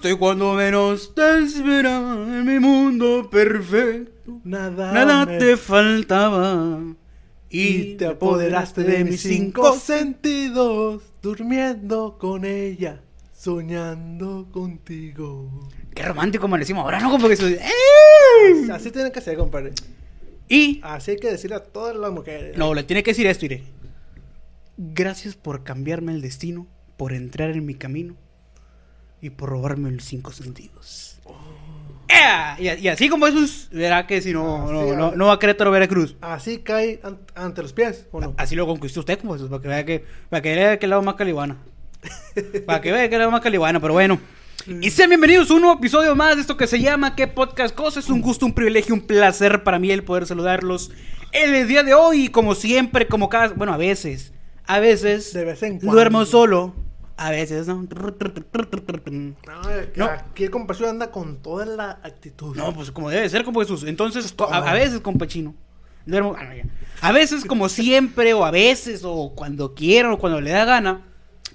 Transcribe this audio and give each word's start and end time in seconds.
Llegaste 0.00 0.18
cuando 0.18 0.54
menos 0.54 1.14
te 1.14 1.38
esperaba 1.44 2.14
en 2.38 2.46
mi 2.46 2.58
mundo 2.58 3.28
perfecto. 3.30 4.40
Nada, 4.44 4.92
Nada 4.92 5.26
me- 5.26 5.36
te 5.38 5.56
faltaba. 5.58 6.80
Y 7.50 7.96
te 7.96 8.06
apoderaste 8.06 8.82
de 8.84 9.04
mis 9.04 9.20
cinco 9.20 9.74
sentidos, 9.76 11.02
durmiendo 11.20 12.16
con 12.18 12.46
ella, 12.46 13.02
soñando 13.34 14.48
contigo. 14.50 15.68
Qué 15.94 16.02
romántico 16.02 16.46
amanecimos 16.46 16.82
ahora, 16.82 17.00
¿no? 17.00 17.10
Como 17.10 17.26
que 17.28 17.34
eso- 17.34 17.46
¡Eh! 17.48 18.70
Así 18.72 18.90
tiene 18.90 19.12
que 19.12 19.20
ser, 19.20 19.36
compadre. 19.36 19.72
Y 20.48 20.80
Así 20.82 21.10
hay 21.10 21.16
que 21.18 21.30
decirle 21.30 21.56
a 21.56 21.62
todas 21.64 21.94
las 21.94 22.10
mujeres. 22.10 22.56
no, 22.56 22.72
le 22.72 22.84
tiene 22.84 23.02
que 23.02 23.10
decir 23.10 23.26
esto, 23.26 23.44
iré. 23.44 23.64
Gracias 24.78 25.34
por 25.34 25.62
cambiarme 25.62 26.12
el 26.12 26.22
destino, 26.22 26.66
por 26.96 27.12
entrar 27.12 27.50
en 27.50 27.66
mi 27.66 27.74
camino 27.74 28.16
y 29.22 29.30
por 29.30 29.50
robarme 29.50 29.90
los 29.90 30.04
cinco 30.04 30.32
sentidos. 30.32 31.18
¡Ea! 32.08 32.56
Y, 32.58 32.68
y 32.84 32.88
así 32.88 33.08
como 33.08 33.26
es- 33.26 33.68
verá 33.70 34.06
que 34.06 34.20
si 34.20 34.32
no, 34.32 34.70
no, 34.70 34.96
no, 34.96 35.12
no 35.12 35.26
va 35.26 35.34
a 35.34 35.38
Querétaro 35.38 35.70
Veracruz. 35.70 36.16
Así 36.20 36.58
cae 36.58 37.00
an- 37.04 37.18
ante 37.34 37.62
los 37.62 37.72
pies, 37.72 38.06
¿o 38.10 38.20
no? 38.20 38.34
Así 38.36 38.56
lo 38.56 38.66
conquistó 38.66 39.00
usted, 39.00 39.18
como 39.20 39.36
eso, 39.36 39.48
para 39.48 39.62
que 39.62 39.68
vea 39.68 39.84
que, 39.84 40.04
para 40.28 40.42
que 40.42 40.54
vea 40.54 40.78
que 40.78 40.86
lado 40.86 41.02
más 41.02 41.14
calibana. 41.14 41.56
para 42.66 42.80
que 42.80 42.90
vea 42.92 43.08
que 43.08 43.18
lado 43.18 43.30
más 43.30 43.40
calibana, 43.42 43.78
pero 43.80 43.92
bueno. 43.92 44.18
Y 44.80 44.90
sean 44.90 45.08
bienvenidos 45.08 45.50
a 45.50 45.54
un 45.54 45.62
nuevo 45.62 45.78
episodio 45.78 46.14
más 46.14 46.34
de 46.34 46.42
esto 46.42 46.56
que 46.56 46.66
se 46.66 46.80
llama 46.80 47.14
¿Qué 47.16 47.26
podcast 47.26 47.74
cosa? 47.74 48.00
Es 48.00 48.10
un 48.10 48.20
gusto, 48.20 48.44
un 48.44 48.52
privilegio, 48.54 48.94
un 48.94 49.00
placer 49.02 49.62
para 49.62 49.78
mí 49.78 49.90
el 49.90 50.02
poder 50.04 50.26
saludarlos 50.26 50.90
el 51.32 51.66
día 51.68 51.82
de 51.82 51.94
hoy, 51.94 52.28
como 52.28 52.54
siempre, 52.56 53.06
como 53.06 53.28
cada... 53.28 53.48
Bueno, 53.54 53.72
a 53.72 53.76
veces, 53.76 54.32
a 54.66 54.80
veces... 54.80 55.32
De 55.32 55.44
vez 55.44 55.62
en 55.62 55.78
cuando. 55.78 55.92
Duermo 55.92 56.24
solo, 56.26 56.74
a 57.26 57.30
veces, 57.30 57.66
¿no? 57.66 57.86
No. 59.96 60.04
Aquí 60.06 60.44
el 60.44 60.50
compadre 60.50 60.88
anda 60.88 61.10
con 61.10 61.36
toda 61.42 61.66
la 61.66 61.90
actitud. 62.02 62.56
No, 62.56 62.72
pues 62.72 62.90
como 62.90 63.10
debe 63.10 63.28
ser, 63.28 63.44
como 63.44 63.60
Jesús. 63.60 63.84
Entonces, 63.84 64.32
co- 64.32 64.44
a, 64.52 64.56
a 64.58 64.72
veces, 64.74 65.00
compa 65.00 65.26
chino. 65.26 65.54
duermo- 66.06 66.34
ah. 66.38 66.50
A 67.02 67.12
veces, 67.12 67.44
como 67.44 67.68
siempre, 67.68 68.32
o 68.34 68.44
a 68.44 68.50
veces, 68.50 69.02
o 69.04 69.32
cuando 69.34 69.74
quiero, 69.74 70.14
o 70.14 70.18
cuando 70.18 70.40
le 70.40 70.50
da 70.50 70.64
gana. 70.64 71.06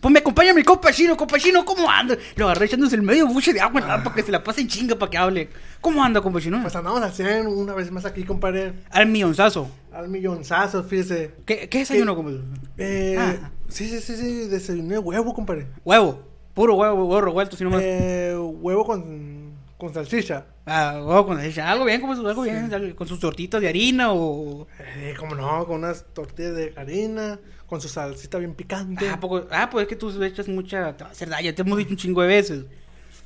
Pues 0.05 0.13
me 0.13 0.19
acompaña 0.19 0.53
mi 0.53 0.61
compa 0.61 0.91
chino, 0.91 1.17
compa 1.17 1.39
chino, 1.39 1.65
¿cómo 1.65 1.89
anda? 1.89 2.15
Lo 2.35 2.45
agarré 2.45 2.67
echándose 2.67 2.95
el 2.95 3.01
medio 3.01 3.25
buche 3.25 3.51
de 3.51 3.59
agua 3.59 3.81
¿no? 3.81 3.87
para 4.03 4.13
que 4.13 4.21
se 4.21 4.31
la 4.31 4.43
pase 4.43 4.61
en 4.61 4.67
chinga 4.67 4.95
para 4.95 5.09
que 5.09 5.17
hable. 5.17 5.49
¿Cómo 5.81 6.03
anda, 6.03 6.21
compa 6.21 6.39
chino? 6.39 6.61
Pues 6.61 6.75
andamos 6.75 7.01
al 7.01 7.11
100 7.11 7.47
una 7.47 7.73
vez 7.73 7.89
más 7.89 8.05
aquí, 8.05 8.23
compadre. 8.23 8.73
Al 8.91 9.07
millonzazo. 9.07 9.67
Al 9.91 10.07
millonzazo, 10.07 10.83
fíjese. 10.83 11.31
¿Qué, 11.47 11.67
qué 11.69 11.79
desayuno, 11.79 12.15
compa? 12.15 12.33
Eh, 12.77 13.15
Ah. 13.17 13.49
Sí, 13.67 13.89
sí, 13.89 13.99
sí, 13.99 14.15
sí, 14.15 14.47
desayuné 14.47 14.99
huevo, 14.99 15.33
compadre. 15.33 15.65
Huevo. 15.83 16.21
Puro 16.53 16.75
huevo, 16.75 17.05
huevo 17.05 17.21
revuelto, 17.21 17.57
si 17.57 17.63
no 17.63 17.71
más. 17.71 17.81
Eh, 17.83 18.37
huevo 18.37 18.85
con, 18.85 19.53
con 19.75 19.91
salchicha. 19.91 20.45
Ah, 20.67 21.01
huevo 21.03 21.25
con 21.25 21.37
leche. 21.37 21.61
Algo 21.61 21.83
bien, 21.83 21.99
como 21.99 22.13
algo 22.13 22.43
bien. 22.43 22.93
Con 22.95 23.07
sus 23.07 23.19
tortitas 23.19 23.59
de 23.59 23.69
harina 23.69 24.13
o. 24.13 24.67
Eh, 24.97 25.15
como 25.17 25.33
no, 25.33 25.65
con 25.65 25.77
unas 25.77 26.05
tortillas 26.13 26.55
de 26.55 26.73
harina, 26.77 27.39
con 27.67 27.81
su 27.81 27.87
salsita 27.89 28.37
bien 28.37 28.53
picante. 28.53 29.09
Ah, 29.09 29.19
poco- 29.19 29.47
ah, 29.51 29.69
pues 29.71 29.83
es 29.83 29.89
que 29.89 29.95
tú 29.95 30.09
le 30.11 30.27
echas 30.27 30.47
mucha. 30.47 30.95
Te 30.95 31.03
va 31.03 31.09
a 31.09 31.13
hacer 31.13 31.29
daño, 31.29 31.53
te 31.53 31.61
hemos 31.61 31.77
dicho 31.77 31.91
un 31.91 31.97
chingo 31.97 32.21
de 32.21 32.27
veces. 32.27 32.65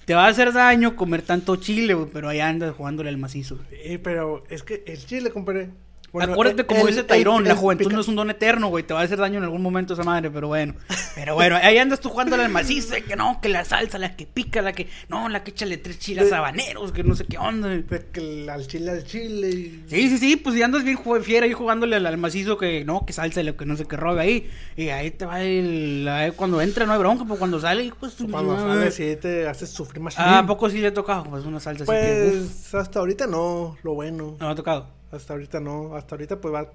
Te 0.05 0.15
va 0.15 0.25
a 0.25 0.29
hacer 0.29 0.51
daño 0.53 0.95
comer 0.95 1.21
tanto 1.21 1.55
chile, 1.57 1.95
pero 2.11 2.29
ahí 2.29 2.39
andas 2.39 2.75
jugándole 2.75 3.09
al 3.09 3.17
macizo. 3.17 3.59
Sí, 3.69 3.97
pero 3.99 4.43
es 4.49 4.63
que 4.63 4.83
el 4.87 5.05
chile, 5.05 5.29
compadre. 5.31 5.69
Acuérdate 6.13 6.61
el- 6.61 6.67
como 6.67 6.81
el- 6.81 6.87
dice 6.87 7.03
Tairón, 7.03 7.43
la 7.45 7.55
juventud 7.55 7.85
pica- 7.85 7.95
no 7.95 8.01
es 8.01 8.07
un 8.07 8.15
don 8.15 8.29
eterno, 8.29 8.67
güey. 8.69 8.83
Te 8.83 8.93
va 8.93 9.01
a 9.01 9.03
hacer 9.03 9.17
daño 9.19 9.37
en 9.37 9.43
algún 9.43 9.61
momento 9.61 9.93
esa 9.93 10.03
madre, 10.03 10.29
pero 10.31 10.47
bueno. 10.47 10.73
Pero 11.15 11.35
bueno, 11.35 11.57
ahí 11.61 11.77
andas 11.77 11.99
tú 11.99 12.09
jugándole 12.09 12.43
al 12.43 12.49
macizo, 12.51 12.93
de 12.93 13.03
que 13.03 13.15
no, 13.15 13.39
que 13.41 13.49
la 13.49 13.63
salsa, 13.65 13.97
la 13.97 14.15
que 14.15 14.25
pica, 14.25 14.61
la 14.61 14.73
que. 14.73 14.87
No, 15.09 15.29
la 15.29 15.43
que 15.43 15.51
échale 15.51 15.77
tres 15.77 15.99
chilas 15.99 16.29
De- 16.29 16.35
habaneros, 16.35 16.91
que 16.91 17.03
no 17.03 17.15
sé 17.15 17.25
qué 17.25 17.37
onda. 17.37 17.69
que 18.11 18.47
al 18.49 18.67
chile 18.67 18.91
al 18.91 19.03
chile. 19.03 19.49
y- 19.49 19.83
Sí, 19.87 20.09
sí, 20.09 20.17
sí, 20.17 20.35
pues 20.35 20.55
si 20.55 20.63
andas 20.63 20.83
bien 20.83 20.99
fiera 21.23 21.45
ahí 21.45 21.53
jugándole 21.53 21.95
al, 21.95 22.17
macizo 22.17 22.57
que 22.57 22.83
no, 22.85 23.05
que 23.05 23.13
salsa, 23.13 23.43
lo 23.43 23.55
que 23.55 23.65
no 23.65 23.75
sé 23.77 23.85
qué 23.85 23.95
robe 23.97 24.21
ahí. 24.21 24.49
Y 24.75 24.89
ahí 24.89 25.11
te 25.11 25.25
va 25.25 25.41
el. 25.41 26.07
ahí 26.09 26.31
cuando 26.31 26.61
entra 26.61 26.85
no 26.85 26.93
hay 26.93 26.99
bronca, 26.99 27.23
pero 27.25 27.37
cuando 27.37 27.59
sale, 27.59 27.83
hijo 27.83 28.09
su 28.09 28.27
Cuando 28.29 28.55
madre. 28.55 28.91
sale, 28.91 28.91
sí 28.91 29.15
te 29.21 29.47
haces 29.47 29.69
sufrir 29.69 30.01
más. 30.01 30.15
Ah, 30.17 30.39
¿a 30.39 30.47
poco 30.47 30.69
sí 30.69 30.79
le 30.79 30.87
ha 30.87 30.93
tocado? 30.93 31.23
Pues 31.25 31.45
una 31.45 31.59
salsa 31.59 31.83
así 31.83 31.91
que. 31.91 32.29
Pues 32.39 32.73
hasta 32.75 32.99
ahorita 32.99 33.27
no, 33.27 33.77
lo 33.83 33.93
bueno. 33.93 34.35
no 34.39 34.45
me 34.47 34.51
ha 34.51 34.55
tocado. 34.55 34.87
Hasta 35.11 35.33
ahorita 35.33 35.59
no, 35.59 35.95
hasta 35.95 36.15
ahorita 36.15 36.39
pues 36.39 36.53
va 36.53 36.71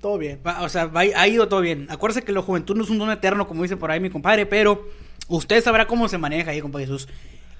todo 0.00 0.18
bien. 0.18 0.40
Va- 0.46 0.62
o 0.62 0.68
sea, 0.68 0.86
va- 0.86 1.00
ha 1.00 1.28
ido 1.28 1.48
todo 1.48 1.60
bien. 1.60 1.86
Acuérdese 1.90 2.22
que 2.24 2.32
la 2.32 2.42
juventud 2.42 2.76
no 2.76 2.84
es 2.84 2.90
un 2.90 2.98
don 2.98 3.10
eterno, 3.10 3.46
como 3.46 3.62
dice 3.62 3.76
por 3.76 3.90
ahí 3.90 4.00
mi 4.00 4.10
compadre, 4.10 4.46
pero 4.46 4.86
usted 5.28 5.62
sabrá 5.62 5.86
cómo 5.86 6.08
se 6.08 6.18
maneja 6.18 6.50
ahí, 6.50 6.60
compadre 6.60 6.86
Jesús. 6.86 7.08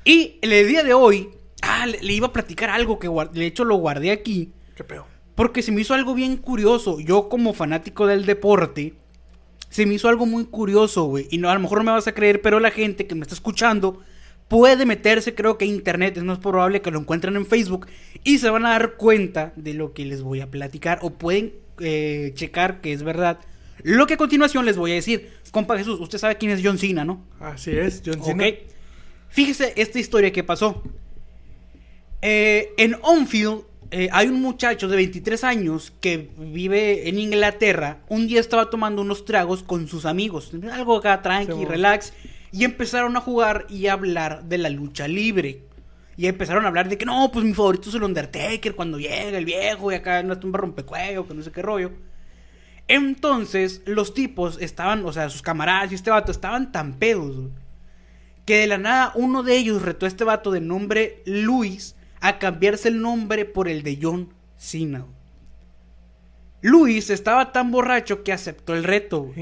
Y 0.04 0.38
el 0.42 0.66
día 0.66 0.82
de 0.82 0.94
hoy, 0.94 1.30
ah, 1.62 1.86
le, 1.86 2.00
le 2.02 2.12
iba 2.12 2.28
a 2.28 2.32
platicar 2.32 2.70
algo 2.70 2.98
que 2.98 3.08
de 3.32 3.46
hecho 3.46 3.64
lo 3.64 3.76
guardé 3.76 4.10
aquí, 4.10 4.52
Qué 4.74 4.84
peor. 4.84 5.04
porque 5.34 5.62
se 5.62 5.72
me 5.72 5.80
hizo 5.82 5.94
algo 5.94 6.14
bien 6.14 6.36
curioso. 6.36 7.00
Yo, 7.00 7.28
como 7.28 7.52
fanático 7.52 8.06
del 8.06 8.24
deporte, 8.26 8.94
se 9.68 9.86
me 9.86 9.94
hizo 9.94 10.08
algo 10.08 10.26
muy 10.26 10.46
curioso, 10.46 11.04
güey. 11.04 11.28
Y 11.30 11.38
no, 11.38 11.48
a 11.50 11.54
lo 11.54 11.60
mejor 11.60 11.78
no 11.78 11.84
me 11.84 11.92
vas 11.92 12.06
a 12.06 12.12
creer, 12.14 12.40
pero 12.42 12.60
la 12.60 12.70
gente 12.70 13.06
que 13.06 13.14
me 13.14 13.22
está 13.22 13.34
escuchando 13.34 14.00
puede 14.50 14.84
meterse, 14.84 15.34
creo 15.36 15.56
que 15.56 15.64
internet. 15.64 16.16
Es 16.16 16.24
más 16.24 16.40
probable 16.40 16.82
que 16.82 16.90
lo 16.90 16.98
encuentren 16.98 17.36
en 17.36 17.46
Facebook 17.46 17.86
y 18.24 18.38
se 18.38 18.50
van 18.50 18.66
a 18.66 18.70
dar 18.70 18.96
cuenta 18.96 19.52
de 19.54 19.74
lo 19.74 19.94
que 19.94 20.04
les 20.04 20.22
voy 20.22 20.40
a 20.40 20.50
platicar. 20.50 20.98
O 21.02 21.10
pueden 21.10 21.54
eh, 21.78 22.32
checar 22.34 22.80
que 22.80 22.92
es 22.92 23.04
verdad. 23.04 23.38
Lo 23.84 24.08
que 24.08 24.14
a 24.14 24.16
continuación 24.16 24.66
les 24.66 24.76
voy 24.76 24.90
a 24.90 24.94
decir. 24.94 25.30
Compa 25.52 25.78
Jesús, 25.78 26.00
usted 26.00 26.18
sabe 26.18 26.36
quién 26.36 26.50
es 26.50 26.60
John 26.62 26.78
Cena, 26.78 27.04
¿no? 27.04 27.24
Así 27.38 27.70
es, 27.70 28.02
John 28.04 28.22
Cena. 28.22 28.44
Fíjese 29.28 29.72
esta 29.76 30.00
historia 30.00 30.32
que 30.32 30.42
pasó. 30.42 30.82
Eh, 32.20 32.72
en 32.76 32.96
Onfield 33.02 33.62
eh, 33.92 34.08
hay 34.12 34.26
un 34.26 34.42
muchacho 34.42 34.88
de 34.88 34.96
23 34.96 35.44
años 35.44 35.92
que 36.00 36.28
vive 36.38 37.08
en 37.08 37.20
Inglaterra. 37.20 38.00
Un 38.08 38.26
día 38.26 38.40
estaba 38.40 38.68
tomando 38.68 39.00
unos 39.00 39.24
tragos 39.24 39.62
con 39.62 39.86
sus 39.86 40.06
amigos. 40.06 40.50
Algo 40.72 40.96
acá 40.96 41.22
tranqui, 41.22 41.64
relax. 41.64 42.12
Y 42.52 42.64
empezaron 42.64 43.16
a 43.16 43.20
jugar 43.20 43.66
y 43.68 43.86
a 43.86 43.92
hablar 43.92 44.44
de 44.44 44.58
la 44.58 44.70
lucha 44.70 45.06
libre. 45.06 45.64
Y 46.16 46.26
empezaron 46.26 46.64
a 46.64 46.68
hablar 46.68 46.88
de 46.88 46.98
que 46.98 47.06
no, 47.06 47.30
pues 47.32 47.44
mi 47.44 47.54
favorito 47.54 47.88
es 47.88 47.94
el 47.94 48.02
Undertaker 48.02 48.74
cuando 48.74 48.98
llega 48.98 49.38
el 49.38 49.44
viejo 49.44 49.90
y 49.90 49.94
acá 49.94 50.22
no 50.22 50.38
tumba 50.38 50.58
rompecuello, 50.58 51.26
que 51.26 51.34
no 51.34 51.42
sé 51.42 51.52
qué 51.52 51.62
rollo. 51.62 51.92
Entonces, 52.88 53.82
los 53.86 54.14
tipos 54.14 54.58
estaban, 54.60 55.06
o 55.06 55.12
sea, 55.12 55.30
sus 55.30 55.42
camaradas 55.42 55.92
y 55.92 55.94
este 55.94 56.10
vato 56.10 56.32
estaban 56.32 56.72
tan 56.72 56.98
pedos, 56.98 57.50
que 58.44 58.56
de 58.56 58.66
la 58.66 58.78
nada 58.78 59.12
uno 59.14 59.44
de 59.44 59.56
ellos 59.56 59.82
retó 59.82 60.06
a 60.06 60.08
este 60.08 60.24
vato 60.24 60.50
de 60.50 60.60
nombre 60.60 61.22
Luis 61.24 61.94
a 62.20 62.38
cambiarse 62.38 62.88
el 62.88 63.00
nombre 63.00 63.44
por 63.44 63.68
el 63.68 63.84
de 63.84 63.98
John 64.02 64.34
Cena. 64.56 65.06
Luis 66.62 67.10
estaba 67.10 67.52
tan 67.52 67.70
borracho 67.70 68.22
que 68.22 68.32
aceptó 68.32 68.74
el 68.74 68.84
reto. 68.84 69.32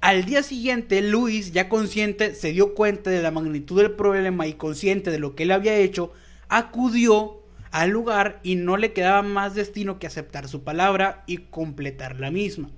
Al 0.00 0.24
día 0.24 0.44
siguiente, 0.44 1.02
Luis, 1.02 1.52
ya 1.52 1.68
consciente, 1.68 2.34
se 2.34 2.52
dio 2.52 2.74
cuenta 2.74 3.10
de 3.10 3.20
la 3.20 3.32
magnitud 3.32 3.80
del 3.80 3.92
problema 3.92 4.46
y 4.46 4.54
consciente 4.54 5.10
de 5.10 5.18
lo 5.18 5.34
que 5.34 5.42
él 5.42 5.50
había 5.50 5.76
hecho, 5.76 6.12
acudió 6.48 7.42
al 7.72 7.90
lugar 7.90 8.38
y 8.44 8.54
no 8.54 8.76
le 8.76 8.92
quedaba 8.92 9.22
más 9.22 9.54
destino 9.54 9.98
que 9.98 10.06
aceptar 10.06 10.48
su 10.48 10.62
palabra 10.62 11.24
y 11.26 11.38
completar 11.38 12.20
la 12.20 12.30
misma. 12.30 12.70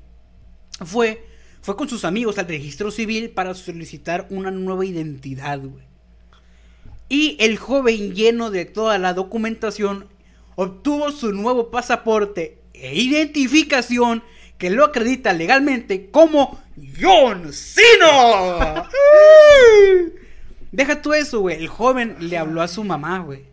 Fue, 0.84 1.24
fue 1.60 1.76
con 1.76 1.90
sus 1.90 2.06
amigos 2.06 2.38
al 2.38 2.48
registro 2.48 2.90
civil 2.90 3.30
para 3.30 3.52
solicitar 3.52 4.26
una 4.30 4.50
nueva 4.50 4.86
identidad. 4.86 5.60
Y 7.10 7.36
el 7.38 7.58
joven, 7.58 8.14
lleno 8.14 8.50
de 8.50 8.64
toda 8.64 8.96
la 8.96 9.12
documentación, 9.12 10.06
obtuvo 10.54 11.10
su 11.10 11.32
nuevo 11.32 11.70
pasaporte 11.70 12.62
e 12.72 12.94
identificación 12.94 14.22
que 14.60 14.68
lo 14.68 14.84
acredita 14.84 15.32
legalmente 15.32 16.10
como 16.10 16.60
John 17.00 17.50
Cena. 17.50 18.86
Deja 20.70 21.00
tú 21.00 21.14
eso, 21.14 21.40
güey. 21.40 21.56
El 21.56 21.66
joven 21.66 22.16
le 22.20 22.36
habló 22.36 22.60
a 22.60 22.68
su 22.68 22.84
mamá, 22.84 23.20
güey. 23.20 23.46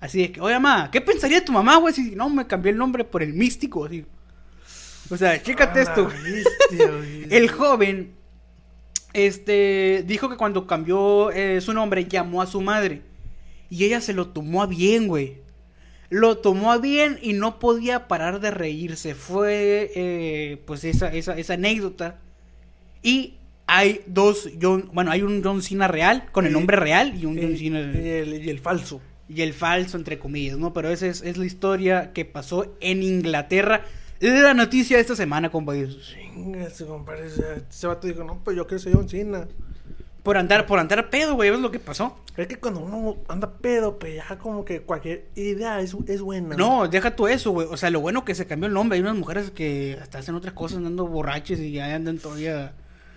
Así 0.00 0.22
de 0.22 0.32
que, 0.32 0.40
oye, 0.40 0.54
mamá, 0.54 0.90
¿qué 0.90 1.02
pensaría 1.02 1.44
tu 1.44 1.52
mamá, 1.52 1.76
güey, 1.76 1.92
si 1.92 2.16
no 2.16 2.30
me 2.30 2.46
cambié 2.46 2.72
el 2.72 2.78
nombre 2.78 3.04
por 3.04 3.22
el 3.22 3.34
místico? 3.34 3.84
Así. 3.84 4.06
O 5.10 5.18
sea, 5.18 5.40
chécate 5.42 5.82
esto. 5.82 6.08
Ah, 6.10 6.14
bestia, 6.22 6.90
güey. 6.90 7.26
El 7.30 7.50
joven, 7.50 8.14
este, 9.12 10.02
dijo 10.06 10.30
que 10.30 10.38
cuando 10.38 10.66
cambió 10.66 11.30
eh, 11.30 11.60
su 11.60 11.74
nombre 11.74 12.06
llamó 12.06 12.40
a 12.40 12.46
su 12.46 12.62
madre. 12.62 13.02
Y 13.68 13.84
ella 13.84 14.00
se 14.00 14.14
lo 14.14 14.28
tomó 14.28 14.62
a 14.62 14.66
bien, 14.66 15.08
güey. 15.08 15.42
Lo 16.08 16.38
tomó 16.38 16.72
a 16.72 16.78
bien 16.78 17.18
y 17.20 17.32
no 17.32 17.58
podía 17.58 18.08
parar 18.08 18.40
de 18.40 18.50
reírse. 18.50 19.14
Fue, 19.14 19.90
eh, 19.94 20.62
pues, 20.66 20.84
esa, 20.84 21.12
esa, 21.12 21.36
esa 21.36 21.54
anécdota. 21.54 22.20
Y 23.02 23.34
hay 23.66 24.02
dos 24.06 24.48
John, 24.60 24.90
bueno, 24.92 25.10
hay 25.10 25.22
un 25.22 25.42
John 25.42 25.62
Cena 25.62 25.88
real, 25.88 26.28
con 26.32 26.46
el 26.46 26.52
nombre 26.52 26.76
real, 26.76 27.14
y 27.20 27.26
un 27.26 27.38
Y, 27.38 27.42
John 27.42 27.56
Cena... 27.56 27.80
y 27.80 28.08
el, 28.08 28.44
y 28.44 28.50
el 28.50 28.60
falso. 28.60 29.00
y 29.28 29.42
el 29.42 29.52
falso, 29.52 29.96
entre 29.96 30.18
comillas, 30.18 30.56
¿no? 30.58 30.72
Pero 30.72 30.90
esa 30.90 31.06
es, 31.06 31.22
es 31.22 31.36
la 31.36 31.44
historia 31.44 32.12
que 32.12 32.24
pasó 32.24 32.76
en 32.80 33.02
Inglaterra. 33.02 33.82
La 34.20 34.54
noticia 34.54 34.96
de 34.96 35.02
esta 35.02 35.16
semana, 35.16 35.50
compañeros. 35.50 36.14
Chinga, 36.14 36.64
ese 36.64 36.86
compadre. 36.86 37.26
Ese 37.26 37.86
vato 37.86 38.06
dijo, 38.06 38.24
no, 38.24 38.40
pues 38.42 38.56
yo 38.56 38.66
quiero 38.66 38.78
ser 38.78 38.94
John 38.94 39.08
Cena. 39.08 39.46
Por 40.26 40.36
andar, 40.38 40.66
por 40.66 40.80
andar 40.80 41.08
pedo, 41.08 41.36
güey, 41.36 41.50
¿ves 41.50 41.60
lo 41.60 41.70
que 41.70 41.78
pasó? 41.78 42.18
Es 42.36 42.48
que 42.48 42.56
cuando 42.56 42.80
uno 42.80 43.16
anda 43.28 43.48
pedo, 43.48 43.96
pues 43.96 44.16
ya 44.16 44.36
como 44.38 44.64
que 44.64 44.80
cualquier 44.82 45.28
idea 45.36 45.78
es, 45.80 45.94
es 46.08 46.20
buena. 46.20 46.56
No, 46.56 46.88
deja 46.88 47.14
tú 47.14 47.28
eso, 47.28 47.52
güey. 47.52 47.68
O 47.70 47.76
sea, 47.76 47.90
lo 47.90 48.00
bueno 48.00 48.24
que 48.24 48.34
se 48.34 48.44
cambió 48.44 48.66
el 48.66 48.74
nombre. 48.74 48.96
Hay 48.96 49.02
unas 49.02 49.14
mujeres 49.14 49.52
que 49.52 49.96
hasta 50.02 50.18
hacen 50.18 50.34
otras 50.34 50.52
cosas 50.52 50.78
andando 50.78 51.06
borrachos 51.06 51.60
y 51.60 51.70
ya 51.70 51.94
andan 51.94 52.18
todavía 52.18 52.74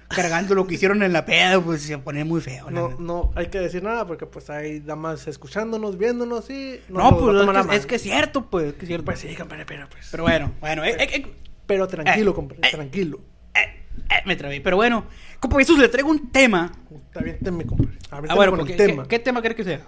cargando 0.08 0.54
lo 0.54 0.68
que 0.68 0.76
hicieron 0.76 1.02
en 1.02 1.12
la 1.12 1.26
peda, 1.26 1.60
pues 1.60 1.82
se 1.82 1.98
pone 1.98 2.24
muy 2.26 2.42
feo. 2.42 2.70
No, 2.70 2.90
neta. 2.90 3.02
no 3.02 3.32
hay 3.34 3.48
que 3.48 3.60
decir 3.60 3.82
nada 3.82 4.06
porque 4.06 4.28
pues 4.28 4.52
hay 4.52 4.80
damas 4.80 5.28
escuchándonos, 5.28 5.98
viéndonos 5.98 6.48
y 6.52 6.80
No, 6.90 7.10
lo 7.10 7.46
pues 7.46 7.58
es 7.58 7.66
que, 7.66 7.76
es 7.76 7.86
que 7.88 7.96
es 7.96 8.02
cierto, 8.04 8.46
pues, 8.52 8.66
es 8.68 8.74
que 8.76 8.82
es 8.82 8.88
cierto. 8.88 9.06
Pues 9.06 9.18
sí, 9.18 9.36
compadre, 9.36 9.66
pero 9.66 9.90
pues. 9.90 10.10
Pero 10.12 10.24
bueno, 10.24 10.52
bueno, 10.62 10.84
eh, 10.84 10.96
eh, 11.00 11.10
eh, 11.12 11.34
Pero 11.66 11.88
tranquilo, 11.88 12.32
Eh, 12.32 12.34
compadre, 12.36 12.70
tranquilo. 12.70 13.20
eh, 13.56 13.84
eh, 13.98 14.22
me 14.28 14.36
trabé. 14.36 14.62
Pero 14.62 14.76
bueno, 14.78 15.06
como 15.40 15.58
Jesús, 15.58 15.78
le 15.80 15.90
traigo 15.90 16.10
un 16.10 16.30
tema. 16.32 16.72
Aviénteme, 17.16 17.66
compadre. 17.66 17.98
Aviénteme 18.12 18.28
Ah, 18.32 18.36
bueno, 18.36 18.56
porque, 18.56 18.74
el 18.74 18.78
¿qué, 18.78 18.86
tema. 18.88 19.08
¿qué 19.08 19.20
tema 19.20 19.42
crees 19.42 19.56
que 19.56 19.64
sea? 19.64 19.82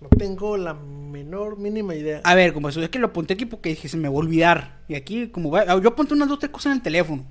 No 0.00 0.08
tengo 0.08 0.56
la 0.56 0.74
menor 0.74 1.58
mínima 1.58 1.94
idea. 1.94 2.20
A 2.24 2.34
ver, 2.34 2.52
como 2.54 2.68
Jesús, 2.68 2.82
es 2.84 2.88
que 2.88 2.98
lo 2.98 3.08
apunté 3.08 3.34
aquí 3.34 3.44
porque 3.46 3.70
dije, 3.70 3.88
se 3.88 3.96
me 3.96 4.08
va 4.08 4.14
a 4.14 4.18
olvidar. 4.18 4.78
Y 4.88 4.94
aquí, 4.94 5.28
como 5.28 5.50
va, 5.50 5.64
yo 5.80 5.88
apunté 5.90 6.14
unas 6.14 6.28
dos, 6.28 6.38
tres 6.38 6.50
cosas 6.50 6.72
en 6.72 6.78
el 6.78 6.82
teléfono. 6.82 7.24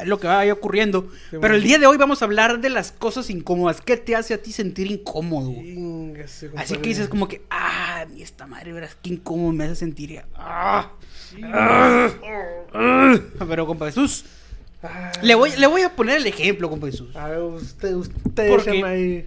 Es 0.00 0.08
lo 0.08 0.18
que 0.18 0.26
vaya 0.26 0.52
ocurriendo. 0.52 1.02
Sí, 1.02 1.08
Pero 1.30 1.40
bueno. 1.40 1.54
el 1.54 1.62
día 1.62 1.78
de 1.78 1.86
hoy 1.86 1.96
vamos 1.96 2.20
a 2.20 2.24
hablar 2.24 2.60
de 2.60 2.68
las 2.68 2.90
cosas 2.90 3.30
incómodas. 3.30 3.80
¿Qué 3.80 3.96
te 3.96 4.16
hace 4.16 4.34
a 4.34 4.42
ti 4.42 4.50
sentir 4.50 4.90
incómodo? 4.90 5.52
Así 6.56 6.76
que 6.78 6.88
dices 6.88 7.08
como 7.08 7.28
que, 7.28 7.42
ah, 7.50 8.04
mi 8.12 8.22
esta 8.22 8.46
madre, 8.46 8.72
verás 8.72 8.96
qué 9.00 9.10
incómodo 9.10 9.52
me 9.52 9.64
hace 9.64 9.76
sentir. 9.76 10.20
Ah, 10.34 10.90
ah, 11.44 12.08
ah. 12.72 13.18
Pero, 13.48 13.66
compa 13.66 13.86
Jesús, 13.86 14.24
Ah, 14.84 15.10
le 15.22 15.34
voy, 15.34 15.50
le 15.56 15.66
voy 15.66 15.80
a 15.82 15.96
poner 15.96 16.18
el 16.18 16.26
ejemplo, 16.26 16.68
compa 16.68 16.86
Jesús. 16.86 17.16
A 17.16 17.28
ver, 17.28 17.40
usted, 17.40 17.94
usted, 17.94 18.48
Porque 18.50 18.84
ahí. 18.84 19.26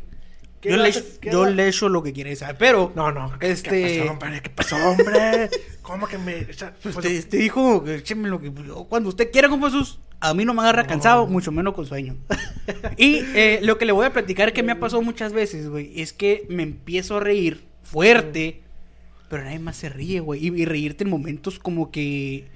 ¿Qué 0.61 0.69
Yo 0.69 0.77
le, 0.77 0.91
yo 1.31 1.45
le 1.45 1.67
echo 1.67 1.87
lo 1.87 2.01
que 2.01 2.13
quiere 2.13 2.35
saber, 2.35 2.55
pero... 2.57 2.91
No, 2.95 3.11
no. 3.11 3.37
¿qué- 3.37 3.51
Este- 3.51 3.69
¿Qué 3.69 3.97
pasó, 3.99 4.07
compadre? 4.09 4.41
¿Qué 4.41 4.49
pasó, 4.49 4.75
hombre? 4.89 5.49
¿Cómo 5.83 6.07
que 6.07 6.17
me.? 6.17 6.39
echa- 6.49 6.73
Pues 6.81 6.95
pues, 6.95 7.05
te, 7.05 7.21
te 7.23 7.37
dijo, 7.37 7.85
écheme 7.87 8.27
lo 8.27 8.39
que... 8.41 8.51
Cuando 8.89 9.09
usted 9.09 9.31
quiera, 9.31 9.49
compa 9.49 9.67
Jesús, 9.69 9.99
a 10.19 10.33
mí 10.33 10.45
no 10.45 10.55
me 10.55 10.61
agarra 10.61 10.87
cansado, 10.87 11.27
mucho 11.27 11.51
menos 11.51 11.75
con 11.75 11.85
sueño. 11.85 12.17
y 12.97 13.17
eh, 13.35 13.59
lo 13.61 13.77
que 13.77 13.85
le 13.85 13.91
voy 13.91 14.07
a 14.07 14.13
platicar 14.13 14.51
que 14.51 14.63
me 14.63 14.71
ha 14.71 14.79
pasado 14.79 15.03
muchas 15.03 15.31
veces, 15.31 15.69
güey, 15.69 15.91
es 16.01 16.11
que 16.11 16.47
me 16.49 16.63
empiezo 16.63 17.17
a 17.17 17.19
reír 17.19 17.65
fuerte, 17.83 18.63
pero 19.29 19.43
nadie 19.43 19.59
más 19.59 19.77
se 19.77 19.89
ríe, 19.89 20.21
güey. 20.21 20.43
Y, 20.47 20.59
y 20.59 20.65
reírte 20.65 21.03
en 21.03 21.11
momentos 21.11 21.59
como 21.59 21.91
que... 21.91 22.47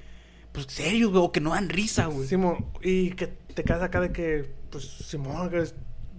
Pues 0.51 0.67
serios, 0.69 1.11
güey, 1.11 1.23
o 1.23 1.31
que 1.31 1.39
no 1.39 1.51
dan 1.51 1.69
risa, 1.69 2.07
güey. 2.07 2.27
Simón, 2.27 2.65
y 2.83 3.11
que 3.11 3.27
te 3.27 3.63
quedas 3.63 3.81
acá 3.83 4.01
de 4.01 4.11
que, 4.11 4.51
pues, 4.69 4.83
Simón, 4.85 5.49
que 5.49 5.59
es- 5.59 5.75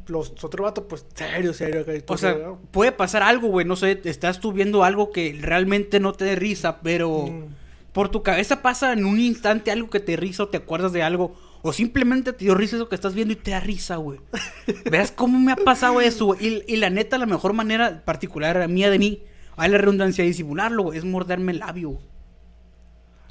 los 0.08 0.32
otros 0.42 0.64
vatos, 0.64 0.84
pues, 0.88 1.06
serio, 1.14 1.52
serio. 1.54 1.84
tú 2.04 2.14
O 2.14 2.16
sea, 2.16 2.36
puede 2.70 2.92
pasar 2.92 3.22
algo, 3.22 3.48
güey, 3.48 3.66
no 3.66 3.76
sé, 3.76 4.00
estás 4.04 4.40
tú 4.40 4.52
viendo 4.52 4.82
algo 4.84 5.12
que 5.12 5.38
realmente 5.40 6.00
no 6.00 6.12
te 6.12 6.24
dé 6.24 6.34
risa, 6.34 6.80
pero 6.80 7.26
Mm. 7.28 7.44
por 7.92 8.08
tu 8.08 8.22
cabeza 8.22 8.62
pasa 8.62 8.92
en 8.94 9.04
un 9.04 9.20
instante 9.20 9.70
algo 9.70 9.90
que 9.90 10.00
te 10.00 10.16
risa 10.16 10.42
o 10.44 10.48
te 10.48 10.56
acuerdas 10.56 10.92
de 10.92 11.02
algo, 11.02 11.36
o 11.62 11.72
simplemente 11.72 12.32
te 12.32 12.44
dio 12.46 12.54
risa 12.56 12.74
eso 12.76 12.88
que 12.88 12.96
estás 12.96 13.14
viendo 13.14 13.32
y 13.32 13.36
te 13.36 13.52
da 13.52 13.60
risa, 13.60 13.96
güey. 13.96 14.18
Verás 14.90 15.12
cómo 15.12 15.38
me 15.38 15.52
ha 15.52 15.56
pasado 15.56 16.00
eso, 16.00 16.26
güey. 16.26 16.64
Y, 16.66 16.72
y 16.74 16.76
la 16.78 16.90
neta, 16.90 17.16
la 17.18 17.26
mejor 17.26 17.52
manera 17.52 18.02
particular 18.04 18.66
mía 18.68 18.90
de 18.90 18.98
mí, 18.98 19.22
a 19.56 19.68
la 19.68 19.78
redundancia, 19.78 20.24
de 20.24 20.28
disimularlo, 20.28 20.82
güey, 20.84 20.98
es 20.98 21.04
morderme 21.04 21.52
el 21.52 21.58
labio. 21.60 22.00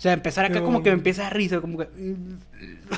O 0.01 0.03
sea, 0.03 0.13
empezar 0.13 0.45
acá 0.45 0.62
No. 0.62 0.65
como 0.65 0.81
que 0.81 0.89
me 0.89 0.95
empieza 0.95 1.27
a 1.27 1.30
risa, 1.30 1.62
como 1.62 1.77
que... 1.77 1.88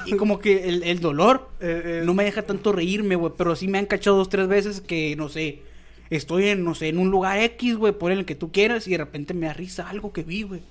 Y 0.06 0.16
como 0.16 0.40
que 0.40 0.70
el, 0.70 0.84
el 0.84 1.02
dolor 1.02 1.50
Eh, 1.60 1.82
eh, 1.84 2.02
no 2.06 2.14
me 2.14 2.24
deja 2.24 2.44
tanto 2.44 2.72
reírme, 2.72 3.18
güey. 3.18 3.34
Pero 3.38 3.58
sí 3.58 3.68
me 3.68 3.78
han 3.78 3.88
cachado 3.88 4.16
dos, 4.16 4.30
tres 4.30 4.48
veces 4.48 4.80
que, 4.80 5.14
no 5.18 5.28
sé, 5.28 5.64
estoy 6.10 6.48
en, 6.48 6.64
no 6.64 6.76
sé, 6.76 6.88
en 6.88 7.00
un 7.00 7.12
lugar 7.12 7.40
X, 7.40 7.76
güey, 7.76 7.92
por 7.92 8.14
el 8.14 8.24
que 8.24 8.36
tú 8.36 8.54
quieras, 8.54 8.88
y 8.88 8.92
de 8.92 9.00
repente 9.00 9.34
me 9.34 9.48
da 9.48 9.54
risa 9.54 9.90
algo 9.90 10.14
que 10.14 10.24
vi, 10.24 10.44
güey. 10.44 10.62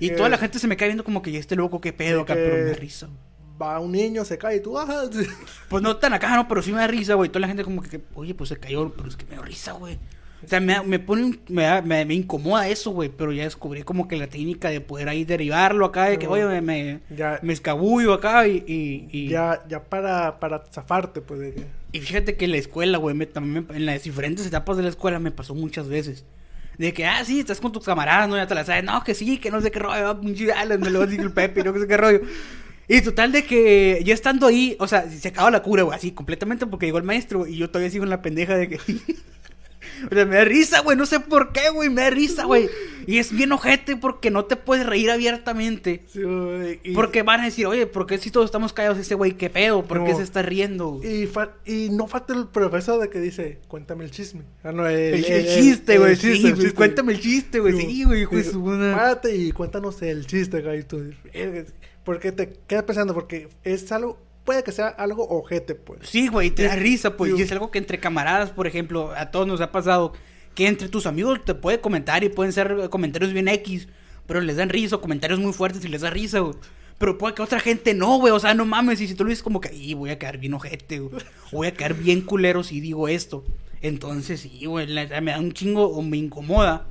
Y 0.00 0.12
toda 0.12 0.30
la 0.30 0.38
gente 0.38 0.58
se 0.58 0.66
me 0.66 0.78
cae 0.78 0.88
viendo 0.88 1.04
como 1.04 1.20
que 1.20 1.30
ya 1.30 1.38
este 1.38 1.56
loco, 1.56 1.78
qué 1.82 1.92
pedo 1.92 2.22
acá, 2.22 2.34
que 2.34 2.40
pero 2.40 2.56
me 2.56 2.70
da 2.70 2.74
risa. 2.74 3.10
Va 3.60 3.78
un 3.78 3.92
niño, 3.92 4.24
se 4.24 4.38
cae 4.38 4.56
y 4.56 4.60
tú, 4.62 4.78
ajá. 4.78 5.02
Pues 5.68 5.82
no 5.82 5.98
tan 5.98 6.14
acá, 6.14 6.34
no, 6.36 6.48
pero 6.48 6.62
sí 6.62 6.72
me 6.72 6.78
da 6.78 6.86
risa, 6.86 7.12
güey. 7.16 7.28
Toda 7.28 7.40
la 7.40 7.48
gente 7.48 7.64
como 7.64 7.82
que, 7.82 8.00
oye, 8.14 8.32
pues 8.34 8.48
se 8.48 8.56
cayó, 8.56 8.90
pero 8.96 9.08
es 9.10 9.16
que 9.16 9.26
me 9.26 9.36
da 9.36 9.42
risa, 9.42 9.72
güey. 9.72 9.98
O 10.46 10.48
sea, 10.48 10.60
me, 10.60 10.80
me 10.82 10.98
pone, 11.00 11.24
un- 11.24 11.40
me, 11.48 11.82
me, 11.82 12.04
me 12.04 12.14
incomoda 12.14 12.68
eso, 12.68 12.92
güey, 12.92 13.08
pero 13.08 13.32
ya 13.32 13.42
descubrí 13.42 13.82
como 13.82 14.06
que 14.06 14.16
la 14.16 14.28
técnica 14.28 14.70
de 14.70 14.80
poder 14.80 15.08
ahí 15.08 15.24
derivarlo 15.24 15.84
acá, 15.84 16.04
de 16.04 16.18
que, 16.18 16.28
oye, 16.28 16.60
me, 16.62 17.00
Ya. 17.10 17.40
me 17.42 17.52
escabullo 17.52 18.12
acá 18.14 18.46
y... 18.46 18.62
y, 18.66 19.08
y- 19.10 19.28
Ya, 19.28 19.64
ya 19.68 19.82
para, 19.82 20.38
para 20.38 20.64
zafarte, 20.70 21.20
pues, 21.20 21.40
de 21.40 21.52
que. 21.54 21.66
Y 21.92 22.00
fíjate 22.00 22.36
que 22.36 22.44
en 22.44 22.52
la 22.52 22.58
escuela, 22.58 22.98
güey, 22.98 23.16
me- 23.16 23.26
también 23.26 23.66
me- 23.68 23.76
en 23.76 23.86
las 23.86 24.04
diferentes 24.04 24.46
etapas 24.46 24.76
de 24.76 24.84
la 24.84 24.88
escuela 24.90 25.18
me 25.18 25.32
pasó 25.32 25.52
muchas 25.54 25.88
veces. 25.88 26.24
De 26.78 26.92
que, 26.92 27.06
ah, 27.06 27.24
sí, 27.24 27.40
estás 27.40 27.60
con 27.60 27.72
tus 27.72 27.84
camaradas, 27.84 28.28
¿no? 28.28 28.36
Ya 28.36 28.46
te 28.46 28.54
la 28.54 28.64
sabes. 28.64 28.84
No, 28.84 29.02
que 29.02 29.14
sí, 29.14 29.38
que 29.38 29.50
no 29.50 29.60
sé 29.60 29.70
qué 29.72 29.78
rollo. 29.80 30.14
me 30.22 30.90
lo 30.90 30.98
va 31.00 31.04
a 31.04 31.06
decir 31.08 31.20
el 31.22 31.32
Pepe, 31.32 31.64
no 31.64 31.72
sé 31.76 31.88
qué 31.88 31.96
rollo. 31.96 32.20
Y 32.86 33.00
total 33.00 33.32
de 33.32 33.44
que 33.44 34.00
ya 34.04 34.14
estando 34.14 34.46
ahí, 34.46 34.76
o 34.78 34.86
sea, 34.86 35.10
se 35.10 35.26
acaba 35.26 35.50
la 35.50 35.60
cura, 35.62 35.82
güey, 35.82 35.96
así 35.96 36.12
completamente 36.12 36.66
porque 36.66 36.86
llegó 36.86 36.98
el 36.98 37.04
maestro 37.04 37.44
y 37.46 37.56
yo 37.56 37.68
todavía 37.68 37.90
sigo 37.90 38.04
en 38.04 38.10
la 38.10 38.22
pendeja 38.22 38.56
de 38.56 38.68
que... 38.68 38.78
o 40.10 40.14
sea, 40.14 40.24
me 40.26 40.36
da 40.36 40.44
risa, 40.44 40.80
güey, 40.80 40.96
no 40.96 41.06
sé 41.06 41.20
por 41.20 41.52
qué, 41.52 41.70
güey, 41.70 41.88
me 41.90 42.02
da 42.02 42.10
risa, 42.10 42.44
güey. 42.44 42.68
Y 43.08 43.18
es 43.20 43.30
bien 43.30 43.52
ojete 43.52 43.94
porque 43.96 44.32
no 44.32 44.46
te 44.46 44.56
puedes 44.56 44.84
reír 44.84 45.12
abiertamente. 45.12 46.02
Sí, 46.08 46.22
güey, 46.22 46.80
y- 46.82 46.92
Porque 46.92 47.22
van 47.22 47.40
a 47.40 47.44
decir, 47.44 47.64
oye, 47.66 47.86
¿por 47.86 48.04
qué 48.04 48.18
si 48.18 48.32
todos 48.32 48.46
estamos 48.46 48.72
callados 48.72 48.98
ese 48.98 49.14
güey? 49.14 49.34
¿Qué 49.36 49.48
pedo? 49.48 49.84
¿Por 49.84 50.04
qué 50.04 50.12
se 50.16 50.24
está 50.24 50.42
riendo? 50.42 51.00
Y, 51.04 51.28
y 51.70 51.90
no 51.90 52.08
falta 52.08 52.34
el 52.34 52.48
profesor 52.48 53.00
de 53.00 53.08
que 53.08 53.20
dice, 53.20 53.60
cuéntame 53.68 54.02
el 54.04 54.10
chisme. 54.10 54.42
Ah, 54.64 54.72
no, 54.72 54.88
el, 54.88 54.96
El, 55.14 55.24
el 55.24 55.46
chiste, 55.46 55.98
güey. 55.98 56.10
el 56.12 56.18
chiste, 56.18 56.48
Sí, 56.48 56.54
chiste. 56.54 56.72
Cuéntame 56.72 57.12
el 57.12 57.20
chiste, 57.20 57.60
güey. 57.60 57.76
Sí, 57.80 58.02
güey, 58.02 58.22
hijo 58.22 58.34
de 58.34 59.36
y 59.36 59.52
cuéntanos 59.52 60.02
el 60.02 60.26
chiste, 60.26 60.60
güey. 60.62 60.84
"Verga", 61.32 61.64
Porque 62.02 62.32
te 62.32 62.54
quedas 62.66 62.82
pensando, 62.84 63.14
porque 63.14 63.48
es 63.62 63.92
algo, 63.92 64.18
puede 64.46 64.64
que 64.64 64.72
sea 64.72 64.88
algo 64.88 65.28
ojete, 65.28 65.74
pues. 65.74 66.08
Sí, 66.08 66.28
güey, 66.28 66.50
te 66.50 66.62
da 66.62 66.76
risa, 66.76 67.18
pues. 67.18 67.32
sí. 67.32 67.38
Y 67.38 67.42
es 67.42 67.52
algo 67.52 67.70
que 67.70 67.76
entre 67.76 68.00
camaradas, 68.00 68.50
por 68.50 68.66
ejemplo, 68.66 69.12
a 69.14 69.30
todos 69.30 69.46
nos 69.46 69.60
ha 69.60 69.70
pasado. 69.70 70.14
Que 70.54 70.66
entre 70.68 70.88
tus 70.88 71.04
amigos 71.04 71.44
te 71.44 71.54
puede 71.54 71.82
comentar 71.82 72.24
y 72.24 72.30
pueden 72.30 72.54
ser 72.54 72.88
comentarios 72.88 73.34
bien 73.34 73.46
X, 73.48 73.88
pero 74.26 74.40
les 74.40 74.56
dan 74.56 74.70
risa 74.70 74.96
o 74.96 75.02
comentarios 75.02 75.38
muy 75.38 75.52
fuertes 75.52 75.84
y 75.84 75.88
les 75.88 76.00
da 76.00 76.08
risa, 76.08 76.38
güey. 76.38 76.54
Pero 76.96 77.18
puede 77.18 77.34
que 77.34 77.42
otra 77.42 77.60
gente 77.60 77.92
no, 77.92 78.18
güey. 78.18 78.32
O 78.32 78.40
sea, 78.40 78.54
no 78.54 78.64
mames. 78.64 79.02
Y 79.02 79.08
si 79.08 79.14
tú 79.14 79.24
lo 79.24 79.28
dices 79.28 79.42
como 79.42 79.60
que, 79.60 79.74
y 79.74 79.92
voy 79.92 80.08
a 80.08 80.18
quedar 80.18 80.38
bien 80.38 80.54
ojete, 80.54 81.00
güey. 81.00 81.22
Voy 81.52 81.66
a 81.66 81.74
quedar 81.74 81.92
bien 81.92 82.22
culero 82.22 82.64
si 82.64 82.80
digo 82.80 83.08
esto. 83.08 83.44
Entonces, 83.82 84.40
sí, 84.40 84.64
güey, 84.64 84.86
me 84.86 85.06
da 85.06 85.38
un 85.38 85.52
chingo 85.52 85.88
o 85.88 86.00
me 86.00 86.16
incomoda 86.16 86.86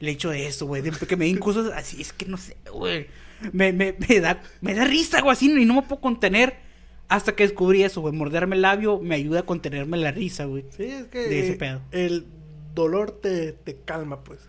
el 0.00 0.08
hecho 0.08 0.30
de 0.30 0.46
eso, 0.46 0.66
güey. 0.66 0.82
Que 0.82 1.16
me 1.16 1.26
den 1.26 1.38
cosas 1.38 1.70
así, 1.74 2.00
es 2.00 2.12
que 2.12 2.26
no 2.26 2.36
sé, 2.36 2.56
güey. 2.72 3.06
Me, 3.52 3.72
me, 3.72 3.94
me 4.08 4.20
da, 4.20 4.42
me 4.60 4.74
da 4.74 4.84
risa, 4.84 5.20
güey, 5.20 5.32
así, 5.32 5.50
y 5.50 5.64
no 5.64 5.74
me 5.74 5.82
puedo 5.82 6.00
contener. 6.00 6.65
Hasta 7.08 7.34
que 7.36 7.44
descubrí 7.44 7.82
eso, 7.84 8.00
güey. 8.00 8.12
Morderme 8.14 8.56
el 8.56 8.62
labio 8.62 8.98
me 9.00 9.14
ayuda 9.14 9.40
a 9.40 9.42
contenerme 9.46 9.96
la 9.96 10.10
risa, 10.10 10.44
güey. 10.44 10.64
Sí, 10.76 10.84
es 10.84 11.04
que 11.06 11.20
De 11.20 11.40
ese 11.40 11.52
eh, 11.52 11.56
pedo. 11.56 11.80
el 11.92 12.26
dolor 12.74 13.12
te, 13.22 13.52
te 13.52 13.76
calma, 13.84 14.24
pues. 14.24 14.40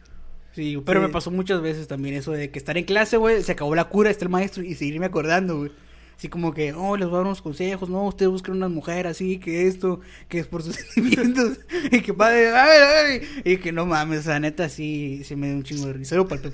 Sí, 0.53 0.81
pero 0.85 0.99
Sí. 1.01 1.05
me 1.07 1.11
pasó 1.13 1.29
muchas 1.29 1.61
veces 1.61 1.87
también 1.87 2.15
eso 2.15 2.31
de 2.31 2.49
que 2.49 2.57
estar 2.57 2.77
en 2.77 2.85
clase, 2.85 3.17
güey, 3.17 3.43
se 3.43 3.51
acabó 3.51 3.75
la 3.75 3.85
cura, 3.89 4.09
está 4.09 4.25
el 4.25 4.29
maestro 4.29 4.63
y 4.63 4.73
seguirme 4.73 5.05
acordando, 5.05 5.57
güey. 5.59 5.71
Así 6.17 6.29
como 6.29 6.51
que, 6.51 6.73
oh, 6.73 6.97
les 6.97 7.07
voy 7.07 7.13
a 7.13 7.17
dar 7.17 7.27
unos 7.27 7.43
consejos, 7.43 7.89
no, 7.89 8.07
ustedes 8.07 8.31
busquen 8.31 8.55
una 8.55 8.67
mujer 8.69 9.05
así, 9.05 9.37
que 9.37 9.67
esto, 9.67 10.01
que 10.27 10.39
es 10.39 10.47
por 10.47 10.63
sus 10.63 10.75
sentimientos, 10.95 11.59
y 11.91 12.01
que 12.01 12.11
padre, 12.11 12.49
ay, 12.55 13.19
ay, 13.21 13.41
y 13.53 13.57
que 13.57 13.71
no 13.71 13.85
mames, 13.85 14.23
sea, 14.23 14.39
neta, 14.39 14.67
sí, 14.67 15.21
sí 15.25 15.35
me 15.35 15.45
dio 15.45 15.57
un 15.57 15.63
chingo 15.63 15.85
de 15.85 15.93
risa. 15.93 16.27
Pepe, 16.27 16.49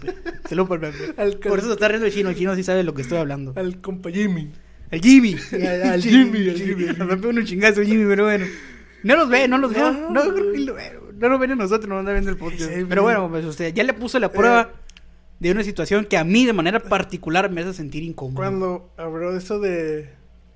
saludo 0.49 0.67
para 0.67 0.89
el 0.89 0.93
Pepe. 0.93 1.21
Al 1.21 1.37
Por 1.37 1.59
eso 1.59 1.69
se 1.69 1.73
está 1.75 1.87
riendo 1.87 2.05
el 2.07 2.11
chino, 2.13 2.29
el 2.29 2.35
chino 2.35 2.53
sí 2.57 2.63
sabe 2.63 2.83
lo 2.83 2.93
que 2.93 3.03
estoy 3.03 3.19
hablando. 3.19 3.53
Al 3.55 3.79
compa 3.79 4.09
Jimmy. 5.01 5.31
El 5.33 5.39
Jimmy. 5.39 5.65
Al- 5.67 5.83
al 5.83 6.01
Jimmy, 6.01 6.49
al 6.49 6.55
Jimmy. 6.57 6.85
Nos 6.85 7.09
va 7.09 7.13
a 7.13 7.17
pegar 7.17 7.35
un 7.35 7.45
chingazo 7.45 7.81
Jimmy, 7.83 8.05
pero 8.05 8.25
bueno. 8.25 8.45
No 9.03 9.15
los 9.17 9.29
ve, 9.29 9.47
no 9.47 9.57
los 9.57 9.73
ve. 9.73 9.79
No, 9.79 9.91
No, 10.09 10.23
no. 10.25 10.33
No 11.15 11.29
nos 11.29 11.39
ven 11.39 11.51
a 11.51 11.55
nosotros, 11.55 11.87
nos 11.87 11.99
anda 11.99 12.11
viendo 12.11 12.31
el 12.31 12.37
podcast. 12.37 12.69
Pero 12.89 13.03
bueno, 13.03 13.29
pues 13.29 13.45
usted 13.45 13.73
ya 13.73 13.83
le 13.83 13.93
puso 13.93 14.19
la 14.19 14.31
prueba 14.31 14.73
de 15.39 15.51
una 15.51 15.63
situación 15.63 16.05
que 16.05 16.17
a 16.17 16.23
mí 16.23 16.45
de 16.45 16.53
manera 16.53 16.79
particular 16.79 17.49
me 17.51 17.61
hace 17.61 17.73
sentir 17.73 18.03
incómodo. 18.03 18.35
Cuando 18.35 18.93
habló 18.97 19.31
de 19.31 19.37
eso 19.37 19.59
de... 19.59 20.09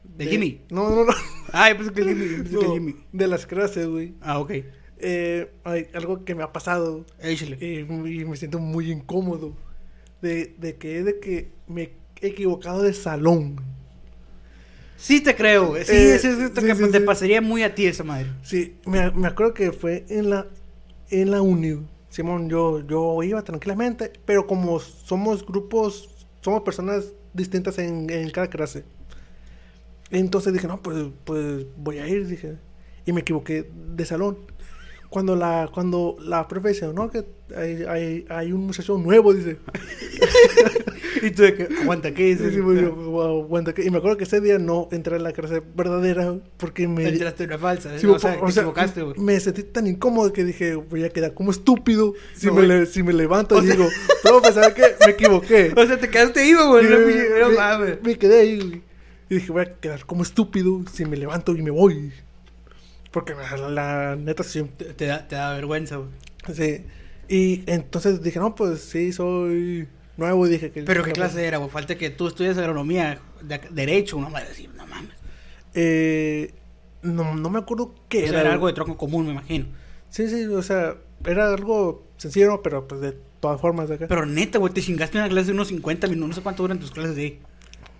¿De 0.04 0.26
Jimmy? 0.26 0.62
No, 0.70 0.90
no, 0.90 1.06
no. 1.06 1.14
Ah, 1.54 1.70
yo 1.70 1.78
pensé 1.78 1.94
que 1.94 2.02
el 2.02 2.08
Jimmy. 2.08 2.20
yo 2.30 2.38
pensé 2.38 2.50
que 2.52 2.56
el 2.60 2.68
No, 2.68 2.74
Jimmy. 2.74 2.96
de 3.14 3.28
las 3.28 3.46
clases, 3.46 3.88
güey. 3.88 4.14
Ah, 4.22 4.40
ok. 4.40 4.52
Eh, 5.00 5.52
hay 5.64 5.88
algo 5.94 6.26
que 6.26 6.34
me 6.34 6.44
ha 6.44 6.52
pasado 6.52 7.06
Échale. 7.22 7.58
y, 7.62 7.80
y 8.22 8.26
me 8.26 8.36
siento 8.36 8.60
muy 8.60 8.92
incómodo. 8.92 9.56
De, 10.22 10.56
de 10.58 10.76
que 10.78 11.00
es 11.00 11.06
de 11.06 11.20
que 11.20 11.52
me 11.68 11.92
he 12.22 12.28
equivocado 12.28 12.82
de 12.82 12.94
salón. 12.94 13.58
Sí 14.98 15.22
te 15.22 15.36
creo, 15.36 15.68
güey. 15.70 15.86
Sí, 15.86 15.96
Eh, 15.96 16.16
es 16.16 16.26
esto 16.26 16.62
sí, 16.62 16.68
que 16.68 16.76
sí, 16.76 16.92
te 16.92 17.00
sí. 17.00 17.06
pasaría 17.06 17.42
muy 17.42 17.64
a 17.64 17.74
ti 17.76 17.86
esa 17.86 18.04
madre. 18.04 18.28
Sí, 18.44 18.80
me, 18.86 19.12
me 19.12 19.28
acuerdo 19.28 19.54
que 19.54 19.72
fue 19.72 20.06
en 20.10 20.30
la, 20.30 20.48
en 21.10 21.32
la 21.32 21.42
uni. 21.42 21.80
Simón, 22.10 22.50
yo, 22.50 22.82
yo 22.88 23.22
iba 23.24 23.44
tranquilamente, 23.44 24.12
pero 24.26 24.48
como 24.48 24.80
somos 24.80 25.46
grupos, 25.46 26.10
somos 26.42 26.62
personas 26.64 27.14
distintas 27.34 27.78
en, 27.80 28.10
en 28.10 28.30
cada 28.32 28.50
clase. 28.50 28.86
Entonces 30.10 30.54
dije, 30.54 30.68
no, 30.68 30.82
pues, 30.82 31.06
pues 31.26 31.66
voy 31.76 32.00
a 32.00 32.08
ir, 32.08 32.28
dije. 32.28 32.58
Y 33.06 33.14
me 33.14 33.22
equivoqué 33.22 33.70
de 33.74 34.06
salón. 34.06 34.38
Cuando 35.10 35.36
la, 35.36 35.70
cuando 35.74 36.18
la 36.22 36.48
profe 36.48 36.70
dice, 36.70 36.88
no, 36.94 37.10
que 37.10 37.26
hay, 37.56 37.84
hay, 37.88 38.26
hay 38.30 38.52
un 38.54 38.68
muchacho 38.68 38.98
nuevo, 38.98 39.34
dice. 39.34 39.58
Y 41.22 41.32
tú 41.32 41.42
de 41.44 41.54
que, 41.56 41.68
aguanta, 41.82 42.14
¿qué 42.14 42.36
Sí, 42.38 42.50
sí, 42.52 42.56
yo, 42.58 42.96
"Wow, 42.96 43.44
aguanta 43.44 43.74
que-". 43.74 43.84
Y 43.86 43.90
me 43.90 43.98
acuerdo 43.98 44.18
que 44.18 44.24
ese 44.26 44.42
día 44.42 44.60
no 44.60 44.88
entré 44.92 45.16
a 45.16 45.20
la 45.20 45.32
clase 45.34 45.62
verdadera 45.76 46.36
porque 46.58 46.88
me... 46.88 47.04
Te 47.04 47.10
enteraste 47.10 47.44
de 47.48 47.54
una 47.56 47.58
falsa. 47.58 47.98
Sí, 48.00 48.06
o 48.06 48.14
po- 48.14 48.20
sea, 48.20 48.40
te 48.40 48.50
equivocaste, 48.52 49.02
güey. 49.02 49.20
Me 49.20 49.40
sentí 49.40 49.64
tan 49.64 49.88
incómodo 49.88 50.32
que 50.34 50.44
dije, 50.44 50.76
voy 50.76 51.04
a 51.04 51.10
quedar 51.10 51.34
como 51.34 51.52
estúpido 51.52 52.14
si, 52.36 52.48
No, 52.48 52.54
me, 52.54 52.68
le- 52.68 52.86
si 52.86 53.04
me 53.04 53.14
levanto 53.14 53.56
O 53.56 53.64
y 53.64 53.68
sea- 53.68 53.76
digo, 53.76 53.88
profe, 54.24 54.52
¿sabes 54.54 54.74
qué? 54.74 54.84
Me 55.06 55.12
equivoqué. 55.12 55.74
O 55.78 55.86
sea, 55.86 55.98
te 56.00 56.10
quedaste 56.10 56.40
ahí, 56.42 56.54
güey. 56.54 56.86
Y 56.86 56.90
no, 56.90 57.00
me, 57.00 57.40
no 57.40 57.52
mames. 57.58 58.02
me 58.04 58.18
quedé 58.18 58.40
ahí 58.42 58.58
güey. 58.60 58.82
y 59.30 59.36
dije, 59.36 59.52
voy 59.52 59.62
a 59.64 59.74
quedar 59.76 60.06
como 60.06 60.24
estúpido 60.24 60.84
si 60.92 61.06
me 61.06 61.18
levanto 61.18 61.56
y 61.56 61.62
me 61.62 61.72
voy. 61.72 62.12
Porque 63.12 63.34
la, 63.34 63.70
la 63.70 64.16
neta 64.16 64.44
sí, 64.44 64.64
Te, 64.78 64.86
te 64.94 65.06
da, 65.06 65.28
te 65.28 65.36
da 65.36 65.54
vergüenza, 65.56 65.98
güey. 65.98 66.10
sí. 66.54 66.84
Y 67.30 67.64
entonces 67.68 68.22
dije, 68.22 68.40
no, 68.40 68.56
pues 68.56 68.80
sí, 68.80 69.12
soy 69.12 69.88
nuevo. 70.18 70.48
Dije 70.48 70.72
que... 70.72 70.84
Pero 70.84 71.04
qué 71.04 71.12
clase 71.12 71.46
era, 71.46 71.58
güey. 71.58 71.70
Falta 71.70 71.96
que 71.98 72.10
tú 72.10 72.28
estudias 72.28 72.58
agronomía, 72.58 73.20
de- 73.42 73.62
derecho, 73.72 74.18
una 74.18 74.30
madre 74.30 74.50
así, 74.52 74.68
no 74.76 74.86
mames. 74.88 75.12
Eh, 75.74 76.54
no, 77.04 77.36
no 77.36 77.50
me 77.50 77.60
acuerdo 77.60 77.94
qué 78.10 78.26
O 78.26 78.28
sea, 78.28 78.30
era. 78.30 78.40
era 78.40 78.50
güey. 78.50 78.54
algo 78.56 78.68
de 78.68 78.74
tronco 78.74 78.98
común, 78.98 79.26
me 79.26 79.32
imagino. 79.32 79.68
Sí, 80.10 80.28
sí, 80.30 80.46
o 80.46 80.62
sea, 80.62 80.96
era 81.26 81.54
algo 81.54 82.06
sencillo, 82.18 82.62
pero 82.62 82.88
pues 82.88 83.02
de 83.02 83.18
todas 83.40 83.62
formas 83.62 83.90
de 83.90 83.96
acá. 83.96 84.08
Pero 84.08 84.26
neta, 84.26 84.58
güey, 84.60 84.74
te 84.74 84.82
chingaste 84.82 85.18
una 85.18 85.30
clase 85.30 85.48
de 85.48 85.54
unos 85.54 85.68
50 85.68 86.08
minutos. 86.08 86.30
No 86.30 86.36
sé 86.36 86.42
cuánto 86.42 86.64
duran 86.64 86.80
tus 86.80 86.92
clases 86.92 87.16
de 87.16 87.22
ahí. 87.22 87.40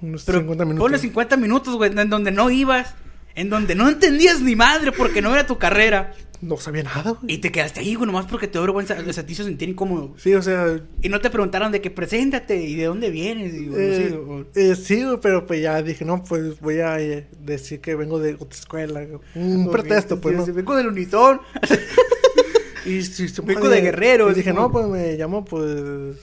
Unos 0.02 0.24
Pero 0.26 0.40
50 0.40 0.66
minutos. 0.66 0.84
ponle 0.84 0.98
50 1.00 1.38
minutos, 1.38 1.76
güey, 1.76 1.92
en 1.98 2.10
donde 2.10 2.32
no 2.32 2.50
ibas, 2.50 2.96
en 3.36 3.50
donde 3.50 3.76
no 3.76 3.88
entendías 3.90 4.42
ni 4.42 4.56
madre 4.56 4.92
porque 4.92 5.22
no 5.22 5.34
era 5.34 5.46
tu 5.46 5.58
carrera. 5.58 6.14
No 6.40 6.58
sabía 6.58 6.84
nada, 6.84 7.12
güey. 7.12 7.34
Y 7.34 7.38
te 7.40 7.52
quedaste 7.52 7.80
ahí, 7.80 7.96
güey, 7.96 8.06
nomás 8.06 8.28
porque 8.28 8.48
te 8.48 8.54
dio 8.54 8.62
vergüenza. 8.62 8.96
O 9.08 9.14
sea, 9.14 9.26
te 9.26 9.32
hizo 9.32 9.44
sentir 9.44 9.70
incómodo. 9.70 10.14
Sí, 10.18 10.34
o 10.36 10.42
sea, 10.42 10.80
Y 11.02 11.10
no 11.10 11.20
te 11.20 11.30
preguntaron 11.32 11.72
de 11.72 11.82
que 11.82 11.90
preséntate 11.90 12.62
y 12.62 12.76
de 12.76 12.86
dónde 12.86 13.10
vienes. 13.10 13.54
Y, 13.56 13.68
güey, 13.68 13.82
eh, 13.82 14.50
sí, 14.54 14.60
eh, 14.62 14.76
sí, 14.76 15.04
güey, 15.04 15.18
pero 15.22 15.48
pues 15.48 15.62
ya 15.62 15.82
dije, 15.82 16.06
no, 16.06 16.24
pues 16.24 16.60
voy 16.60 16.80
a 16.80 17.00
eh, 17.00 17.28
decir 17.44 17.82
que 17.82 17.96
vengo 17.96 18.20
de 18.20 18.36
otra 18.36 18.60
escuela. 18.60 19.06
Un 19.34 19.72
pretexto, 19.72 20.22
pues, 20.22 20.36
sí, 20.36 20.40
¿no? 20.40 20.46
sí, 20.46 20.52
Vengo 20.52 20.76
del 20.76 20.88
unitón. 20.88 21.42
Y 22.86 23.04
si 23.04 23.28
vengo 23.42 23.68
de 23.68 23.82
Guerrero, 23.82 24.32
y 24.32 24.34
dije, 24.34 24.52
como- 24.52 24.62
no, 24.68 24.72
pues 24.72 24.88
me 24.88 25.18
llamo, 25.18 25.44
pues, 25.44 26.16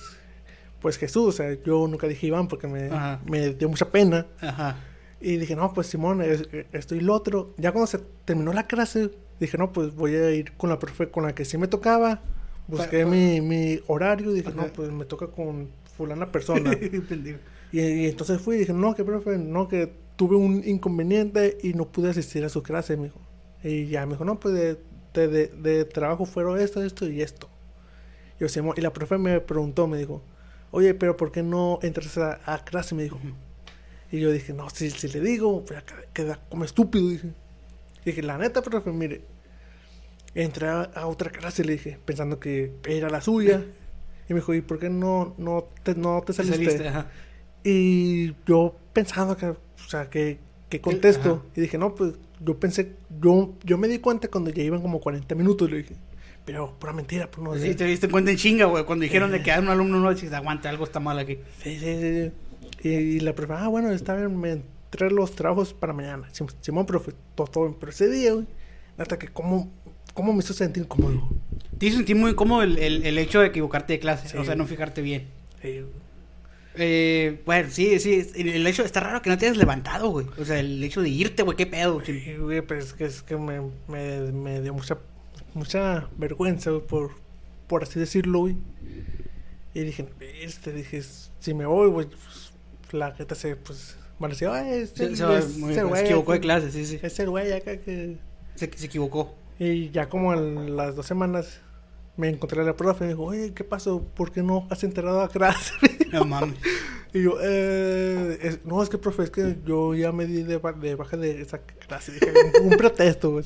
pues 0.81 0.97
Jesús. 0.97 1.27
O 1.29 1.33
sea, 1.33 1.55
yo 1.63 1.87
nunca 1.89 2.07
dije 2.07 2.27
Iván 2.29 2.49
porque 2.49 2.67
me, 2.67 2.87
Ajá. 2.87 3.21
me 3.27 3.51
dio 3.55 3.69
mucha 3.69 3.91
pena. 3.91 4.27
Ajá. 4.41 4.77
Y 5.21 5.37
dije, 5.37 5.57
no, 5.57 5.73
pues 5.75 5.89
Simón, 5.89 6.23
es- 6.23 6.49
esto 6.73 6.95
y 6.95 7.01
lo 7.01 7.15
otro. 7.15 7.55
Ya 7.59 7.73
cuando 7.73 7.87
se 7.87 7.99
terminó 8.25 8.53
la 8.53 8.67
clase, 8.67 9.11
dije, 9.41 9.59
no, 9.59 9.73
pues 9.73 9.95
voy 9.95 10.15
a 10.15 10.31
ir 10.31 10.53
con 10.53 10.71
la 10.71 10.79
profe 10.79 11.11
con 11.11 11.25
la 11.25 11.35
que 11.35 11.45
sí 11.45 11.59
me 11.59 11.69
tocaba. 11.69 12.21
Busqué 12.67 13.01
Pa- 13.05 13.05
pa- 13.05 13.11
mi, 13.11 13.41
mi 13.41 13.81
horario. 13.89 14.33
Dije, 14.33 14.49
Ajá. 14.49 14.57
no, 14.57 14.73
pues 14.73 14.91
me 14.91 15.05
toca 15.05 15.27
con 15.29 15.69
fulana 15.97 16.31
persona. 16.33 16.71
Y, 17.73 17.81
y 17.81 18.07
entonces 18.07 18.41
fui 18.41 18.55
y 18.55 18.59
dije, 18.61 18.73
no, 18.73 18.95
que 18.95 19.03
profe, 19.03 19.37
no, 19.37 19.67
que 19.67 19.93
tuve 20.15 20.37
un 20.37 20.63
inconveniente 20.65 21.59
y 21.61 21.75
no 21.75 21.87
pude 21.87 22.11
asistir 22.11 22.45
a 22.45 22.49
su 22.49 22.63
clase, 22.63 22.97
me 22.97 23.05
dijo. 23.05 23.21
Y 23.65 23.87
ya 23.87 24.07
me 24.07 24.13
dijo, 24.13 24.25
no, 24.25 24.39
pues 24.39 24.55
de, 24.55 24.79
de, 25.13 25.27
de- 25.29 25.49
de 25.49 25.85
trabajo 25.85 26.25
fueron 26.25 26.61
esto, 26.61 26.85
esto 26.85 27.09
y 27.11 27.21
esto. 27.21 27.49
Yo, 28.39 28.49
Simón, 28.49 28.75
y 28.77 28.81
la 28.81 28.93
profe 28.93 29.19
me 29.19 29.41
preguntó, 29.41 29.89
me 29.89 29.99
dijo, 29.99 30.23
oye, 30.71 30.95
pero 30.95 31.17
¿por 31.17 31.33
qué 31.33 31.43
no 31.43 31.81
entras 31.83 32.17
a, 32.19 32.39
a 32.47 32.65
clase? 32.65 32.95
Me 32.95 33.03
dijo. 33.03 33.19
Y 34.13 34.21
yo 34.21 34.31
dije, 34.31 34.53
no, 34.53 34.71
si, 34.71 34.91
si 34.91 35.09
le 35.09 35.21
digo, 35.21 35.63
voy 35.63 35.77
a 35.77 35.85
quedar- 35.85 36.07
quedar 36.13 36.41
como 36.49 36.65
estúpido. 36.65 37.09
Dije. 37.09 37.33
Dije, 38.05 38.23
la 38.23 38.39
neta, 38.39 38.63
profe, 38.63 38.91
mire. 38.93 39.23
Entré 40.35 40.67
a, 40.69 40.83
a 40.83 41.07
otra 41.07 41.31
clase, 41.31 41.65
le 41.65 41.75
dije, 41.75 41.99
pensando 42.05 42.41
que 42.41 42.73
era 42.87 43.09
la 43.09 43.21
suya. 43.21 43.63
Y 44.29 44.33
me 44.35 44.41
dijo, 44.41 44.55
¿y 44.55 44.63
por 44.63 44.79
qué 44.79 44.91
no, 44.91 45.35
no, 45.39 45.69
te, 45.83 45.95
no 45.95 46.21
te 46.27 46.33
Te 46.33 46.45
saliste? 46.45 46.65
saliste, 46.65 46.89
ajá. 46.89 47.11
Y 47.63 48.35
yo 48.47 48.77
pensando 48.93 49.37
que, 49.37 49.47
o 49.47 49.59
sea, 49.89 50.11
que, 50.11 50.39
que 50.69 50.81
contesto. 50.81 51.33
Ajá. 51.35 51.43
Y 51.57 51.61
dije, 51.63 51.79
no, 51.79 51.95
pues 51.95 52.15
yo 52.41 52.59
pensé, 52.59 52.97
yo, 53.21 53.55
yo 53.63 53.79
me 53.79 53.87
di 53.89 53.99
cuenta 53.99 54.29
cuando 54.29 54.51
ya 54.51 54.63
iban 54.63 54.83
como 54.83 55.01
40 55.01 55.35
minutos, 55.35 55.71
le 55.71 55.79
dije. 55.79 55.95
Pero 56.45 56.79
pura 56.79 56.93
mentira, 56.93 57.31
pues 57.31 57.43
no 57.43 57.55
Sí, 57.55 57.75
te 57.75 57.85
diste 57.85 58.09
cuenta 58.09 58.31
en 58.31 58.37
chinga, 58.37 58.67
güey. 58.67 58.85
Cuando 58.85 59.05
dijeron 59.05 59.31
de 59.31 59.43
que 59.43 59.53
a 59.53 59.61
un 59.61 59.69
alumno 59.69 60.01
no 60.01 60.13
dices, 60.13 60.33
aguanta, 60.33 60.69
algo 60.69 60.85
está 60.85 61.01
mal 61.01 61.19
aquí. 61.19 61.39
Sí, 61.63 61.79
sí, 61.79 62.31
sí. 62.83 62.89
Y, 62.89 62.89
y 62.89 63.21
la 63.21 63.35
profe, 63.35 63.55
ah, 63.55 63.69
bueno, 63.69 63.91
está 63.93 64.15
bien, 64.15 64.63
entré 64.95 65.11
los 65.11 65.33
trabajos 65.35 65.75
para 65.75 65.93
mañana. 65.93 66.29
Sim- 66.33 66.47
Simón, 66.61 66.87
profe, 66.87 67.13
todo, 67.35 67.47
todo. 67.49 67.77
Pero 67.79 67.91
ese 67.91 68.09
día, 68.09 68.33
güey, 68.33 68.47
hasta 68.97 69.19
que 69.19 69.29
cómo, 69.29 69.71
cómo 70.15 70.33
me 70.33 70.39
hizo 70.39 70.55
sentir 70.55 70.85
incómodo. 70.85 71.29
Te 71.79 71.87
hizo 71.87 71.97
sentir 71.97 72.17
muy 72.17 72.31
incómodo 72.31 72.63
el, 72.63 72.79
el, 72.79 73.05
el 73.05 73.19
hecho 73.19 73.41
de 73.41 73.49
equivocarte 73.49 73.95
de 73.95 73.99
clase. 73.99 74.29
Sí. 74.29 74.37
O 74.39 74.45
sea, 74.45 74.55
no 74.55 74.67
fijarte 74.67 75.03
bien. 75.03 75.27
Sí, 75.61 75.81
Eh, 76.77 77.41
bueno, 77.47 77.69
sí, 77.71 77.99
sí. 78.01 78.27
El 78.37 78.67
hecho, 78.67 78.85
está 78.85 79.01
raro 79.01 79.21
que 79.23 79.31
no 79.31 79.39
te 79.39 79.47
hayas 79.47 79.57
levantado, 79.59 80.11
güey. 80.11 80.27
O 80.39 80.45
sea, 80.45 80.59
el 80.61 80.83
hecho 80.83 81.03
de 81.03 81.09
irte, 81.09 81.43
güey, 81.43 81.57
qué 81.57 81.67
pedo. 81.67 82.01
Sí, 82.05 82.37
güey, 82.39 82.63
pero 82.63 82.81
es 82.81 82.93
que, 82.93 83.05
es 83.05 83.23
que 83.23 83.37
me, 83.37 83.61
me, 83.89 84.33
me 84.33 84.61
dio 84.61 84.73
mucha, 84.75 84.99
mucha 85.55 86.09
vergüenza, 86.17 86.71
güey, 86.71 86.87
por, 86.87 87.11
por 87.67 87.83
así 87.83 87.99
decirlo, 87.99 88.41
güey. 88.41 88.57
Y 89.75 89.81
dije, 89.81 90.07
este, 90.41 90.73
dije, 90.73 91.03
si 91.41 91.53
me 91.55 91.67
voy, 91.67 91.89
güey, 91.91 92.07
pues, 92.07 92.53
la 92.93 93.13
gente 93.13 93.35
se, 93.35 93.57
pues, 93.57 93.97
ay, 94.53 94.79
este, 94.83 95.09
Se, 95.11 95.17
se 95.17 95.39
es- 95.39 95.57
muy- 95.59 95.71
ese 95.73 95.81
se 95.81 95.87
güey 95.87 96.03
equivocó 96.05 96.33
de 96.33 96.41
clase, 96.41 96.71
sí, 96.71 96.87
sí. 96.87 96.99
Ese 97.03 97.27
güey 97.27 97.53
acá 97.53 97.77
que... 97.79 98.17
Se, 98.55 98.71
se 98.77 98.87
equivocó. 98.87 99.35
Y 99.59 99.91
ya 99.91 100.09
como 100.09 100.33
en 100.35 100.77
las 100.77 100.97
dos 100.97 101.07
semanas 101.07 101.61
me 102.17 102.29
encontré 102.29 102.61
a 102.61 102.65
la 102.65 102.77
profe 102.77 103.05
y 103.05 103.07
me 103.09 103.13
dijo, 103.15 103.25
oye, 103.25 103.53
¿qué 103.55 103.65
pasó? 103.65 104.03
¿Por 104.03 104.31
qué 104.33 104.43
no 104.43 104.67
has 104.71 104.85
enterado 104.85 105.21
a 105.21 105.29
clase? 105.29 105.73
No 106.13 106.25
mames. 106.25 106.57
y 107.13 107.23
yo, 107.25 107.39
eh, 107.43 108.39
es- 108.41 108.65
no, 108.65 108.81
es 108.83 108.89
que, 108.89 108.99
profe, 108.99 109.25
es 109.25 109.31
que 109.31 109.57
yo 109.67 109.95
ya 109.97 110.13
me 110.13 110.27
di 110.27 110.45
de 110.45 110.59
baja 110.59 111.17
de 111.17 111.41
esa 111.43 111.59
clase. 111.59 112.13
Dije, 112.13 112.33
un, 112.63 112.71
un 112.73 112.77
pretexto, 112.79 113.33
güey. 113.33 113.45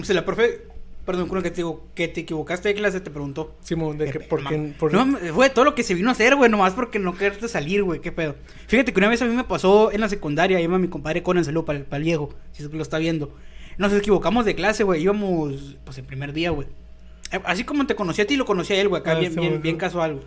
O 0.00 0.04
sea, 0.04 0.14
la 0.14 0.24
profe, 0.24 0.62
perdón, 1.08 1.28
creo 1.28 1.42
que 1.42 1.50
te 1.50 1.56
digo, 1.56 1.86
que 1.94 2.06
te 2.06 2.20
equivocaste 2.20 2.68
de 2.68 2.74
clase, 2.76 3.00
te 3.00 3.10
preguntó. 3.10 3.56
Simón, 3.62 3.98
de 3.98 4.04
Qué 4.04 4.12
que 4.12 4.20
por 4.20 4.46
qué... 4.46 4.74
por- 4.78 4.92
No, 4.92 5.18
fue 5.34 5.50
todo 5.50 5.64
lo 5.64 5.74
que 5.74 5.82
se 5.82 5.94
vino 5.94 6.08
a 6.10 6.12
hacer, 6.12 6.36
güey, 6.36 6.48
nomás 6.50 6.74
porque 6.74 6.98
no 7.00 7.16
quererte 7.16 7.48
salir, 7.48 7.82
güey, 7.82 8.00
qué 8.00 8.12
pedo. 8.12 8.36
Fíjate 8.68 8.92
que 8.92 9.00
una 9.00 9.08
vez 9.08 9.20
a 9.22 9.24
mí 9.24 9.34
me 9.34 9.42
pasó 9.44 9.90
en 9.90 10.00
la 10.02 10.08
secundaria, 10.08 10.60
iba 10.60 10.78
mi 10.78 10.88
compadre 10.88 11.22
Conan, 11.24 11.44
saludo 11.44 11.64
para 11.64 11.78
el, 11.80 11.84
para 11.84 11.96
el 11.98 12.04
viejo, 12.04 12.34
si 12.52 12.62
es 12.62 12.68
que 12.68 12.76
lo 12.76 12.82
está 12.82 12.98
viendo. 12.98 13.34
Nos 13.78 13.92
equivocamos 13.92 14.44
de 14.44 14.54
clase, 14.54 14.84
güey, 14.84 15.02
íbamos, 15.02 15.76
pues, 15.84 15.98
el 15.98 16.04
primer 16.04 16.32
día, 16.32 16.50
güey. 16.50 16.68
Eh, 17.32 17.40
Así 17.44 17.64
como 17.64 17.86
te 17.86 17.94
conocí 17.96 18.20
a 18.22 18.26
ti, 18.26 18.36
lo 18.36 18.44
conocí 18.44 18.72
a 18.74 18.80
él, 18.80 18.88
güey, 18.88 19.00
acá 19.00 19.12
Ah, 19.12 19.18
bien, 19.18 19.32
sí, 19.32 19.40
bien, 19.40 19.52
güey. 19.52 19.62
bien 19.62 19.76
casual, 19.76 20.14
güey. 20.14 20.24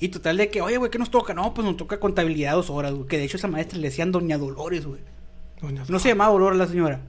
Y 0.00 0.08
total 0.10 0.36
de 0.36 0.48
que, 0.50 0.60
oye, 0.60 0.76
güey, 0.76 0.90
¿qué 0.90 0.98
nos 0.98 1.10
toca? 1.10 1.34
No, 1.34 1.52
pues 1.54 1.66
nos 1.66 1.76
toca 1.76 1.98
contabilidad 1.98 2.52
dos 2.52 2.70
horas, 2.70 2.92
güey. 2.94 3.08
Que 3.08 3.18
de 3.18 3.24
hecho 3.24 3.36
esa 3.36 3.48
maestra 3.48 3.78
le 3.78 3.88
decían 3.88 4.12
Doña 4.12 4.38
Dolores, 4.38 4.86
güey. 4.86 5.00
Doña- 5.60 5.84
No 5.88 5.98
se 5.98 6.10
llamaba 6.10 6.30
Dolores 6.32 6.56
la 6.58 6.66
señora. 6.68 7.00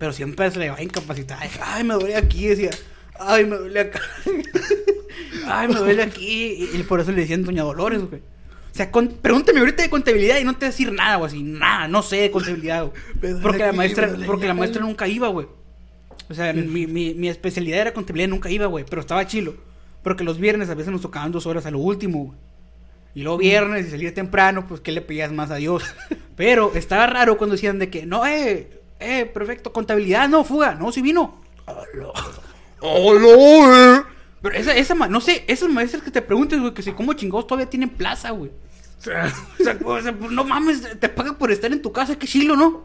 Pero 0.00 0.12
siempre 0.12 0.50
se 0.50 0.58
le 0.58 0.70
va 0.70 0.82
incapacitada. 0.82 1.42
Ay, 1.62 1.84
me 1.84 1.94
duele 1.94 2.16
aquí, 2.16 2.48
decía. 2.48 2.70
Ay, 3.18 3.44
me 3.46 3.56
duele 3.56 3.80
acá. 3.80 4.00
Ay, 5.46 5.68
me 5.68 5.74
duele 5.74 6.02
aquí. 6.02 6.68
Y, 6.72 6.76
y 6.78 6.82
por 6.84 7.00
eso 7.00 7.12
le 7.12 7.20
decían 7.20 7.44
Doña 7.44 7.62
Dolores, 7.62 8.00
güey. 8.08 8.20
O 8.20 8.74
sea, 8.74 8.90
con- 8.90 9.08
pregúntame 9.08 9.58
ahorita 9.60 9.82
de 9.82 9.90
contabilidad 9.90 10.38
y 10.38 10.44
no 10.44 10.52
te 10.54 10.60
voy 10.60 10.66
a 10.66 10.70
decir 10.70 10.92
nada, 10.92 11.16
güey, 11.16 11.28
así, 11.28 11.42
nada, 11.42 11.86
no 11.86 12.02
sé 12.02 12.16
de 12.16 12.30
contabilidad, 12.30 12.86
güey. 12.86 13.34
Porque 13.42 13.58
la 13.58 13.72
maestra, 13.72 14.16
porque 14.26 14.46
la 14.46 14.54
maestra 14.54 14.80
nunca 14.82 15.06
iba, 15.06 15.28
güey. 15.28 15.46
O 16.30 16.34
sea, 16.34 16.52
mi, 16.52 16.86
mi, 16.86 17.12
mi 17.14 17.28
especialidad 17.28 17.80
era 17.80 17.92
contabilidad, 17.92 18.28
nunca 18.30 18.48
iba, 18.48 18.66
güey, 18.66 18.84
pero 18.88 19.00
estaba 19.00 19.26
chilo. 19.26 19.54
Porque 20.02 20.24
los 20.24 20.38
viernes 20.38 20.70
a 20.70 20.74
veces 20.74 20.92
nos 20.92 21.02
tocaban 21.02 21.30
dos 21.32 21.44
horas 21.46 21.66
a 21.66 21.70
lo 21.70 21.78
último, 21.80 22.24
güey. 22.26 22.38
Y 23.14 23.22
luego 23.22 23.38
viernes 23.38 23.88
y 23.88 23.90
salir 23.90 24.14
temprano, 24.14 24.66
pues 24.68 24.80
¿qué 24.80 24.92
le 24.92 25.02
pedías 25.02 25.32
más 25.32 25.50
a 25.50 25.56
Dios? 25.56 25.82
Pero 26.36 26.72
estaba 26.76 27.06
raro 27.08 27.36
cuando 27.36 27.56
decían 27.56 27.78
de 27.80 27.90
que, 27.90 28.06
no, 28.06 28.24
eh, 28.26 28.79
eh, 29.00 29.26
perfecto, 29.26 29.72
contabilidad, 29.72 30.28
no, 30.28 30.44
fuga, 30.44 30.74
no, 30.74 30.92
si 30.92 31.02
vino. 31.02 31.40
¡Hola, 32.80 34.06
Pero 34.42 34.54
esa, 34.54 34.74
esa, 34.74 34.94
no 34.94 35.20
sé, 35.20 35.44
esas 35.46 35.68
maestras 35.68 36.02
que 36.02 36.10
te 36.10 36.22
preguntes, 36.22 36.60
güey, 36.60 36.74
que 36.74 36.82
si 36.82 36.92
como 36.92 37.12
chingados 37.12 37.46
todavía 37.46 37.68
tienen 37.68 37.90
plaza, 37.90 38.30
güey. 38.30 38.50
O 39.00 39.02
sea, 39.02 39.32
o 39.82 40.00
sea, 40.02 40.12
pues, 40.12 40.30
no 40.30 40.44
mames, 40.44 41.00
te 41.00 41.08
pagan 41.08 41.36
por 41.36 41.50
estar 41.50 41.72
en 41.72 41.80
tu 41.80 41.90
casa, 41.90 42.18
qué 42.18 42.26
chilo, 42.26 42.54
¿no? 42.54 42.84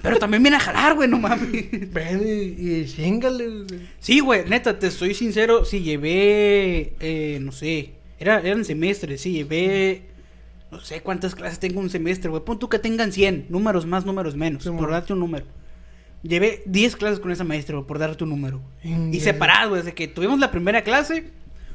Pero 0.00 0.18
también 0.18 0.42
viene 0.42 0.56
a 0.56 0.60
jalar, 0.60 0.94
güey, 0.94 1.06
no 1.06 1.18
mames. 1.18 1.92
Ven 1.92 2.22
y, 2.24 2.86
chingale, 2.86 3.46
güey. 3.46 3.88
Sí, 3.98 4.20
güey, 4.20 4.48
neta, 4.48 4.78
te 4.78 4.90
soy 4.90 5.12
sincero, 5.12 5.66
si 5.66 5.82
llevé, 5.82 6.94
eh, 7.00 7.38
no 7.42 7.52
sé, 7.52 7.92
era, 8.18 8.40
eran 8.40 8.64
semestres, 8.64 9.20
sí, 9.20 9.32
llevé, 9.32 10.09
no 10.70 10.80
sé 10.80 11.00
cuántas 11.00 11.34
clases 11.34 11.58
tengo 11.58 11.80
un 11.80 11.90
semestre, 11.90 12.30
güey, 12.30 12.44
pon 12.44 12.58
tú 12.58 12.68
que 12.68 12.78
tengan 12.78 13.12
100, 13.12 13.46
números 13.48 13.86
más, 13.86 14.06
números 14.06 14.36
menos, 14.36 14.62
Sí, 14.62 14.70
por 14.70 14.90
darte 14.90 15.12
un 15.12 15.20
número. 15.20 15.46
Llevé 16.22 16.62
10 16.66 16.96
clases 16.96 17.18
con 17.18 17.30
esa 17.32 17.44
maestra, 17.44 17.76
güey, 17.76 17.86
por 17.86 17.98
darte 17.98 18.24
un 18.24 18.30
número. 18.30 18.60
Y 18.82 18.90
Ingue. 18.90 19.20
separadas, 19.20 19.68
güey, 19.68 19.82
desde 19.82 19.94
que 19.94 20.06
tuvimos 20.06 20.38
la 20.38 20.50
primera 20.50 20.82
clase, 20.82 21.30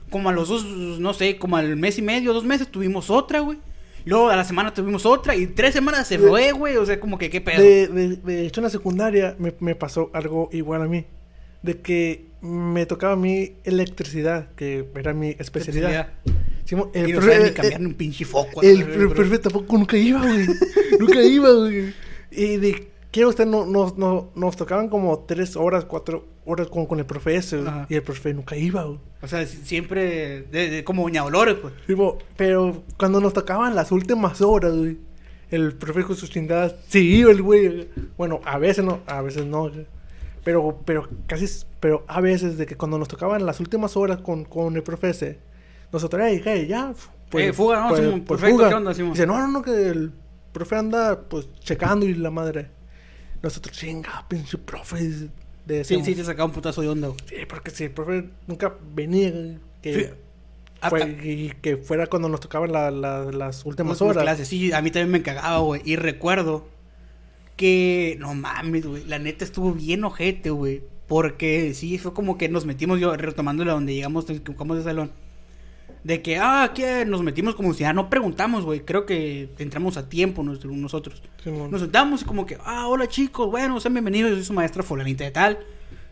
como 0.10 0.30
a 0.30 0.32
los 0.32 0.50
dos, 0.50 0.66
no 0.66 1.14
sé, 1.14 1.38
como 1.38 1.58
al 1.58 1.76
mes 1.76 1.98
y 1.98 2.02
medio, 2.02 2.32
dos 2.34 2.46
meses, 2.46 2.68
tuvimos 2.68 3.10
otra, 3.10 3.40
güey. 3.40 3.58
Luego 4.06 4.30
a 4.30 4.36
la 4.36 4.44
semana 4.44 4.72
tuvimos 4.72 5.04
otra 5.08 5.36
y 5.36 5.48
tres 5.48 5.74
semanas 5.74 6.08
se 6.08 6.20
fue, 6.20 6.52
güey, 6.52 6.78
o 6.78 6.86
sea, 6.86 7.00
como 7.00 7.18
que 7.18 7.32
qué 7.32 7.42
pedo. 7.42 7.60
De, 7.60 7.88
de, 7.88 8.16
de 8.18 8.46
hecho, 8.46 8.60
en 8.62 8.66
la 8.66 8.70
secundaria 8.70 9.36
me, 9.40 9.52
me 9.60 9.74
pasó 9.74 10.12
algo 10.14 10.48
igual 10.52 10.84
a 10.84 10.88
mí. 10.88 11.06
De 11.64 11.82
que 11.82 12.28
me 12.40 12.86
tocaba 12.86 13.14
a 13.14 13.16
mí 13.16 13.54
electricidad, 13.64 14.50
que 14.56 14.88
era 14.96 15.16
mi 15.16 15.36
especialidad. 15.40 16.10
Sí, 16.66 16.76
mo- 16.76 16.92
y 16.94 17.14
no 17.14 17.22
sabes 17.22 17.44
ni 17.44 17.50
eh, 17.50 17.54
cambiar 17.54 17.80
ni 17.80 17.86
un 17.88 17.94
pinche 17.94 18.26
foco. 18.26 18.62
El, 18.62 18.82
el 18.82 18.86
pero- 18.86 19.14
profe 19.14 19.40
tampoco 19.40 19.78
nunca 19.78 19.98
iba, 19.98 20.20
güey. 20.22 20.48
nunca 21.00 21.22
iba, 21.24 21.52
güey. 21.54 21.94
Y 22.32 22.58
de 22.58 22.88
que 23.12 23.26
usted 23.26 23.46
no, 23.46 23.66
no, 23.66 23.94
no- 23.98 24.32
nos 24.36 24.56
tocaban 24.58 24.90
como 24.90 25.20
tres 25.20 25.56
horas, 25.56 25.86
cuatro 25.86 26.26
horas 26.46 26.68
con, 26.68 26.86
con 26.86 27.00
el 27.00 27.06
profe 27.06 27.36
ese. 27.36 27.60
Ajá. 27.60 27.86
Y 27.90 27.96
el 27.96 28.04
profe 28.04 28.34
nunca 28.34 28.58
iba, 28.58 28.84
güey. 28.84 29.00
O 29.22 29.28
sea, 29.28 29.46
si- 29.46 29.58
siempre 29.64 30.42
de, 30.52 30.70
de- 30.70 30.84
como 30.84 31.04
Doña 31.04 31.22
Dolores, 31.22 31.56
pues. 31.62 31.74
Sí, 31.88 31.96
mo- 31.96 32.18
pero 32.36 32.84
cuando 32.98 33.22
nos 33.22 33.34
tocaban 33.34 33.76
las 33.76 33.92
últimas 33.92 34.42
horas, 34.42 34.74
güey. 34.76 34.98
El 35.52 35.74
profe 35.74 36.04
con 36.04 36.16
sus 36.16 36.32
chingadas, 36.32 36.76
sí 36.88 37.18
iba 37.18 37.30
el 37.32 37.42
güey. 37.44 37.88
Bueno, 38.18 38.42
a 38.46 38.58
veces 38.58 38.84
no, 38.84 39.02
a 39.06 39.22
veces 39.22 39.46
no. 39.46 39.70
güey. 39.70 39.86
Pero, 40.44 40.80
pero 40.86 41.08
casi, 41.28 41.46
pero 41.80 42.04
a 42.08 42.20
veces 42.22 42.58
de 42.58 42.66
que 42.66 42.76
cuando 42.76 42.98
nos 42.98 43.08
tocaban 43.08 43.46
las 43.46 43.60
últimas 43.60 43.96
horas 43.96 44.18
con, 44.22 44.44
con 44.46 44.76
el 44.76 44.84
profe 44.84 45.12
ese, 45.12 45.40
nosotros, 45.96 46.22
hey, 46.26 46.42
hey, 46.44 46.68
ya. 46.68 46.94
Eh, 47.34 47.52
fuga, 47.52 47.90
¿no? 47.90 47.96
Simón, 47.96 48.22
perfecto, 48.24 48.70
¿qué 48.70 48.74
onda? 48.76 48.94
Dice, 48.94 49.26
no, 49.26 49.38
no, 49.40 49.48
no, 49.48 49.62
que 49.62 49.72
el 49.90 50.12
profe 50.54 50.76
anda, 50.76 51.20
pues, 51.28 51.50
checando 51.60 52.06
y 52.06 52.14
la 52.14 52.32
madre. 52.32 52.70
Nosotros, 53.42 53.76
chinga, 53.78 54.26
pinche 54.28 54.58
profe. 54.58 55.30
De 55.66 55.84
Sí, 55.84 56.00
sí, 56.04 56.14
te 56.16 56.24
sacaba 56.24 56.46
un 56.46 56.52
putazo 56.52 56.82
de 56.82 56.90
onda, 56.90 57.08
güey. 57.08 57.20
Sí, 57.28 57.36
porque 57.50 57.72
si 57.72 57.86
el 57.86 57.92
profe 57.92 58.30
nunca 58.48 58.74
venía, 58.94 59.32
güey, 59.32 59.58
que, 59.82 59.94
Sí. 59.96 60.06
Ah, 60.82 60.90
fue- 60.92 61.02
ah. 61.04 61.08
y 61.26 61.50
que 61.62 61.78
fuera 61.78 62.06
cuando 62.08 62.30
nos 62.30 62.40
tocaban 62.40 62.72
la- 62.72 62.92
la- 62.92 63.32
las 63.32 63.66
últimas 63.66 64.00
horas. 64.02 64.22
clases. 64.24 64.48
Sí, 64.48 64.72
a 64.72 64.82
mí 64.82 64.92
también 64.92 65.10
me 65.12 65.24
cagaba, 65.24 65.58
güey. 65.60 65.82
Y 65.84 65.96
recuerdo 65.96 66.68
que, 67.56 68.18
no 68.20 68.34
mames, 68.36 68.86
güey. 68.86 69.04
La 69.06 69.18
neta 69.20 69.44
estuvo 69.46 69.74
bien 69.74 70.04
ojete, 70.04 70.50
güey. 70.50 70.84
Porque 71.08 71.74
sí, 71.74 71.98
fue 71.98 72.14
como 72.14 72.38
que 72.38 72.50
nos 72.50 72.66
metimos, 72.66 73.00
yo 73.00 73.16
retomándola 73.16 73.74
donde 73.74 73.94
llegamos, 73.94 74.30
equivocamos 74.30 74.78
de 74.78 74.84
salón. 74.84 75.12
De 76.06 76.22
que, 76.22 76.38
ah, 76.38 76.72
que 76.76 77.04
nos 77.04 77.24
metimos 77.24 77.56
como 77.56 77.74
si 77.74 77.80
ya 77.80 77.92
no 77.92 78.12
preguntamos, 78.12 78.64
güey. 78.64 78.82
Creo 78.82 79.08
que 79.08 79.50
entramos 79.58 79.98
a 79.98 80.08
tiempo 80.08 80.44
nos- 80.44 80.64
nosotros. 80.64 81.24
Nos 81.72 81.82
sentamos 81.82 82.22
y 82.22 82.26
como 82.26 82.46
que, 82.46 82.60
ah, 82.64 82.88
hola 82.88 83.08
chicos, 83.08 83.50
bueno, 83.50 83.80
sean 83.80 83.96
bienvenidos, 83.96 84.30
yo 84.30 84.36
soy 84.38 84.46
su 84.46 84.54
maestra 84.54 84.84
fulanita 84.84 85.24
de 85.24 85.32
tal. 85.32 85.58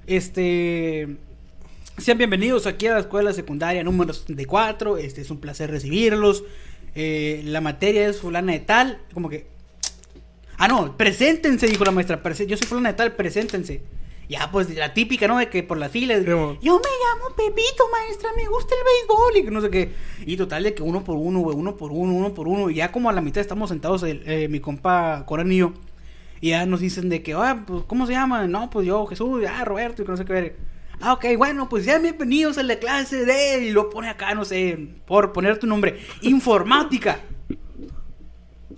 Este, 0.08 1.16
sean 2.00 2.18
bienvenidos 2.18 2.66
aquí 2.66 2.88
a 2.88 2.94
la 2.96 3.02
escuela 3.02 3.34
secundaria 3.34 3.84
número 3.84 4.14
74, 4.14 4.98
este 4.98 5.22
es 5.22 5.30
un 5.30 5.38
placer 5.40 5.70
recibirlos. 5.70 6.44
Eh, 6.96 7.44
la 7.46 7.62
materia 7.62 8.08
es 8.10 8.20
fulana 8.20 8.54
de 8.54 8.62
tal, 8.62 8.98
como 9.14 9.30
que... 9.30 9.46
Ah, 10.58 10.68
no, 10.68 10.98
preséntense, 10.98 11.68
dijo 11.68 11.84
la 11.86 11.92
maestra, 11.92 12.20
yo 12.48 12.58
soy 12.58 12.66
fulana 12.68 12.90
de 12.90 12.96
tal, 12.96 13.14
preséntense. 13.16 13.82
Ya, 14.34 14.50
pues 14.52 14.68
la 14.76 14.96
típica, 14.96 15.28
¿no? 15.28 15.38
De 15.38 15.48
que 15.48 15.62
por 15.62 15.78
la 15.78 15.90
fila. 15.90 16.18
Sí, 16.20 16.26
mo. 16.30 16.58
Yo 16.60 16.80
me 16.80 16.90
llamo 17.04 17.36
Pepito, 17.36 17.84
maestra, 17.92 18.32
me 18.36 18.48
gusta 18.48 18.74
el 18.74 18.82
béisbol 18.84 19.38
y 19.38 19.44
que 19.46 19.52
no 19.52 19.62
sé 19.62 19.70
qué. 19.70 19.94
Y 20.26 20.38
total 20.38 20.64
de 20.64 20.74
que 20.74 20.82
uno 20.82 21.04
por 21.04 21.18
uno, 21.18 21.40
güey, 21.42 21.56
uno 21.56 21.78
por 21.78 21.92
uno, 21.92 22.14
uno 22.14 22.34
por 22.34 22.48
uno. 22.48 22.72
Y 22.72 22.76
ya 22.76 22.92
como 22.92 23.10
a 23.10 23.14
la 23.14 23.22
mitad 23.22 23.42
estamos 23.42 23.70
sentados, 23.70 24.02
el- 24.02 24.24
eh, 24.26 24.48
mi 24.50 24.60
compa 24.60 25.24
Coran 25.28 25.52
y 25.52 25.58
yo. 25.58 25.74
Y 26.42 26.50
ya 26.50 26.66
nos 26.66 26.80
dicen 26.80 27.10
de 27.10 27.22
que, 27.22 27.34
ah, 27.36 27.64
pues, 27.68 27.84
¿cómo 27.86 28.08
se 28.08 28.14
llama? 28.14 28.48
No, 28.48 28.72
pues 28.72 28.88
yo, 28.88 29.06
Jesús, 29.06 29.44
ah, 29.48 29.64
Roberto, 29.66 30.02
y 30.02 30.06
que 30.06 30.12
no 30.12 30.18
sé 30.18 30.26
qué 30.26 30.34
ver. 30.34 30.56
Ah, 31.00 31.14
ok, 31.14 31.26
bueno, 31.38 31.70
pues 31.70 31.86
ya 31.86 32.00
bienvenidos 32.00 32.58
a 32.58 32.64
la 32.64 32.80
clase 32.80 33.26
de... 33.26 33.66
Y 33.66 33.70
lo 33.72 33.92
pone 33.92 34.10
acá, 34.10 34.34
no 34.34 34.46
sé, 34.46 34.80
por 35.06 35.32
poner 35.32 35.60
tu 35.60 35.68
nombre. 35.68 36.00
Informática. 36.22 37.20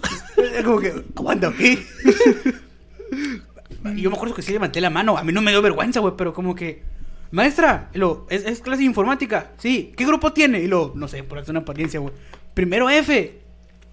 Como 0.66 0.80
que, 0.80 0.90
aguanta, 1.16 1.48
¿ok? 1.48 1.56
Y 3.96 4.02
yo 4.02 4.10
me 4.10 4.16
acuerdo 4.16 4.36
que 4.36 4.42
sí 4.42 4.52
levanté 4.52 4.82
la 4.82 4.90
mano. 4.90 5.18
A 5.18 5.24
mí 5.24 5.32
no 5.32 5.42
me 5.42 5.52
dio 5.52 5.62
vergüenza, 5.62 6.00
güey, 6.00 6.14
pero 6.18 6.34
como 6.34 6.56
que... 6.56 6.84
Maestra, 7.32 7.90
y 7.94 7.98
lo, 7.98 8.26
¿es, 8.30 8.46
es 8.46 8.62
clase 8.62 8.80
de 8.80 8.86
informática? 8.86 9.52
Sí. 9.58 9.94
¿Qué 9.98 10.06
grupo 10.06 10.32
tiene? 10.32 10.62
Y 10.62 10.68
lo, 10.68 10.94
no 10.96 11.08
sé, 11.08 11.24
por 11.24 11.40
hacer 11.40 11.52
una 11.52 11.62
apariencia, 11.62 12.00
güey. 12.00 12.14
Primero 12.54 12.90
F. 12.90 13.42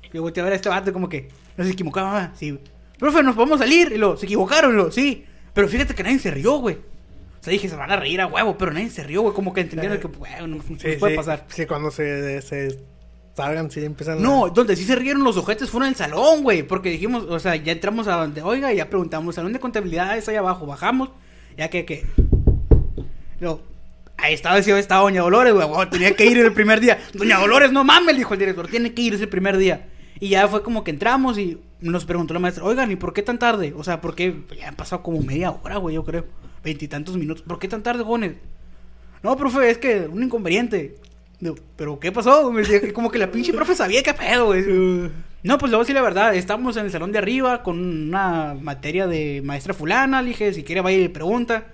Y 0.03 0.17
yo 0.17 0.23
volteé 0.23 0.43
a 0.43 0.45
ver 0.45 0.53
a 0.53 0.57
este 0.57 0.69
vato 0.69 0.93
como 0.93 1.09
que... 1.09 1.29
No 1.57 1.65
se 1.65 1.71
equivocaba, 1.71 2.33
sí. 2.35 2.59
Profe, 2.99 3.23
¿nos 3.23 3.35
podemos 3.35 3.59
salir? 3.59 3.93
Y 3.93 3.99
lo, 3.99 4.17
¿se 4.17 4.27
equivocaron? 4.27 4.73
Y 4.73 4.77
lo, 4.77 4.93
sí. 4.93 5.25
Pero 5.53 5.69
fíjate 5.69 5.95
que 5.95 6.03
nadie 6.03 6.19
se 6.19 6.31
rió, 6.31 6.59
güey. 6.59 6.77
O 6.77 7.45
sea, 7.45 7.51
dije, 7.51 7.69
se 7.69 7.75
van 7.75 7.91
a 7.91 7.97
reír 7.97 8.21
a 8.21 8.27
huevo, 8.27 8.57
pero 8.57 8.73
nadie 8.73 8.91
se 8.91 9.03
rió, 9.03 9.23
güey. 9.23 9.35
Como 9.35 9.53
que 9.53 9.63
entendieron 9.63 9.99
que, 9.99 10.07
bueno, 10.07 10.47
no, 10.47 10.57
no 10.57 10.63
Sí, 10.63 10.97
puede 10.99 11.15
sí, 11.15 11.17
pasar. 11.17 11.45
Sí, 11.49 11.67
cuando 11.67 11.91
se, 11.91 12.41
se 12.43 12.79
salgan, 13.35 13.71
sí 13.71 13.85
empiezan 13.85 14.23
No, 14.23 14.47
a... 14.47 14.51
donde 14.51 14.77
sí 14.77 14.85
se 14.85 14.97
rieron 14.97 15.25
los 15.25 15.37
ojetes 15.37 15.71
fueron 15.71 15.89
en 15.89 15.93
el 15.93 15.97
salón, 15.97 16.43
güey. 16.43 16.63
Porque 16.63 16.91
dijimos, 16.91 17.25
o 17.25 17.39
sea, 17.39 17.57
ya 17.57 17.73
entramos 17.73 18.07
a 18.09 18.17
donde, 18.17 18.43
oiga, 18.43 18.73
y 18.73 18.77
ya 18.77 18.89
preguntamos, 18.89 19.35
salón 19.35 19.53
de 19.53 19.61
contabilidad 19.61 20.17
es 20.17 20.29
ahí 20.29 20.37
abajo, 20.37 20.67
bajamos, 20.67 21.11
ya 21.57 21.69
que, 21.69 21.85
que. 21.85 22.07
No, 23.41 23.61
ahí 24.17 24.35
estaba, 24.35 24.57
decía, 24.57 24.79
estaba 24.79 25.03
Doña 25.03 25.23
Dolores, 25.23 25.53
güey, 25.53 25.67
güey, 25.67 25.91
tenía 25.91 26.15
que 26.15 26.27
ir 26.27 26.39
el 26.39 26.53
primer 26.53 26.81
día. 26.81 26.99
Doña 27.15 27.39
Dolores, 27.39 27.73
no 27.73 27.85
mames, 27.85 28.17
dijo 28.17 28.35
el 28.35 28.41
director, 28.41 28.69
tiene 28.69 28.95
que 28.95 29.03
ir 29.03 29.15
ese 29.15 29.27
primer 29.27 29.57
día. 29.57 29.89
Y 30.21 30.29
ya 30.29 30.47
fue 30.47 30.63
como 30.63 30.85
que 30.85 30.93
entramos 30.93 31.39
y 31.39 31.59
nos 31.81 32.05
preguntó 32.05 32.33
la 32.33 32.41
maestra, 32.41 32.63
oigan, 32.63 32.91
¿y 32.93 32.97
por 32.97 33.13
qué 33.13 33.23
tan 33.23 33.41
tarde? 33.41 33.75
O 33.77 33.83
sea, 33.83 34.01
¿por 34.01 34.15
qué? 34.15 34.43
Ya 34.57 34.69
han 34.69 34.77
pasado 34.77 35.03
como 35.03 35.21
media 35.21 35.51
hora, 35.51 35.79
güey, 35.79 35.97
yo 35.97 36.05
creo. 36.05 36.27
Veintitantos 36.63 37.17
minutos. 37.17 37.43
¿Por 37.43 37.59
qué 37.59 37.67
tan 37.67 37.83
tarde, 37.83 38.05
jóvenes? 38.05 38.35
No, 39.25 39.37
profe, 39.37 39.69
es 39.69 39.79
que 39.79 40.07
un 40.07 40.23
inconveniente. 40.23 40.97
Digo, 41.43 41.57
¿pero 41.75 41.99
qué 41.99 42.13
pasó? 42.13 42.53
Como 42.95 43.11
que 43.11 43.19
la 43.19 43.33
pinche 43.33 43.53
profe 43.53 43.75
sabía 43.75 44.01
qué 44.05 44.15
pedo, 44.15 44.47
güey. 44.47 44.65
No, 45.45 45.59
pues 45.59 45.71
luego 45.73 45.85
sí, 45.85 45.93
la 45.93 46.03
verdad, 46.03 46.37
estábamos 46.37 46.77
en 46.77 46.85
el 46.85 46.93
salón 46.93 47.11
de 47.11 47.19
arriba 47.19 47.65
con 47.65 47.81
una 47.81 48.55
materia 48.55 49.09
de 49.09 49.43
maestra 49.45 49.75
fulana, 49.75 50.23
le 50.23 50.29
dije, 50.29 50.55
si 50.55 50.63
quiere 50.63 50.83
vaya 50.83 50.99
y 50.99 51.01
le 51.01 51.11
pregunta, 51.11 51.65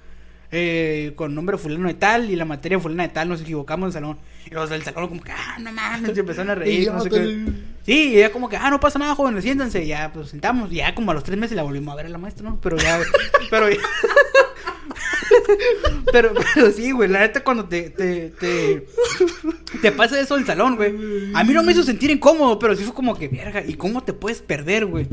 eh, 0.51 1.13
con 1.17 1.35
nombre 1.35 1.59
fulano 1.59 1.87
de 1.87 1.93
tal, 1.93 2.31
y 2.31 2.37
la 2.37 2.47
materia 2.47 2.81
fulana 2.81 3.03
de 3.03 3.09
tal, 3.11 3.29
nos 3.29 3.43
equivocamos 3.43 3.85
en 3.85 3.89
el 3.89 3.93
salón. 3.93 4.19
Y 4.51 4.55
los 4.55 4.71
del 4.71 4.83
salón 4.85 5.09
como 5.09 5.23
que, 5.23 5.33
ah, 5.33 5.59
no 5.61 5.71
mames, 5.71 6.15
se 6.15 6.21
empezaron 6.21 6.49
a 6.49 6.55
reír, 6.55 6.91
no 6.91 7.01
sé 7.03 7.11
qué. 7.11 7.47
Sí, 7.85 8.13
y 8.13 8.17
ella 8.17 8.33
como 8.33 8.49
que, 8.49 8.57
ah, 8.57 8.71
no 8.71 8.81
pasa 8.81 8.99
nada, 8.99 9.15
jóvenes, 9.15 9.45
siéntense, 9.45 9.85
y 9.85 9.89
ya, 9.89 10.11
pues 10.15 10.31
sentamos, 10.31 10.73
y 10.73 10.77
ya 10.77 10.95
como 10.95 11.11
a 11.11 11.15
los 11.15 11.25
tres 11.25 11.37
meses 11.37 11.55
la 11.55 11.63
volvimos 11.63 11.93
a 11.93 11.97
ver 11.97 12.07
a 12.07 12.09
la 12.09 12.17
maestra, 12.17 12.49
¿no? 12.49 12.59
Pero 12.63 12.79
ya, 12.79 12.99
pero 13.51 13.69
ya... 13.69 13.77
Pero, 16.13 16.33
pero 16.55 16.73
sí, 16.73 16.91
güey, 16.91 17.09
la 17.09 17.21
neta 17.21 17.45
cuando 17.45 17.67
te, 17.67 17.91
te, 17.91 18.31
te, 18.31 18.87
te 19.83 19.93
pasa 19.93 20.19
eso 20.19 20.37
en 20.37 20.41
el 20.43 20.47
salón, 20.47 20.77
güey. 20.77 20.95
A 21.35 21.45
mí 21.45 21.53
no 21.53 21.63
me 21.63 21.73
hizo 21.73 21.83
sentir 21.83 22.11
incómodo, 22.11 22.59
pero 22.59 22.75
sí 22.75 22.85
fue 22.85 22.95
como 22.95 23.15
que, 23.15 23.29
verga, 23.29 23.63
¿y 23.67 23.75
cómo 23.75 24.03
te 24.03 24.15
puedes 24.15 24.41
perder, 24.41 24.87
güey? 24.87 25.07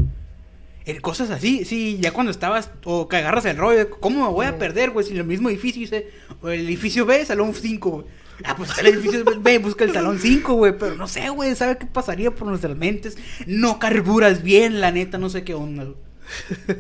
Cosas 1.02 1.32
así, 1.32 1.66
sí, 1.66 1.98
ya 2.00 2.12
cuando 2.12 2.32
estabas, 2.32 2.70
o 2.86 3.08
que 3.10 3.18
agarras 3.18 3.46
el 3.46 3.58
rollo, 3.58 3.90
¿cómo 4.00 4.26
me 4.26 4.32
voy 4.32 4.46
a 4.46 4.58
perder, 4.58 4.92
güey? 4.92 5.06
Si 5.06 5.14
en 5.14 5.18
el 5.18 5.26
mismo 5.26 5.50
edificio 5.50 5.82
dice, 5.82 6.12
o 6.42 6.50
el 6.50 6.62
edificio 6.62 7.06
B, 7.06 7.26
salón 7.26 7.54
5, 7.54 7.90
güey. 7.90 8.06
Ah, 8.44 8.56
pues 8.56 8.78
el 8.78 8.88
edificio 8.88 9.24
B, 9.40 9.58
busca 9.60 9.84
el 9.84 9.94
salón 9.94 10.20
5, 10.20 10.54
güey. 10.54 10.78
Pero 10.78 10.96
no 10.96 11.08
sé, 11.08 11.30
güey, 11.30 11.56
¿sabe 11.56 11.78
qué 11.78 11.86
pasaría 11.88 12.32
por 12.32 12.48
nuestras 12.48 12.78
mentes? 12.78 13.18
No 13.48 13.80
carburas 13.80 14.44
bien, 14.44 14.80
la 14.80 14.92
neta, 14.92 15.18
no 15.18 15.30
sé 15.30 15.44
qué 15.44 15.54
onda, 15.54 15.86
güey. 15.86 16.05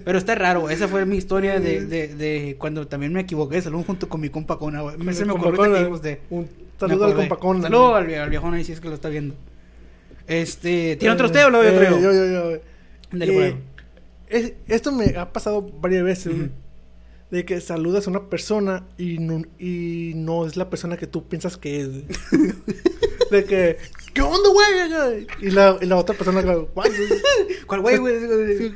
Pero 0.03 0.17
está 0.17 0.35
raro. 0.35 0.69
Esa 0.69 0.87
fue 0.87 1.05
mi 1.05 1.17
historia 1.17 1.59
de, 1.59 1.85
de, 1.85 2.07
de 2.15 2.55
cuando 2.57 2.87
también 2.87 3.13
me 3.13 3.21
equivoqué 3.21 3.61
salón 3.61 3.83
junto 3.83 4.09
con 4.09 4.21
mi 4.21 4.29
compa 4.29 4.57
Cona, 4.57 4.81
güey. 4.81 4.97
Me, 4.97 5.13
se 5.13 5.25
me 5.25 5.33
ocurrió 5.33 5.97
de... 5.99 6.21
Un 6.29 6.49
saludo 6.79 7.05
al 7.05 7.11
acordé. 7.11 7.27
compacón. 7.27 7.61
Saludo 7.61 7.95
al, 7.95 8.13
al 8.13 8.29
viejón 8.29 8.53
ahí 8.53 8.63
si 8.63 8.71
es 8.71 8.81
que 8.81 8.87
lo 8.89 8.95
está 8.95 9.09
viendo. 9.09 9.35
Este, 10.27 10.95
¿tiene 10.97 11.13
otro 11.13 11.27
usted 11.27 11.45
o 11.45 11.49
lo 11.49 11.63
Eh, 11.63 11.87
yo? 11.89 11.99
yo, 11.99 12.13
yo, 12.13 12.25
yo. 12.55 12.59
Dale, 13.11 13.31
Eh, 13.31 13.35
bueno. 13.35 13.57
es- 14.29 14.53
esto 14.67 14.91
me 14.91 15.15
ha 15.17 15.31
pasado 15.31 15.61
varias 15.61 16.03
veces. 16.03 16.33
De 17.31 17.43
que 17.43 17.59
saludas 17.59 18.05
a 18.07 18.11
una 18.11 18.29
persona 18.29 18.85
y 18.97 19.17
no, 19.17 19.41
y 19.59 20.13
no 20.15 20.45
es 20.45 20.57
la 20.57 20.69
persona 20.69 20.95
que 20.95 21.07
tú 21.07 21.27
piensas 21.27 21.57
que 21.57 21.81
es. 21.81 21.89
de 23.31 23.43
que, 23.45 23.77
¿qué 24.13 24.21
onda, 24.21 24.49
güey? 24.49 25.27
Y 25.41 25.49
la, 25.49 25.77
y 25.81 25.85
la 25.85 25.97
otra 25.97 26.15
persona, 26.15 26.41
claro, 26.43 26.69
"Guay, 26.75 26.91
güey". 26.91 27.09
¿Cuál 27.65 27.81
güey, 27.81 27.97
güey? 27.99 28.73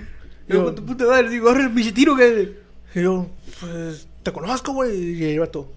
Sí. 0.50 0.54
Yo, 0.56 0.74
tu 0.74 0.84
puta 0.86 1.06
madre, 1.06 1.30
digo, 1.30 1.48
ahora 1.50 1.62
el 1.64 1.70
billetiro 1.70 2.16
que. 2.16 2.58
Y 2.96 3.02
yo, 3.04 3.28
pues, 3.60 4.08
te 4.24 4.32
conozco, 4.34 4.74
güey. 4.74 4.98
Y 5.14 5.24
el 5.26 5.40
vato, 5.42 5.72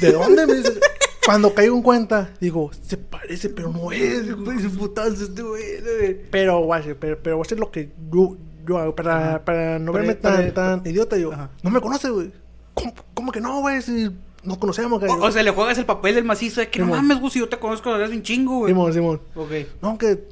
¿de 0.00 0.12
dónde? 0.12 0.46
Me 0.46 0.54
dice. 0.54 0.78
Cuando 1.24 1.54
caigo 1.54 1.76
en 1.76 1.82
cuenta, 1.82 2.30
digo, 2.40 2.70
se 2.86 2.96
parece, 2.96 3.48
pero 3.50 3.70
no 3.70 3.92
es. 3.92 4.34
güey. 4.34 4.44
Pues 4.44 4.64
un 4.64 4.76
putazo 4.76 5.24
este 5.24 5.42
güey. 5.42 5.62
güey. 5.80 6.16
Pero, 6.30 6.60
guay, 6.64 6.94
pero, 6.98 7.18
pero 7.22 7.40
hacer 7.40 7.58
lo 7.58 7.70
que 7.70 7.90
yo, 8.12 8.36
yo 8.66 8.78
hago 8.78 8.94
para, 8.96 9.44
para 9.44 9.78
no 9.78 9.92
verme 9.92 10.14
para- 10.14 10.52
tan, 10.52 10.80
tan 10.82 10.86
idiota. 10.90 11.16
Yo, 11.18 11.32
Ajá. 11.32 11.50
no 11.62 11.70
me 11.70 11.80
conoce, 11.80 12.10
güey. 12.10 12.32
¿Cómo, 12.74 12.94
cómo 13.14 13.32
que 13.32 13.40
no, 13.40 13.60
güey? 13.60 13.80
Si 13.82 14.10
nos 14.42 14.58
conocemos, 14.58 14.98
güey. 15.00 15.12
O, 15.12 15.24
o 15.24 15.30
sea, 15.30 15.42
le 15.42 15.50
juegas 15.50 15.76
el 15.78 15.84
papel 15.86 16.14
del 16.16 16.24
macizo 16.24 16.60
de 16.60 16.68
que 16.68 16.80
no 16.80 16.86
Simón. 16.86 16.98
mames, 17.06 17.20
güey, 17.20 17.30
si 17.32 17.38
yo 17.38 17.48
te 17.48 17.58
conozco 17.58 17.92
hace 17.94 18.14
un 18.14 18.22
chingo, 18.22 18.58
güey. 18.60 18.72
Simón, 18.72 18.92
Simón. 18.92 19.20
Ok. 19.34 19.50
No, 19.82 19.98
que 19.98 20.24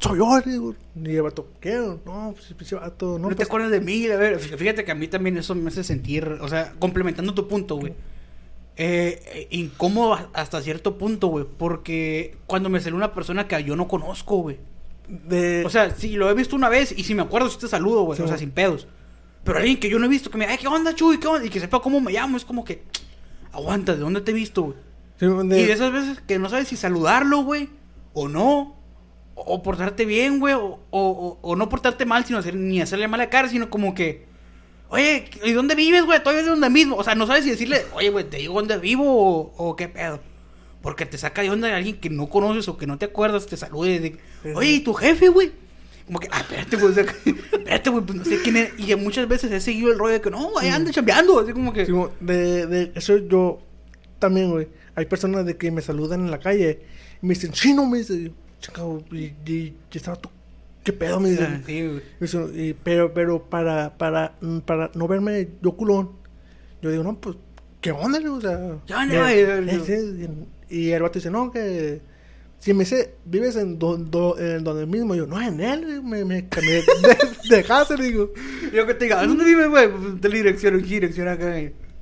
soy 0.00 0.18
yo, 0.18 0.40
digo. 0.44 0.74
Y 0.96 1.14
el 1.16 1.22
vato, 1.22 1.48
¿qué? 1.60 1.74
No, 2.04 2.34
pues, 2.56 2.72
vato. 2.72 3.18
No, 3.18 3.18
No, 3.18 3.28
te 3.30 3.36
pues, 3.36 3.48
acuerdas 3.48 3.70
de 3.70 3.80
mí, 3.80 4.06
a 4.06 4.16
ver, 4.16 4.38
fíjate 4.40 4.84
que 4.84 4.90
a 4.90 4.94
mí 4.94 5.06
también 5.08 5.36
eso 5.36 5.54
me 5.54 5.68
hace 5.68 5.84
sentir, 5.84 6.24
o 6.40 6.48
sea, 6.48 6.72
complementando 6.78 7.34
tu 7.34 7.46
punto, 7.46 7.76
güey. 7.76 7.92
Eh, 8.76 9.20
eh, 9.26 9.48
incómodo 9.50 10.30
hasta 10.32 10.62
cierto 10.62 10.96
punto, 10.96 11.26
güey, 11.26 11.44
porque 11.58 12.36
cuando 12.46 12.70
me 12.70 12.80
sale 12.80 12.96
una 12.96 13.12
persona 13.12 13.46
que 13.46 13.62
yo 13.62 13.76
no 13.76 13.88
conozco, 13.88 14.36
güey. 14.38 14.58
de, 15.08 15.64
O 15.66 15.70
sea, 15.70 15.94
si 15.94 16.12
lo 16.16 16.30
he 16.30 16.34
visto 16.34 16.56
una 16.56 16.68
vez 16.68 16.94
y 16.96 17.02
si 17.04 17.14
me 17.14 17.22
acuerdo, 17.22 17.48
si 17.50 17.58
te 17.58 17.68
saludo, 17.68 18.02
güey, 18.04 18.16
Sí, 18.16 18.22
o 18.22 18.28
sea, 18.28 18.38
sin 18.38 18.52
pedos. 18.52 18.86
Pero 19.44 19.58
alguien 19.58 19.78
que 19.80 19.90
yo 19.90 19.98
no 19.98 20.06
he 20.06 20.08
visto, 20.08 20.30
que 20.30 20.38
me 20.38 20.44
diga, 20.44 20.52
"Ay, 20.52 20.58
¿qué 20.58 20.68
onda, 20.68 20.94
Chuy? 20.94 21.18
¿Qué 21.18 21.26
onda? 21.26 21.44
Y 21.44 21.50
que 21.50 21.60
sepa 21.60 21.80
cómo 21.80 22.00
me 22.00 22.12
llamo, 22.12 22.36
es 22.36 22.44
como 22.44 22.64
que, 22.64 22.84
aguanta, 23.52 23.94
¿de 23.94 24.00
dónde 24.00 24.20
te 24.22 24.30
he 24.30 24.34
visto, 24.34 24.62
güey? 24.62 24.76
De- 25.48 25.60
Y 25.60 25.64
de 25.66 25.72
esas 25.72 25.92
veces 25.92 26.20
que 26.26 26.38
no 26.38 26.48
sabes 26.48 26.68
si 26.68 26.76
saludarlo, 26.76 27.42
güey, 27.42 27.68
o 28.14 28.28
no, 28.28 28.76
o, 29.46 29.62
portarte 29.62 30.04
bien, 30.04 30.38
güey, 30.40 30.54
o, 30.54 30.78
o- 30.90 31.56
no 31.56 31.68
portarte 31.68 32.04
mal, 32.06 32.24
sino 32.24 32.38
hacer, 32.38 32.54
ni 32.54 32.80
hacerle 32.80 33.08
mala 33.08 33.28
cara, 33.30 33.48
sino 33.48 33.70
como 33.70 33.94
que, 33.94 34.26
oye, 34.88 35.30
¿y 35.44 35.52
dónde 35.52 35.74
vives, 35.74 36.04
güey? 36.04 36.18
Todavía 36.20 36.40
es 36.40 36.46
de 36.46 36.50
donde 36.50 36.70
mismo. 36.70 36.96
O 36.96 37.04
sea, 37.04 37.14
no 37.14 37.26
sabes 37.26 37.44
si 37.44 37.50
decirle, 37.50 37.82
oye, 37.94 38.10
güey, 38.10 38.28
te 38.28 38.38
digo 38.38 38.54
dónde 38.54 38.78
vivo 38.78 39.04
o, 39.06 39.52
o 39.56 39.76
qué 39.76 39.88
pedo. 39.88 40.20
Porque 40.82 41.04
te 41.06 41.18
saca 41.18 41.42
de 41.42 41.50
onda 41.50 41.68
de 41.68 41.74
alguien 41.74 42.00
que 42.00 42.08
no 42.10 42.28
conoces 42.28 42.66
o 42.68 42.78
que 42.78 42.86
no 42.86 42.96
te 42.98 43.04
acuerdas, 43.06 43.46
te 43.46 43.56
salude, 43.56 44.00
de, 44.00 44.18
oye, 44.54 44.70
¿y 44.72 44.80
tu 44.80 44.94
jefe, 44.94 45.28
güey? 45.28 45.52
Como 46.06 46.18
que, 46.18 46.28
ah, 46.32 46.40
espérate, 46.40 46.76
güey, 46.76 46.90
o 46.90 46.94
sea, 46.94 47.04
espérate, 47.52 47.90
güey, 47.90 48.04
pues 48.04 48.18
no 48.18 48.24
sé 48.24 48.38
quién 48.42 48.56
es. 48.56 48.70
Y 48.78 48.94
muchas 48.96 49.28
veces 49.28 49.52
he 49.52 49.60
seguido 49.60 49.92
el 49.92 49.98
rollo 49.98 50.14
de 50.14 50.20
que, 50.20 50.30
no, 50.30 50.58
ahí 50.58 50.68
anda 50.70 50.90
chambeando, 50.90 51.38
así 51.38 51.52
como 51.52 51.72
que... 51.72 51.86
Simón, 51.86 52.10
de, 52.20 52.66
de 52.66 52.92
eso 52.94 53.16
yo 53.18 53.60
también, 54.18 54.50
güey. 54.50 54.68
Hay 54.96 55.06
personas 55.06 55.46
de 55.46 55.56
que 55.56 55.70
me 55.70 55.82
saludan 55.82 56.20
en 56.20 56.30
la 56.30 56.40
calle 56.40 56.82
y 57.22 57.26
me 57.26 57.34
dicen, 57.34 57.52
chino, 57.52 57.86
me 57.86 57.98
dice, 57.98 58.32
chingado, 58.60 59.02
y, 59.12 59.16
y, 59.16 59.34
y 59.46 59.76
estaba 59.92 60.16
tú, 60.16 60.28
¿qué 60.84 60.92
pedo? 60.92 61.18
Me 61.20 61.28
Ah, 61.28 61.32
dicen. 61.32 61.62
sí, 61.66 61.80
güey. 61.86 61.94
Me 61.94 62.02
dice, 62.20 62.38
y- 62.54 62.74
pero, 62.74 63.12
pero 63.14 63.42
para, 63.44 63.96
para, 63.98 64.34
mm, 64.40 64.58
para 64.60 64.90
no 64.94 65.08
verme 65.08 65.48
yo 65.62 65.72
culón, 65.72 66.10
yo 66.82 66.90
digo, 66.90 67.02
no, 67.02 67.18
pues, 67.20 67.36
¿qué 67.80 67.90
onda? 67.92 68.18
O 68.30 68.40
sea, 68.40 68.78
Ya, 68.86 69.04
me- 69.06 69.40
eh, 69.40 69.80
sí, 69.84 70.28
y 70.68 70.90
el 70.90 71.02
vato 71.02 71.18
dice, 71.18 71.30
no, 71.30 71.50
que 71.50 72.00
si 72.58 72.74
me 72.74 72.80
dice, 72.84 73.14
vives 73.24 73.56
en, 73.56 73.78
do- 73.78 73.96
do- 73.96 74.38
en 74.38 74.62
donde 74.62 74.84
mismo, 74.86 75.14
yo, 75.14 75.26
no, 75.26 75.40
en 75.40 75.60
él, 75.60 76.02
me, 76.02 76.24
me 76.26 76.46
cambié 76.48 76.82
de, 77.48 77.56
de 77.56 77.64
casa, 77.64 77.96
le 77.96 78.04
digo. 78.04 78.32
Yo 78.72 78.86
que 78.86 78.94
te 78.94 79.06
diga, 79.06 79.26
¿dónde 79.26 79.44
vives, 79.44 79.68
güey? 79.70 79.90
Pues, 79.90 80.20
De 80.20 80.28
la 80.28 80.34
dirección, 80.34 80.74
acá. 81.28 81.58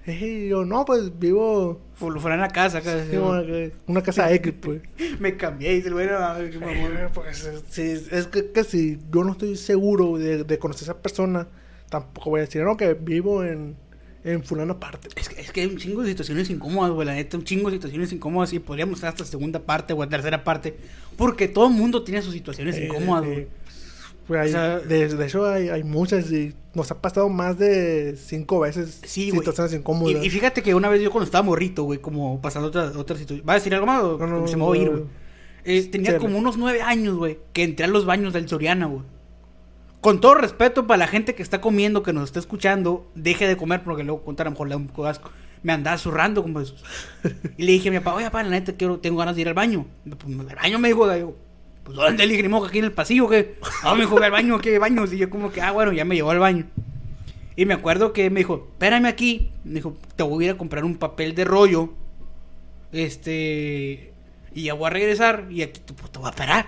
Y 0.07 0.49
yo, 0.49 0.65
no, 0.65 0.85
pues 0.85 1.17
vivo 1.19 1.81
fuera 1.99 2.35
en 2.35 2.41
la 2.41 2.49
casa 2.49 2.79
acá. 2.79 3.05
sí, 3.11 3.17
una, 3.17 3.43
una 3.87 4.03
casa 4.03 4.33
X, 4.33 4.53
pues. 4.61 4.83
Me 5.21 5.37
cambié 5.37 5.73
y 5.73 5.77
dice, 5.77 5.91
bueno, 5.91 6.17
qué 6.51 6.59
mamón. 6.59 6.97
Eh, 6.97 7.09
pues, 7.13 7.51
sí, 7.71 7.95
es 8.11 8.27
que, 8.29 8.51
que 8.51 8.65
si 8.65 8.99
yo 9.13 9.25
no 9.25 9.33
estoy 9.33 9.57
seguro 9.57 10.17
de, 10.19 10.45
de 10.45 10.59
conocer 10.59 10.89
a 10.89 10.93
esa 10.93 11.03
persona, 11.03 11.49
tampoco 11.89 12.31
voy 12.31 12.41
a 12.41 12.45
decir, 12.45 12.63
no, 12.63 12.77
que 12.77 12.95
vivo 12.95 13.45
en, 13.45 13.77
en 14.25 14.43
fulano 14.45 14.79
parte. 14.79 15.09
Es 15.17 15.29
que, 15.29 15.41
es 15.41 15.51
que 15.53 15.63
hay 15.63 15.67
un 15.67 15.77
chingo 15.77 16.03
de 16.03 16.09
situaciones 16.09 16.51
incómodas, 16.51 16.93
güey, 16.93 17.07
la 17.07 17.15
neta, 17.15 17.37
un 17.37 17.45
chingo 17.45 17.71
de 17.71 17.77
situaciones 17.77 18.13
incómodas 18.13 18.53
y 18.53 18.59
podríamos 18.59 18.97
estar 18.97 19.09
hasta 19.11 19.25
segunda 19.25 19.61
parte 19.61 19.93
o 19.93 20.09
tercera 20.09 20.45
parte, 20.45 20.77
porque 21.17 21.49
todo 21.49 21.67
el 21.69 21.75
mundo 21.75 22.05
tiene 22.05 22.23
sus 22.23 22.33
situaciones 22.35 22.77
Eh, 22.77 22.87
incómodas, 22.87 23.25
eh, 23.25 23.27
güey. 23.33 23.47
Hay- 24.37 24.49
O 24.49 24.53
sea- 24.53 24.79
de, 24.81 25.09
de 25.09 25.27
hecho, 25.27 25.47
hay, 25.49 25.69
hay 25.69 25.85
muchas 25.85 26.31
y 26.33 26.55
nos 26.75 26.91
ha 26.91 27.01
pasado 27.01 27.29
más 27.29 27.59
de 27.59 28.17
cinco 28.17 28.61
veces 28.61 29.01
Sí, 29.07 29.31
situaciones 29.31 29.73
incómodas. 29.75 30.23
Y, 30.23 30.27
y 30.27 30.31
fíjate 30.31 30.63
que 30.63 30.75
una 30.75 30.89
vez 30.89 31.01
yo 31.03 31.11
cuando 31.11 31.25
estaba 31.25 31.43
morrito, 31.43 31.85
güey, 31.85 31.99
como 32.01 32.41
pasando 32.41 32.69
otra, 32.69 32.93
otra 32.97 33.17
situación. 33.17 33.47
¿Va 33.49 33.53
a 33.55 33.57
decir 33.57 33.75
algo 33.75 33.87
más 33.87 34.03
o 34.03 34.19
No, 34.19 34.27
no, 34.27 34.47
se 34.49 34.57
me 34.57 34.65
va 34.67 34.75
a 34.75 34.77
ir, 34.77 34.85
no. 34.87 34.91
güey? 34.99 35.05
Eh, 35.65 35.83
tenía 35.91 36.19
como 36.19 36.39
unos 36.39 36.57
nueve 36.57 36.83
años, 36.83 37.17
güey, 37.17 37.39
que 37.53 37.63
entré 37.63 37.85
a 37.85 37.89
los 37.89 38.05
baños 38.07 38.33
del 38.33 38.49
Soriana, 38.49 38.87
güey. 38.87 39.03
Con 40.01 40.21
todo 40.21 40.35
respeto 40.35 40.87
para 40.87 40.99
la 40.99 41.07
gente 41.09 41.35
que 41.35 41.43
está 41.43 41.61
comiendo, 41.61 42.03
que 42.05 42.13
nos 42.13 42.25
está 42.25 42.39
escuchando, 42.39 43.11
deje 43.17 43.49
de 43.49 43.57
comer 43.57 43.83
porque 43.83 44.05
luego 44.05 44.23
contar 44.23 44.47
a 44.47 44.51
lo 44.51 44.53
mejor 44.53 44.69
le 44.69 44.75
da 44.77 44.77
un 44.77 45.07
asco. 45.07 45.31
Me 45.65 45.73
andaba 45.73 45.99
zurrando 45.99 46.43
como 46.43 46.61
eso. 46.61 46.77
Y 47.59 47.65
le 47.65 47.73
dije 47.73 47.89
a 47.89 47.93
mi 47.93 47.99
papá, 47.99 48.15
oye, 48.15 48.27
papá, 48.27 48.45
la 48.45 48.51
neta, 48.51 48.75
quiero, 48.75 49.01
tengo 49.01 49.19
ganas 49.19 49.35
de 49.35 49.43
ir 49.43 49.49
al 49.49 49.55
baño. 49.55 49.87
Pues, 50.05 50.39
al 50.51 50.55
baño 50.57 50.79
me 50.79 50.89
dijo, 50.89 51.07
pues 51.89 51.97
¿dónde? 51.97 52.27
Le 52.27 52.33
dije, 52.33 52.43
"Ni 52.43 52.51
modo 52.51 52.65
que 52.65 52.69
aquí 52.69 52.79
en 52.81 52.85
el 52.85 52.93
pasillo, 52.93 53.31
que 53.31 53.57
No, 53.83 53.95
me 53.95 54.03
dijo, 54.03 54.17
ve 54.17 54.27
al 54.27 54.31
baño, 54.31 54.59
¿qué 54.59 54.79
baños? 54.79 55.11
Y 55.11 55.17
yo 55.17 55.31
como 55.31 55.51
que, 55.51 55.63
ah, 55.63 55.73
bueno, 55.73 55.91
ya 55.91 56.05
me 56.05 56.17
llevó 56.17 56.33
al 56.33 56.39
baño. 56.39 56.67
Y 57.57 57.65
me 57.65 57.73
acuerdo 57.73 58.13
que 58.13 58.29
me 58.29 58.41
dijo, 58.41 58.69
espérame 58.73 59.07
aquí. 59.07 59.51
Me 59.65 59.77
dijo, 59.77 59.97
te 60.17 60.23
voy 60.23 60.45
a 60.45 60.49
ir 60.49 60.55
a 60.55 60.59
comprar 60.59 60.85
un 60.85 60.97
papel 60.97 61.35
de 61.35 61.47
rollo. 61.47 61.95
Este. 62.93 64.13
Y 64.55 64.65
ya 64.65 64.75
voy 64.75 64.89
a 64.89 64.91
regresar. 64.91 65.47
Y 65.49 65.63
aquí 65.63 65.81
te, 65.81 65.95
pues, 65.95 66.13
te 66.13 66.19
voy 66.19 66.29
a 66.29 66.33
parar. 66.33 66.67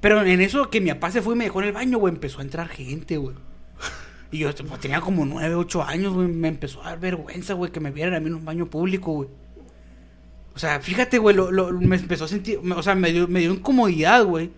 Pero 0.00 0.22
en 0.22 0.40
eso 0.40 0.70
que 0.70 0.80
mi 0.80 0.88
papá 0.88 1.10
se 1.10 1.20
fue 1.20 1.34
y 1.34 1.36
me 1.36 1.44
dejó 1.44 1.60
en 1.60 1.68
el 1.68 1.74
baño, 1.74 1.98
güey, 1.98 2.14
empezó 2.14 2.38
a 2.38 2.42
entrar 2.42 2.68
gente, 2.68 3.18
güey. 3.18 3.36
Y 4.32 4.38
yo 4.38 4.50
pues, 4.54 4.80
tenía 4.80 5.02
como 5.02 5.26
9, 5.26 5.54
8 5.54 5.82
años, 5.82 6.14
güey. 6.14 6.28
Me 6.28 6.48
empezó 6.48 6.80
a 6.82 6.90
dar 6.90 7.00
vergüenza, 7.00 7.52
güey, 7.52 7.70
que 7.70 7.80
me 7.80 7.90
vieran 7.90 8.14
a 8.14 8.20
mí 8.20 8.28
en 8.28 8.36
un 8.36 8.44
baño 8.46 8.70
público, 8.70 9.12
güey. 9.12 9.28
O 10.54 10.58
sea, 10.58 10.80
fíjate, 10.80 11.18
güey, 11.18 11.34
lo, 11.36 11.50
lo- 11.50 11.72
me 11.72 11.96
empezó 11.96 12.24
a 12.24 12.28
sentir. 12.28 12.60
me- 12.62 12.74
o 12.74 12.82
sea, 12.82 12.94
me 12.94 13.12
dio, 13.12 13.28
me 13.28 13.40
dio 13.40 13.52
incomodidad, 13.52 14.24
güey. 14.24 14.50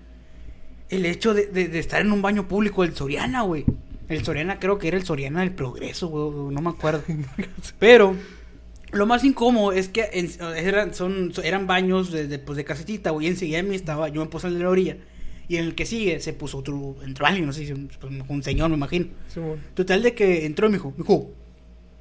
El 0.88 1.06
hecho 1.06 1.32
de, 1.34 1.46
de- 1.46 1.68
de 1.68 1.78
estar 1.78 2.00
en 2.00 2.12
un 2.12 2.22
baño 2.22 2.48
público 2.48 2.82
del 2.82 2.94
Soriana, 2.94 3.42
güey. 3.42 3.64
El 4.08 4.24
Soriana 4.24 4.58
creo 4.58 4.78
que 4.78 4.88
era 4.88 4.96
el 4.96 5.04
Soriana 5.04 5.40
del 5.40 5.52
Progreso, 5.52 6.08
güey. 6.08 6.54
No 6.54 6.60
me 6.60 6.70
acuerdo. 6.70 7.02
Pero 7.78 8.14
lo 8.90 9.06
más 9.06 9.24
incómodo 9.24 9.72
es 9.72 9.88
que 9.88 10.08
en- 10.12 10.30
eran, 10.56 10.94
son, 10.94 11.32
eran 11.42 11.66
baños 11.66 12.10
de, 12.12 12.26
de, 12.26 12.38
pues, 12.38 12.56
de 12.56 12.64
casetita, 12.64 13.10
güey. 13.10 13.26
Enseguida 13.26 13.58
de 13.58 13.62
mí 13.64 13.74
estaba, 13.74 14.08
yo 14.08 14.20
me 14.22 14.26
puse 14.28 14.48
el 14.48 14.54
de 14.58 14.60
la 14.64 14.70
orilla. 14.70 14.96
Y 15.48 15.56
en 15.56 15.64
el 15.64 15.74
que 15.74 15.84
sigue 15.86 16.20
se 16.20 16.32
puso 16.32 16.58
otro, 16.58 16.96
entró 17.04 17.26
alguien, 17.26 17.44
no 17.46 17.52
sé 17.52 17.66
si 17.66 17.72
un, 17.72 17.88
pues, 18.00 18.12
un 18.28 18.42
señor, 18.42 18.70
me 18.70 18.76
imagino. 18.76 19.06
Simón. 19.28 19.58
Total 19.74 20.02
de 20.02 20.14
que 20.14 20.46
entró 20.46 20.66
y 20.66 20.70
me 20.70 20.76
dijo, 20.76 20.90
me 20.92 20.98
dijo, 20.98 21.30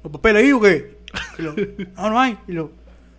¿el 0.04 0.10
papel 0.10 0.36
ahí 0.36 0.52
o 0.52 0.60
qué? 0.60 0.98
Y 1.38 1.42
lo, 1.42 1.54
no, 1.54 2.10
no 2.10 2.20
hay. 2.20 2.38
Y 2.48 2.52
lo, 2.52 2.72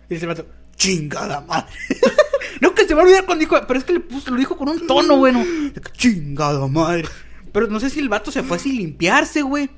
y 0.08 0.14
dice 0.14 0.24
el 0.24 0.28
vato, 0.28 0.46
chingada 0.84 1.40
madre. 1.40 1.72
no, 2.60 2.74
que 2.74 2.86
se 2.86 2.94
va 2.94 3.02
a 3.02 3.04
olvidar 3.04 3.24
cuando 3.24 3.40
dijo, 3.40 3.56
pero 3.66 3.78
es 3.78 3.84
que 3.84 3.92
le 3.94 4.00
puso, 4.00 4.30
lo 4.30 4.36
dijo 4.36 4.56
con 4.56 4.68
un 4.68 4.86
tono, 4.86 5.16
bueno. 5.16 5.44
De 5.44 5.80
que, 5.80 5.92
chingada 5.92 6.66
madre. 6.68 7.04
Pero 7.52 7.68
no 7.68 7.80
sé 7.80 7.90
si 7.90 8.00
el 8.00 8.08
vato 8.08 8.30
se 8.30 8.42
fue 8.42 8.58
sin 8.58 8.76
limpiarse, 8.76 9.42
güey. 9.42 9.70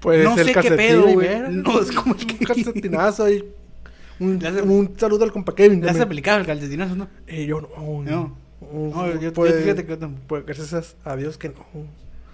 Pues 0.00 0.22
No 0.22 0.36
el 0.36 0.44
sé 0.44 0.52
qué 0.54 0.70
pedo, 0.72 1.06
güey. 1.08 1.28
No, 1.50 1.80
es 1.80 1.90
como 1.92 2.12
un 2.12 2.18
que- 2.18 2.44
calcetinazo 2.44 3.24
ahí. 3.24 3.44
Un, 4.20 4.94
saludo 4.96 5.24
al 5.24 5.32
compa 5.32 5.54
Kevin. 5.54 5.80
Le 5.80 5.90
has 5.90 5.98
aplicado 6.00 6.38
el 6.38 6.46
calcetinazo, 6.46 6.94
¿no? 6.94 7.08
Eh, 7.26 7.46
yo 7.46 7.60
no. 7.60 7.68
No. 8.02 8.36
No, 8.60 8.90
No, 8.90 9.12
yo- 9.12 9.20
yo 9.20 9.32
pues, 9.32 9.54
fíjate 9.62 9.84
que 9.86 9.96
pues 10.26 10.46
gracias 10.46 10.96
a 11.04 11.16
Dios 11.16 11.36
que 11.38 11.48
no. 11.48 11.64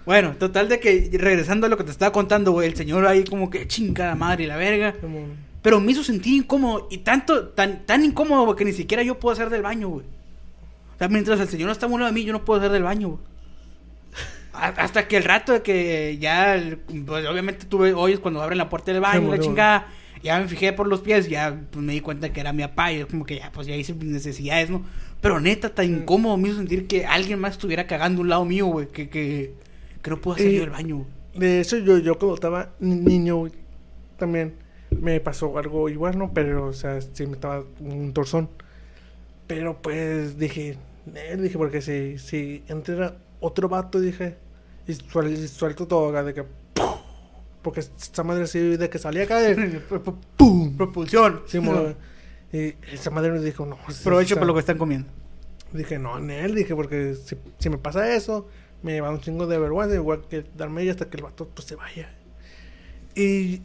Bueno, 0.05 0.35
total 0.37 0.67
de 0.67 0.79
que 0.79 1.09
regresando 1.13 1.67
a 1.67 1.69
lo 1.69 1.77
que 1.77 1.83
te 1.83 1.91
estaba 1.91 2.11
contando, 2.11 2.51
güey, 2.51 2.67
el 2.67 2.75
señor 2.75 3.05
ahí 3.05 3.23
como 3.23 3.49
que 3.49 3.67
chingada 3.67 4.15
madre 4.15 4.43
y 4.45 4.47
la 4.47 4.57
verga. 4.57 4.95
Simón. 4.99 5.50
Pero 5.61 5.79
me 5.79 5.91
hizo 5.91 6.03
sentir 6.03 6.33
incómodo 6.35 6.87
y 6.89 6.99
tanto, 6.99 7.49
tan, 7.49 7.85
tan 7.85 8.03
incómodo 8.03 8.45
güey, 8.45 8.57
que 8.57 8.65
ni 8.65 8.73
siquiera 8.73 9.03
yo 9.03 9.19
puedo 9.19 9.33
hacer 9.33 9.49
del 9.49 9.61
baño, 9.61 9.89
güey. 9.89 10.05
O 10.95 10.97
sea, 10.97 11.07
mientras 11.07 11.39
el 11.39 11.47
señor 11.49 11.67
no 11.67 11.71
está 11.71 11.87
lado 11.87 12.05
de 12.05 12.11
mí, 12.11 12.23
yo 12.23 12.33
no 12.33 12.43
puedo 12.45 12.59
hacer 12.59 12.71
del 12.71 12.83
baño, 12.83 13.09
güey. 13.09 13.19
Hasta 14.53 15.07
que 15.07 15.17
el 15.17 15.23
rato 15.23 15.53
de 15.53 15.61
que 15.61 16.17
ya, 16.19 16.55
el- 16.55 16.77
pues 16.77 17.25
obviamente 17.25 17.65
tuve 17.65 17.93
oyes 17.93 18.19
cuando 18.19 18.41
abren 18.41 18.57
la 18.57 18.69
puerta 18.69 18.91
del 18.91 19.01
baño, 19.01 19.19
Sí, 19.19 19.21
la 19.23 19.27
bueno. 19.29 19.43
chingada. 19.43 19.87
Ya 20.23 20.39
me 20.39 20.47
fijé 20.47 20.73
por 20.73 20.87
los 20.87 21.01
pies, 21.01 21.29
ya 21.29 21.57
pues, 21.71 21.83
me 21.83 21.93
di 21.93 22.01
cuenta 22.01 22.31
que 22.31 22.41
era 22.41 22.53
mi 22.53 22.61
papá 22.61 22.91
y 22.91 22.97
es 22.97 23.05
como 23.07 23.25
que 23.25 23.37
ya, 23.37 23.51
pues 23.51 23.65
ya 23.65 23.75
hice 23.75 23.93
mis 23.93 24.05
necesidades, 24.09 24.69
¿no? 24.69 24.83
Pero 25.21 25.39
neta, 25.39 25.69
tan 25.73 25.85
incómodo 25.85 26.37
me 26.37 26.49
hizo 26.49 26.57
sentir 26.57 26.85
que 26.85 27.05
alguien 27.05 27.39
más 27.39 27.53
estuviera 27.53 27.87
cagando 27.87 28.19
a 28.19 28.21
un 28.23 28.29
lado 28.29 28.45
mío, 28.45 28.67
güey, 28.67 28.87
que, 28.87 29.09
que, 29.09 29.53
que 30.01 30.09
no 30.11 30.19
puedo 30.21 30.35
hacer 30.35 30.51
yo 30.51 30.61
del 30.61 30.69
baño, 30.69 30.97
güey. 30.97 31.07
De 31.35 31.61
hecho, 31.61 31.77
yo, 31.77 31.97
yo 31.99 32.15
cuando 32.19 32.35
estaba 32.35 32.69
ni- 32.79 32.95
niño, 32.97 33.37
güey, 33.37 33.53
también 34.17 34.53
me 34.99 35.19
pasó 35.19 35.57
algo 35.57 35.89
igual, 35.89 36.17
¿no? 36.17 36.33
Pero, 36.33 36.67
o 36.67 36.73
sea, 36.73 36.99
sí 37.01 37.25
me 37.25 37.33
estaba 37.33 37.63
un 37.79 38.13
torzón. 38.13 38.49
Pero 39.47 39.81
pues 39.81 40.37
dije, 40.37 40.77
Nel, 41.05 41.41
dije, 41.41 41.57
porque 41.57 41.81
si, 41.81 42.17
si 42.19 42.63
entra 42.67 43.15
otro 43.39 43.67
vato, 43.69 43.99
dije, 43.99 44.37
y, 44.87 44.93
suel- 44.93 45.31
y 45.31 45.47
suelto 45.47 45.87
todo, 45.87 46.09
acá, 46.09 46.23
de 46.23 46.33
que. 46.33 46.43
¡pum! 46.43 46.87
Porque 47.61 47.79
esa 47.81 48.23
madre 48.23 48.43
así, 48.43 48.59
de 48.77 48.89
que 48.89 48.97
salía 48.99 49.23
acá, 49.23 49.39
de. 49.39 49.79
¡Pum! 50.37 50.75
Propulsión. 50.77 51.41
Sí, 51.47 51.59
mo- 51.59 51.93
y 52.53 52.75
esa 52.91 53.09
madre 53.11 53.31
me 53.31 53.39
dijo, 53.39 53.65
no. 53.65 53.77
Provecho 54.03 54.35
por 54.37 54.45
lo 54.47 54.53
que 54.53 54.59
están 54.59 54.77
comiendo. 54.77 55.07
Dije, 55.73 55.97
no, 55.99 56.19
Nel, 56.19 56.53
dije, 56.53 56.75
porque 56.75 57.15
si, 57.15 57.37
si 57.59 57.69
me 57.69 57.77
pasa 57.77 58.13
eso, 58.13 58.47
me 58.83 58.99
va 58.99 59.09
un 59.09 59.21
chingo 59.21 59.47
de 59.47 59.57
vergüenza, 59.57 59.95
igual 59.95 60.23
que 60.29 60.43
darme 60.57 60.81
ella 60.81 60.91
hasta 60.91 61.09
que 61.09 61.17
el 61.17 61.23
vato 61.23 61.47
pues, 61.47 61.65
se 61.67 61.75
vaya. 61.75 62.13
Y, 63.15 63.61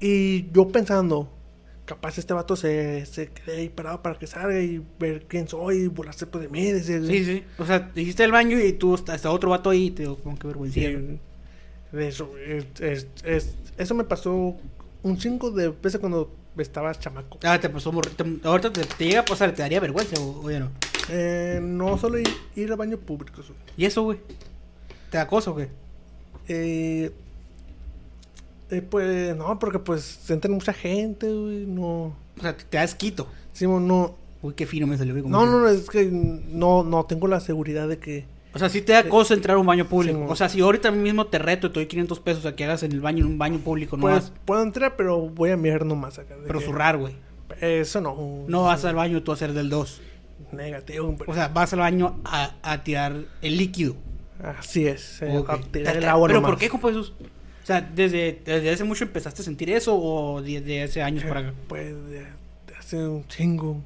y 0.00 0.50
yo 0.52 0.68
pensando, 0.68 1.30
capaz 1.84 2.18
este 2.18 2.32
vato 2.32 2.56
se, 2.56 3.04
se 3.06 3.28
quede 3.28 3.58
ahí 3.58 3.68
parado 3.68 4.02
para 4.02 4.18
que 4.18 4.26
salga 4.26 4.60
y 4.60 4.82
ver 4.98 5.26
quién 5.26 5.48
soy 5.48 5.78
y 5.78 5.86
burlarse 5.88 6.26
pues, 6.26 6.42
de 6.44 6.48
mí. 6.48 6.64
Decir, 6.70 7.04
Sí, 7.06 7.24
sí. 7.24 7.44
O 7.58 7.66
sea, 7.66 7.90
dijiste 7.94 8.24
el 8.24 8.32
baño 8.32 8.58
y 8.58 8.72
tú 8.72 8.94
hasta, 8.94 9.12
hasta 9.14 9.30
otro 9.30 9.50
vato 9.50 9.70
ahí 9.70 9.90
te 9.90 10.02
digo, 10.02 10.16
como 10.16 10.38
que 10.38 10.46
vergüenza. 10.46 10.80
Sí, 10.80 11.18
eso, 11.92 12.32
es, 12.38 12.66
es- 12.80 13.06
es- 13.24 13.54
eso 13.76 13.94
me 13.94 14.04
pasó 14.04 14.56
un 15.02 15.16
chingo 15.18 15.50
de 15.50 15.68
veces 15.70 15.98
cuando 16.00 16.30
estaba 16.58 16.94
chamaco. 16.94 17.38
Ah, 17.42 17.58
te 17.58 17.68
pasó 17.68 17.90
te- 18.16 18.24
Ahorita 18.46 18.72
te, 18.72 18.84
te 18.84 19.04
llega 19.06 19.20
a 19.20 19.24
pasar, 19.24 19.52
te 19.54 19.62
daría 19.62 19.80
vergüenza 19.80 20.20
o, 20.20 20.44
o 20.44 20.50
ya 20.50 20.60
no. 20.60 20.70
Eh, 21.08 21.58
no 21.62 21.98
solo 21.98 22.18
ir, 22.18 22.28
ir 22.54 22.70
al 22.70 22.76
baño 22.76 22.98
público. 22.98 23.40
eso. 23.40 23.54
¿Y 23.76 23.84
eso, 23.86 24.02
güey? 24.02 24.18
¿Te 25.10 25.18
da 25.18 25.26
cosa 25.26 25.50
o 25.50 25.56
qué? 25.56 25.68
Eh, 26.48 27.10
eh, 28.70 28.82
pues 28.82 29.36
no, 29.36 29.58
porque 29.58 29.78
pues 29.78 30.28
entra 30.30 30.50
mucha 30.50 30.72
gente, 30.72 31.32
güey, 31.32 31.66
no. 31.66 32.14
O 32.38 32.40
sea, 32.40 32.56
te 32.56 32.76
das 32.78 32.94
quito. 32.94 33.26
Simón, 33.52 33.86
no. 33.88 34.14
Uy, 34.42 34.54
qué 34.54 34.66
fino 34.66 34.86
me 34.86 34.96
salió. 34.96 35.12
güey, 35.14 35.26
No, 35.28 35.44
no, 35.46 35.60
no, 35.60 35.68
es 35.68 35.90
que 35.90 36.06
no, 36.10 36.82
no 36.82 37.04
tengo 37.04 37.26
la 37.28 37.40
seguridad 37.40 37.88
de 37.88 37.98
que. 37.98 38.24
O 38.52 38.58
sea, 38.58 38.68
si 38.68 38.82
te 38.82 38.92
da 38.92 39.08
cosa 39.08 39.34
entrar 39.34 39.56
a 39.56 39.60
un 39.60 39.66
baño 39.66 39.86
público. 39.86 40.18
Sí, 40.18 40.24
o 40.28 40.34
sea, 40.36 40.48
si 40.48 40.60
ahorita 40.60 40.90
mismo 40.90 41.26
te 41.26 41.38
reto 41.38 41.68
y 41.68 41.70
te 41.70 41.74
doy 41.74 41.86
500 41.86 42.18
pesos 42.20 42.46
a 42.46 42.56
que 42.56 42.64
hagas 42.64 42.82
en 42.82 42.90
el 42.92 43.00
baño, 43.00 43.24
en 43.24 43.32
un 43.32 43.38
baño 43.38 43.58
público, 43.60 43.96
no 43.96 44.02
Pues 44.02 44.32
puedo 44.44 44.62
entrar, 44.62 44.96
pero 44.96 45.20
voy 45.28 45.50
a 45.50 45.56
mirar 45.56 45.84
nomás 45.84 46.18
acá. 46.18 46.34
Pero 46.46 46.58
que- 46.58 46.64
zurrar, 46.64 46.96
güey. 46.98 47.14
Eso 47.60 48.00
no. 48.00 48.44
No 48.48 48.62
vas 48.64 48.84
al 48.84 48.94
baño 48.96 49.22
tú 49.22 49.30
a 49.30 49.34
hacer 49.34 49.52
del 49.52 49.68
2. 49.70 50.00
Negativo. 50.52 51.16
O 51.26 51.34
sea, 51.34 51.48
vas 51.48 51.72
al 51.74 51.80
baño 51.80 52.18
a, 52.24 52.54
a 52.62 52.82
tirar 52.82 53.14
el 53.42 53.56
líquido. 53.56 53.94
así 54.42 54.86
es. 54.86 55.20
eh, 55.22 55.36
Ok. 55.38 55.50
a 55.50 55.58
tirar 55.58 55.96
el 55.96 56.04
agua 56.06 56.26
¿Pero 56.28 56.40
nomás. 56.40 56.52
por 56.52 56.58
qué, 56.58 56.68
compa 56.70 56.88
Jesús? 56.88 57.12
Sea, 57.78 57.80
¿desde, 57.94 58.40
¿desde 58.44 58.70
hace 58.70 58.84
mucho 58.84 59.04
empezaste 59.04 59.42
a 59.42 59.44
sentir 59.44 59.70
eso 59.70 59.96
o 59.96 60.42
desde 60.42 60.82
hace 60.82 61.02
años 61.02 61.22
para 61.24 61.40
acá? 61.40 61.54
Pues 61.68 61.94
hace 62.78 62.96
un 62.96 63.26
chingo. 63.28 63.80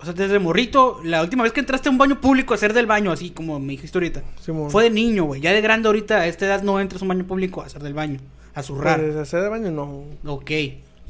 O 0.00 0.04
sea, 0.04 0.14
desde 0.14 0.38
morrito, 0.38 1.00
la 1.04 1.20
última 1.22 1.42
vez 1.42 1.52
que 1.52 1.60
entraste 1.60 1.88
a 1.88 1.92
un 1.92 1.98
baño 1.98 2.20
público 2.20 2.54
a 2.54 2.56
hacer 2.56 2.72
del 2.72 2.86
baño, 2.86 3.10
así 3.10 3.30
como 3.30 3.58
me 3.60 3.72
dijiste 3.72 3.98
ahorita, 3.98 4.22
Simón. 4.40 4.70
fue 4.70 4.84
de 4.84 4.90
niño, 4.90 5.24
güey. 5.24 5.40
Ya 5.40 5.52
de 5.52 5.60
grande 5.60 5.88
ahorita, 5.88 6.18
a 6.20 6.26
esta 6.26 6.46
edad 6.46 6.62
no 6.62 6.80
entras 6.80 7.02
a 7.02 7.04
un 7.04 7.08
baño 7.08 7.26
público 7.26 7.60
a 7.62 7.66
hacer 7.66 7.82
del 7.82 7.94
baño, 7.94 8.20
a 8.54 8.62
zurrar. 8.62 9.00
Pues 9.00 9.16
hacer 9.16 9.42
el 9.44 9.50
baño 9.50 9.70
no. 9.72 10.04
Ok, 10.24 10.50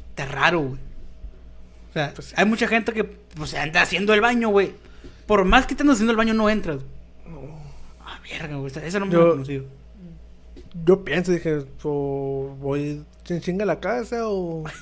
está 0.09 0.25
raro, 0.25 0.59
güey. 0.61 0.73
O 0.73 1.93
sea, 1.93 2.11
Pues- 2.15 2.33
hay 2.35 2.45
mucha 2.45 2.67
gente 2.67 2.91
que 2.91 3.03
pues, 3.03 3.53
anda 3.53 3.81
haciendo 3.81 4.13
el 4.13 4.21
baño, 4.21 4.49
güey. 4.49 4.73
Por 5.27 5.45
más 5.45 5.65
que 5.67 5.75
te 5.75 5.83
andas 5.83 5.95
haciendo 5.95 6.11
el 6.11 6.17
baño, 6.17 6.33
no 6.33 6.49
entras. 6.49 6.79
no. 7.27 7.59
Ah, 8.03 8.19
verga, 8.29 8.55
güey. 8.57 8.71
esa- 8.83 8.99
no 8.99 9.05
me 9.05 9.13
la 9.15 9.19
he 9.23 9.29
conocido. 9.29 9.65
Yo 10.85 11.03
pienso, 11.03 11.31
dije, 11.31 11.63
o 11.83 12.55
voy 12.59 13.03
sin 13.23 13.41
chinga 13.41 13.63
a 13.63 13.67
la 13.67 13.79
casa 13.79 14.27
o. 14.27 14.63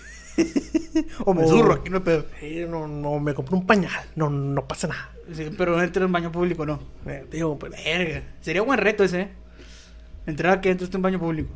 O 1.25 1.33
me 1.33 1.47
zurro, 1.47 1.73
aquí 1.73 1.89
no 1.89 1.97
hay 1.97 2.03
pedo. 2.03 2.25
Sí, 2.39 2.65
no, 2.67 2.87
no, 2.87 3.19
me 3.19 3.33
compré 3.33 3.55
un 3.55 3.65
pañal. 3.67 3.91
No, 4.15 4.29
no 4.29 4.67
pasa 4.67 4.87
nada. 4.87 5.09
Sí, 5.33 5.49
pero 5.55 5.75
no 5.75 5.81
entras 5.83 6.01
en 6.01 6.05
un 6.07 6.11
baño 6.11 6.31
público, 6.31 6.65
no. 6.65 6.79
Eh, 7.05 7.25
digo, 7.31 7.57
pues. 7.57 7.71
Verga. 7.83 8.23
Sería 8.41 8.61
buen 8.63 8.79
reto 8.79 9.03
ese, 9.03 9.21
¿eh? 9.21 9.29
Entrar 10.25 10.53
a 10.57 10.61
que 10.61 10.71
entraste 10.71 10.95
en 10.95 10.99
un 10.99 11.03
baño 11.03 11.19
público. 11.19 11.49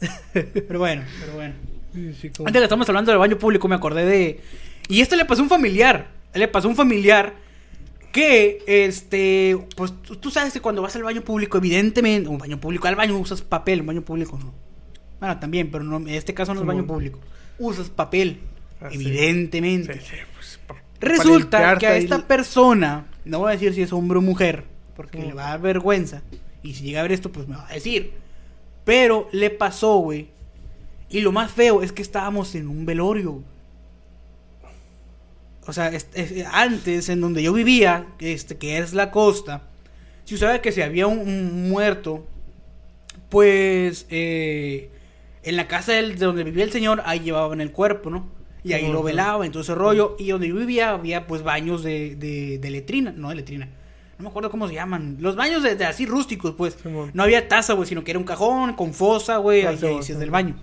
pero 0.32 0.78
bueno, 0.78 1.02
pero 1.20 1.34
bueno. 1.34 1.54
sí, 1.92 2.14
sí, 2.14 2.30
como- 2.30 2.48
Antes 2.48 2.60
que 2.60 2.64
estamos 2.64 2.88
hablando 2.88 3.10
del 3.12 3.18
baño 3.18 3.38
público, 3.38 3.68
me 3.68 3.74
acordé 3.76 4.04
de. 4.04 4.40
Y 4.88 5.00
esto 5.00 5.14
le 5.16 5.24
pasó 5.24 5.42
a 5.42 5.44
un 5.44 5.48
familiar. 5.50 6.08
Le 6.34 6.48
pasó 6.48 6.66
a 6.68 6.70
un 6.70 6.76
familiar 6.76 7.34
que, 8.12 8.62
este. 8.66 9.58
Pues 9.76 9.92
tú, 10.02 10.30
sabes 10.30 10.52
que 10.52 10.60
cuando 10.60 10.82
vas 10.82 10.94
al 10.94 11.02
baño 11.02 11.22
público, 11.22 11.58
evidentemente. 11.58 12.28
Un 12.28 12.38
baño 12.38 12.60
público, 12.60 12.86
al 12.86 12.96
baño 12.96 13.18
usas 13.18 13.42
papel, 13.42 13.80
un 13.80 13.86
baño 13.86 14.02
público 14.02 14.38
no. 14.38 14.52
Bueno, 15.18 15.38
también, 15.38 15.70
pero 15.70 15.82
no, 15.82 15.96
en 15.96 16.08
este 16.10 16.34
caso 16.34 16.54
no 16.54 16.60
es 16.60 16.66
baño 16.66 16.86
público. 16.86 17.18
Usas 17.58 17.90
papel, 17.90 18.40
Ah, 18.82 18.88
evidentemente. 18.90 19.94
Sí, 19.94 20.00
sí, 20.00 20.16
pues, 20.34 20.58
Resulta 21.00 21.78
que 21.78 21.86
a 21.86 21.96
esta 21.96 22.26
persona, 22.26 23.06
no 23.24 23.40
voy 23.40 23.50
a 23.50 23.52
decir 23.52 23.74
si 23.74 23.82
es 23.82 23.92
hombre 23.92 24.18
o 24.18 24.22
mujer, 24.22 24.64
porque 24.96 25.18
le 25.18 25.32
va 25.32 25.46
a 25.46 25.50
dar 25.50 25.60
vergüenza. 25.60 26.22
Y 26.62 26.74
si 26.74 26.84
llega 26.84 27.00
a 27.00 27.02
ver 27.02 27.12
esto, 27.12 27.30
pues 27.30 27.48
me 27.48 27.56
va 27.56 27.68
a 27.68 27.74
decir. 27.74 28.12
Pero 28.84 29.28
le 29.32 29.50
pasó, 29.50 29.98
güey. 29.98 30.28
Y 31.08 31.20
lo 31.20 31.32
más 31.32 31.50
feo 31.50 31.82
es 31.82 31.92
que 31.92 32.02
estábamos 32.02 32.54
en 32.54 32.68
un 32.68 32.86
velorio. 32.86 33.42
O 35.66 35.72
sea, 35.72 35.88
es- 35.88 36.08
es- 36.14 36.44
antes, 36.52 37.08
en 37.08 37.20
donde 37.20 37.42
yo 37.42 37.52
vivía, 37.52 38.06
este, 38.18 38.56
que 38.58 38.78
es 38.78 38.92
la 38.94 39.10
costa, 39.10 39.62
si 40.24 40.34
usaba 40.34 40.60
que 40.60 40.72
si 40.72 40.82
había 40.82 41.06
un, 41.06 41.18
un 41.20 41.68
muerto, 41.70 42.26
pues 43.28 44.06
eh, 44.10 44.90
en 45.42 45.56
la 45.56 45.68
casa 45.68 45.92
del- 45.92 46.18
de 46.18 46.26
donde 46.26 46.44
vivía 46.44 46.64
el 46.64 46.72
señor, 46.72 47.02
ahí 47.04 47.20
llevaban 47.20 47.60
el 47.60 47.72
cuerpo, 47.72 48.10
¿no? 48.10 48.28
Y 48.64 48.74
ahí 48.74 48.86
lo 48.92 49.02
velaban, 49.02 49.46
entonces 49.46 49.74
rollo. 49.76 50.14
Y 50.18 50.28
donde 50.28 50.46
yo 50.48 50.54
vivía 50.54 50.90
había 50.90 51.26
pues 51.26 51.42
baños 51.42 51.82
de, 51.82 52.14
de, 52.14 52.58
de 52.58 52.70
letrina, 52.70 53.12
no 53.16 53.30
de 53.30 53.34
letrina. 53.36 53.66
No 54.18 54.24
me 54.24 54.28
acuerdo 54.28 54.50
cómo 54.52 54.68
se 54.68 54.74
llaman. 54.74 55.16
Los 55.18 55.34
baños 55.34 55.64
de, 55.64 55.74
de 55.74 55.84
así 55.84 56.06
rústicos, 56.06 56.54
pues. 56.56 56.76
No 57.12 57.22
había 57.24 57.48
taza, 57.48 57.72
güey, 57.72 57.88
sino 57.88 58.04
que 58.04 58.12
era 58.12 58.20
un 58.20 58.24
cajón 58.24 58.74
con 58.74 58.94
fosa, 58.94 59.38
güey. 59.38 59.62
Ah, 59.62 59.70
Ahí, 59.70 59.78
ahí 59.96 60.02
sí 60.04 60.12
es 60.12 60.18
del 60.20 60.30
baño. 60.30 60.54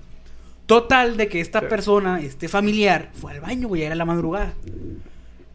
Total, 0.70 1.18
de 1.18 1.28
que 1.28 1.42
esta 1.42 1.62
persona, 1.62 2.22
este 2.22 2.48
familiar, 2.48 3.10
fue 3.20 3.32
al 3.32 3.42
baño, 3.42 3.68
güey, 3.68 3.82
era 3.82 3.96
la 3.96 4.06
madrugada. 4.06 4.54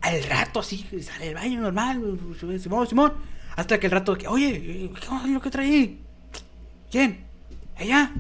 Al 0.01 0.25
rato 0.25 0.59
así, 0.59 0.85
sale 1.03 1.27
del 1.27 1.35
baño 1.35 1.61
normal, 1.61 2.01
güey, 2.01 2.59
Simón, 2.59 2.89
Simón. 2.89 3.13
Hasta 3.55 3.79
que 3.79 3.87
el 3.87 3.93
rato, 3.93 4.19
que, 4.19 4.27
oye, 4.27 4.61
¿qué 4.61 4.91
es 5.07 5.31
lo 5.31 5.41
que 5.41 5.51
trae? 5.51 5.99
¿Quién? 6.91 7.21
Ella. 7.79 8.13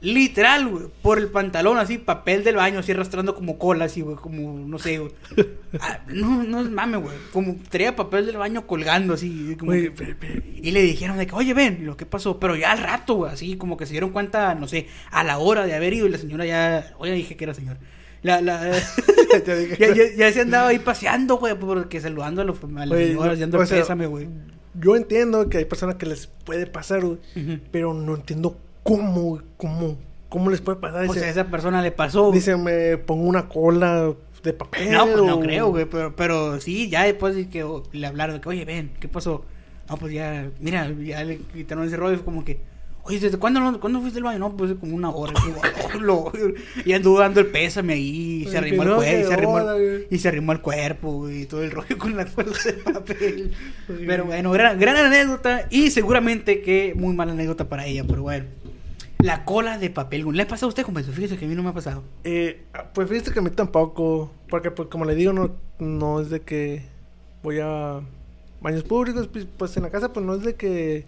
Literal, 0.00 0.68
güey, 0.68 0.84
por 1.02 1.18
el 1.18 1.26
pantalón 1.26 1.76
así, 1.76 1.98
papel 1.98 2.44
del 2.44 2.54
baño, 2.54 2.78
así 2.78 2.92
arrastrando 2.92 3.34
como 3.34 3.58
cola, 3.58 3.86
así, 3.86 4.00
güey, 4.00 4.14
como, 4.16 4.56
no 4.66 4.78
sé, 4.78 4.98
güey. 4.98 5.12
Ah, 5.80 6.00
no, 6.08 6.44
no 6.44 6.60
es 6.62 6.70
mame, 6.70 6.96
güey. 6.96 7.14
Como 7.32 7.56
traía 7.68 7.94
papel 7.94 8.24
del 8.24 8.36
baño 8.38 8.66
colgando 8.66 9.14
así. 9.14 9.54
como 9.58 9.72
que- 9.72 9.92
y 10.62 10.70
le 10.70 10.80
dijeron 10.82 11.18
de 11.18 11.26
que, 11.26 11.34
oye, 11.34 11.52
ven, 11.52 11.84
lo 11.84 11.96
que 11.96 12.06
pasó. 12.06 12.38
Pero 12.40 12.56
ya 12.56 12.72
al 12.72 12.78
rato, 12.78 13.14
güey, 13.14 13.32
así 13.32 13.56
como 13.56 13.76
que 13.76 13.84
se 13.84 13.92
dieron 13.92 14.10
cuenta, 14.10 14.54
no 14.54 14.66
sé, 14.68 14.86
a 15.10 15.24
la 15.24 15.38
hora 15.38 15.66
de 15.66 15.74
haber 15.74 15.92
ido 15.92 16.06
y 16.06 16.10
la 16.10 16.18
señora 16.18 16.46
ya. 16.46 16.94
Oye, 16.98 17.12
dije 17.12 17.36
que 17.36 17.44
era 17.44 17.52
señora. 17.54 17.78
La, 18.22 18.40
la, 18.40 18.72
ya, 19.78 19.94
ya, 19.94 20.04
ya 20.16 20.32
se 20.32 20.40
andaba 20.40 20.68
ahí 20.68 20.78
paseando, 20.78 21.36
güey, 21.36 21.54
porque 21.58 22.00
saludando 22.00 22.40
a, 22.40 22.44
los, 22.44 22.58
a 22.62 22.66
las 22.68 22.88
Güey, 22.88 23.08
señoras, 23.08 23.38
dando 23.38 23.58
o 23.58 23.62
el 23.62 23.66
sea, 23.68 23.80
pésame, 23.80 24.06
güey. 24.06 24.28
Yo 24.74 24.96
entiendo 24.96 25.48
que 25.48 25.58
hay 25.58 25.64
personas 25.66 25.96
que 25.96 26.06
les 26.06 26.26
puede 26.28 26.66
pasar, 26.66 27.04
güey, 27.04 27.18
pero 27.70 27.94
no 27.94 28.14
entiendo 28.14 28.58
cómo, 28.96 29.40
cómo, 29.56 29.96
cómo 30.28 30.50
les 30.50 30.60
puede 30.60 30.78
pasar. 30.78 31.00
O 31.00 31.02
Dice, 31.04 31.18
sea, 31.20 31.28
a 31.28 31.30
esa 31.30 31.44
persona 31.48 31.82
le 31.82 31.92
pasó. 31.92 32.30
dice, 32.32 32.56
me 32.56 32.96
pongo 32.98 33.24
una 33.28 33.48
cola 33.48 34.12
de 34.42 34.52
papel. 34.52 34.90
No, 34.92 35.04
pues 35.06 35.22
no 35.24 35.40
creo, 35.40 35.68
güey, 35.70 35.84
pero, 35.84 36.14
pero 36.16 36.60
sí, 36.60 36.88
ya 36.88 37.04
después 37.04 37.34
de 37.34 37.48
que 37.48 37.64
le 37.92 38.06
hablaron 38.06 38.36
de 38.36 38.40
que, 38.40 38.48
oye, 38.48 38.64
ven, 38.64 38.92
¿qué 39.00 39.08
pasó? 39.08 39.44
No, 39.88 39.96
pues 39.96 40.12
ya, 40.12 40.50
mira, 40.60 40.90
ya 41.02 41.24
le 41.24 41.38
quitaron 41.38 41.84
ese 41.86 41.96
rollo, 41.96 42.22
como 42.24 42.44
que, 42.44 42.60
oye, 43.04 43.18
¿desde 43.18 43.38
cuándo, 43.38 43.80
cuándo 43.80 44.00
fuiste 44.00 44.18
al 44.18 44.24
baño? 44.24 44.38
No, 44.38 44.56
pues 44.56 44.74
como 44.78 44.94
una 44.94 45.08
hora. 45.10 45.32
Y, 45.42 45.46
digo, 45.46 45.60
"Lo-". 46.00 46.32
y 46.84 46.92
anduvo 46.92 47.18
dando 47.20 47.40
el 47.40 47.46
pésame 47.46 47.94
ahí, 47.94 48.42
y 48.44 48.48
se 48.48 48.58
arrimó 48.58 48.82
el 48.82 48.88
cuerpo, 48.94 49.02
y 49.18 49.24
se 49.24 49.32
arrimó, 49.34 49.58
el- 49.58 49.64
güey. 49.64 50.06
y 50.10 50.18
se 50.18 50.28
arrimó 50.28 50.52
el 50.52 50.60
cuerpo, 50.60 51.28
y 51.30 51.46
todo 51.46 51.62
el 51.64 51.70
rollo 51.70 51.96
con 51.98 52.16
la 52.16 52.26
cuerda 52.26 52.52
de 52.64 52.72
papel. 52.74 53.52
Pero 54.06 54.26
bueno, 54.26 54.50
gran, 54.52 54.78
gran 54.78 54.96
anécdota, 54.96 55.66
y 55.70 55.90
seguramente 55.90 56.60
que 56.60 56.92
muy 56.94 57.14
mala 57.14 57.32
anécdota 57.32 57.66
para 57.68 57.86
ella, 57.86 58.04
pero 58.06 58.22
bueno. 58.22 58.44
La 59.18 59.44
cola 59.44 59.78
de 59.78 59.90
papel. 59.90 60.24
¿le 60.32 60.42
ha 60.42 60.48
pasado 60.48 60.66
a 60.66 60.68
usted, 60.68 60.84
compadre? 60.84 61.12
Fíjese 61.12 61.36
que 61.36 61.44
a 61.44 61.48
mí 61.48 61.54
no 61.54 61.62
me 61.62 61.70
ha 61.70 61.74
pasado. 61.74 62.04
Eh, 62.24 62.62
pues 62.94 63.08
fíjate 63.08 63.32
que 63.32 63.38
a 63.40 63.42
mí 63.42 63.50
tampoco, 63.50 64.32
porque 64.48 64.70
pues 64.70 64.88
como 64.88 65.04
le 65.04 65.14
digo, 65.16 65.32
no, 65.32 65.56
no 65.80 66.20
es 66.20 66.30
de 66.30 66.40
que 66.40 66.84
voy 67.42 67.58
a 67.60 68.00
baños 68.60 68.84
públicos, 68.84 69.28
pues, 69.28 69.46
pues 69.56 69.76
en 69.76 69.82
la 69.82 69.90
casa 69.90 70.12
pues 70.12 70.24
no 70.24 70.34
es 70.34 70.42
de 70.42 70.54
que... 70.54 71.04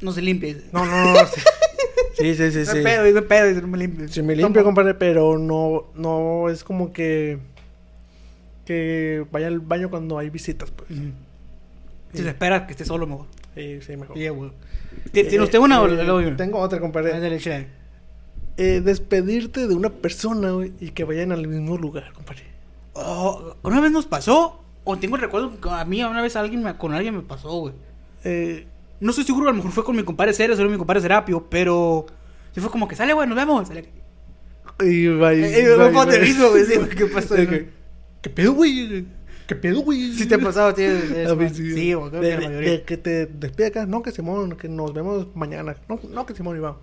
No 0.00 0.10
se 0.10 0.20
limpia. 0.20 0.56
No, 0.72 0.84
no, 0.84 1.12
no. 1.12 1.26
sí, 2.16 2.34
sí, 2.34 2.50
sí, 2.50 2.50
sí. 2.50 2.58
No 2.66 2.72
sí. 2.72 2.82
pedo, 2.82 3.02
no 3.02 3.18
hay 3.18 3.24
pedo, 3.24 3.60
no 3.60 3.68
me 3.68 3.78
limpio. 3.78 4.08
Sí, 4.08 4.20
me 4.22 4.34
limpio, 4.34 4.64
compadre, 4.64 4.94
pero 4.94 5.38
no, 5.38 5.90
no 5.94 6.48
es 6.48 6.64
como 6.64 6.92
que... 6.92 7.38
Que 8.64 9.24
vaya 9.30 9.46
al 9.46 9.60
baño 9.60 9.90
cuando 9.90 10.18
hay 10.18 10.30
visitas, 10.30 10.70
pues. 10.70 10.88
Si 12.14 12.22
se 12.22 12.28
espera 12.28 12.66
que 12.66 12.72
esté 12.72 12.84
solo, 12.84 13.06
mejor. 13.06 13.26
Sí, 13.54 13.80
sí, 13.82 13.96
mejor. 13.96 14.16
Güey. 14.16 14.50
¿Tiene 15.12 15.28
Eh, 15.34 15.40
usted 15.40 15.58
una 15.58 15.80
o 15.82 15.86
eh, 15.86 15.96
le 15.96 16.04
doy 16.04 16.24
una? 16.26 16.36
Tengo 16.36 16.58
otra, 16.58 16.80
compadre. 16.80 17.18
dale. 17.18 17.38
Eh, 18.56 18.80
despedirte 18.84 19.66
de 19.66 19.74
una 19.74 19.90
persona, 19.90 20.50
güey, 20.50 20.72
y 20.80 20.90
que 20.90 21.04
vayan 21.04 21.32
al 21.32 21.46
mismo 21.48 21.76
lugar, 21.78 22.12
compadre. 22.12 22.42
Oh, 22.94 23.56
una 23.62 23.80
vez 23.80 23.90
nos 23.90 24.04
pasó 24.04 24.62
O 24.84 24.98
tengo 24.98 25.16
el 25.16 25.22
recuerdo 25.22 25.58
que 25.60 25.70
a 25.70 25.84
mí 25.86 26.02
una 26.04 26.20
vez 26.20 26.36
alguien 26.36 26.62
me- 26.62 26.76
con 26.76 26.92
alguien 26.92 27.14
me 27.16 27.22
pasó, 27.22 27.50
güey. 27.60 27.74
Eh, 28.24 28.66
No 29.00 29.10
estoy 29.10 29.24
seguro, 29.24 29.48
a 29.48 29.50
lo 29.52 29.56
mejor 29.56 29.72
fue 29.72 29.84
con 29.84 29.96
mi 29.96 30.02
compadre 30.04 30.32
Ceres 30.32 30.58
o 30.60 30.64
mi 30.68 30.76
compadre 30.76 31.00
Serapio, 31.00 31.46
pero... 31.50 32.06
Sí 32.54 32.60
fue 32.60 32.70
como 32.70 32.86
que 32.86 32.94
sale, 32.96 33.12
güey, 33.14 33.26
nos 33.28 33.36
vemos. 33.36 33.66
Sale- 33.68 33.88
y 34.80 35.06
va 35.08 35.34
y- 35.34 35.42
Eh, 35.42 35.60
eh, 35.62 35.76
va 35.76 35.88
y- 35.88 35.92
¿cómo 35.92 36.06
te 36.06 36.18
va 36.18 36.26
y- 36.26 36.32
güey, 36.76 36.88
¿qué 36.90 37.06
pasó? 37.06 37.34
¿Qué 37.34 38.30
pedo, 38.30 38.52
güey? 38.52 39.06
¿Qué 39.54 39.60
pedo, 39.60 39.80
güey? 39.80 40.12
Si 40.14 40.26
te 40.26 40.34
ha 40.36 40.38
pasado, 40.38 40.72
tío. 40.74 40.88
A 41.30 41.34
mí 41.34 41.48
sí, 41.50 41.92
güey, 41.94 42.10
creo 42.10 42.20
de, 42.22 42.28
que 42.28 42.34
la 42.34 42.40
de- 42.40 42.46
mayoría. 42.48 42.70
de 42.70 42.82
que 42.82 42.96
te 42.96 43.26
despide 43.26 43.66
acá. 43.66 43.86
No, 43.86 44.02
que 44.02 44.10
Simón, 44.12 44.56
que 44.56 44.68
nos 44.68 44.92
vemos 44.94 45.26
mañana. 45.34 45.76
No, 45.88 46.00
no 46.10 46.26
que 46.26 46.34
Simón 46.34 46.56
iba. 46.56 46.76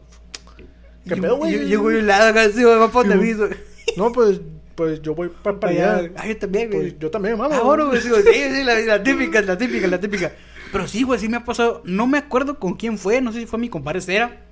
¿Qué 1.07 1.15
pedo, 1.17 1.37
güey? 1.37 1.55
y- 1.55 1.65
Llegó 1.65 1.91
yo 1.91 1.99
un 1.99 2.07
lado 2.07 2.29
acá, 2.29 2.45
sí, 2.49 2.63
güey, 2.63 2.77
va 2.77 2.91
para 2.91 3.07
Sí, 3.07 3.13
aviso. 3.17 3.49
No, 3.97 4.11
pues, 4.11 4.39
pues 4.75 5.01
yo 5.01 5.15
voy 5.15 5.29
pa- 5.29 5.59
para 5.59 5.73
allá. 5.73 6.11
Ah, 6.15 6.27
yo 6.27 6.37
también, 6.37 6.69
güey. 6.69 6.81
Pues 6.91 6.99
yo 6.99 7.09
también. 7.09 7.35
Ah, 7.39 7.47
güey, 7.47 8.01
sí, 8.01 8.09
güey, 8.09 8.21
sí, 8.23 8.31
sí, 8.33 8.63
la, 8.63 8.79
la 8.79 9.03
típica, 9.03 9.41
la 9.41 9.57
típica, 9.57 9.87
la 9.87 9.99
típica. 9.99 10.31
Pero 10.71 10.87
sí, 10.87 11.03
güey, 11.03 11.19
sí 11.19 11.27
me 11.27 11.37
ha 11.37 11.43
pasado. 11.45 11.81
No 11.85 12.05
me 12.05 12.19
acuerdo 12.19 12.59
con 12.59 12.75
quién 12.75 12.97
fue, 12.99 13.21
no 13.21 13.31
sé 13.31 13.39
si 13.39 13.45
fue 13.47 13.57
mi 13.57 13.69
compadre 13.69 14.01
Cera. 14.01 14.45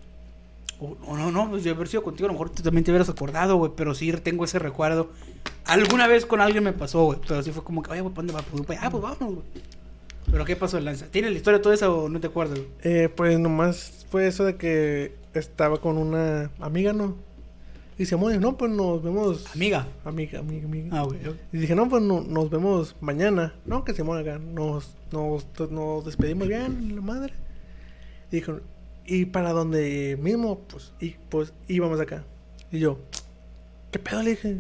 O 0.80 0.96
o 1.08 1.18
no, 1.18 1.32
no, 1.32 1.50
pues 1.50 1.64
de 1.64 1.72
haber 1.72 1.88
sido 1.88 2.04
contigo, 2.04 2.26
a 2.26 2.28
lo 2.28 2.34
mejor 2.34 2.50
tú 2.52 2.62
también 2.62 2.84
te 2.84 2.92
hubieras 2.92 3.10
acordado, 3.10 3.56
güey. 3.58 3.72
Pero 3.76 3.94
sí 3.96 4.12
tengo 4.24 4.46
ese 4.46 4.60
recuerdo. 4.60 5.10
Alguna 5.66 6.08
vez 6.08 6.26
con 6.26 6.40
alguien 6.42 6.64
me 6.64 6.74
pasó, 6.74 7.06
güey. 7.06 7.20
Pero 7.28 7.42
sí 7.44 7.52
fue 7.52 7.64
como 7.64 7.82
que, 7.82 7.92
oye, 7.92 8.02
güey, 8.02 8.14
¿pa' 8.14 8.22
¿dónde 8.22 8.34
va? 8.34 8.42
Pues, 8.42 8.80
ah, 8.82 8.90
pues 8.90 9.02
vámonos, 9.04 9.36
güey. 9.36 9.46
Pero 10.30 10.44
¿qué 10.46 10.56
pasó, 10.56 10.80
Lanza? 10.80 11.08
¿Tienes 11.08 11.32
la 11.32 11.38
historia 11.38 11.58
de 11.60 11.64
todo 11.64 11.74
eso 11.74 12.04
o 12.04 12.10
no 12.10 12.20
te 12.20 12.28
acuerdas, 12.28 12.60
güey? 12.60 12.70
Eh, 12.84 13.10
pues 13.10 13.40
nomás 13.40 14.06
fue 14.12 14.28
eso 14.28 14.44
de 14.46 14.56
que 14.58 15.16
estaba 15.34 15.80
con 15.80 15.98
una 15.98 16.52
amiga, 16.60 16.92
¿no? 16.94 17.16
Y 17.98 18.06
Simón, 18.06 18.40
no, 18.40 18.58
pues 18.58 18.70
nos 18.72 19.02
vemos. 19.02 19.46
Amiga. 19.56 19.88
Amiga, 20.06 20.40
amiga, 20.40 20.66
amiga. 20.68 20.90
Ah, 20.92 21.04
güey. 21.04 21.18
Y 21.52 21.58
dije, 21.58 21.74
no, 21.76 21.90
pues 21.90 22.04
no- 22.04 22.22
nos 22.22 22.50
vemos 22.52 22.96
mañana. 23.02 23.56
No, 23.66 23.84
que 23.84 23.94
Simón 23.94 24.20
acá. 24.20 24.38
Nos, 24.38 24.96
nos, 25.12 25.48
nos 25.72 26.06
despedimos 26.06 26.48
bien, 26.48 26.94
la 26.96 27.02
madre. 27.02 27.34
Y 28.32 28.36
dijo, 28.36 28.60
y 29.08 29.26
para 29.26 29.54
donde 29.54 30.18
mismo, 30.22 30.60
pues, 30.60 30.94
y 31.00 31.16
pues 31.30 31.54
íbamos 31.68 32.00
acá. 32.00 32.24
Y 32.72 32.80
yo, 32.80 33.00
¿qué 33.92 34.00
pedo 34.00 34.22
le 34.22 34.32
dije? 34.32 34.58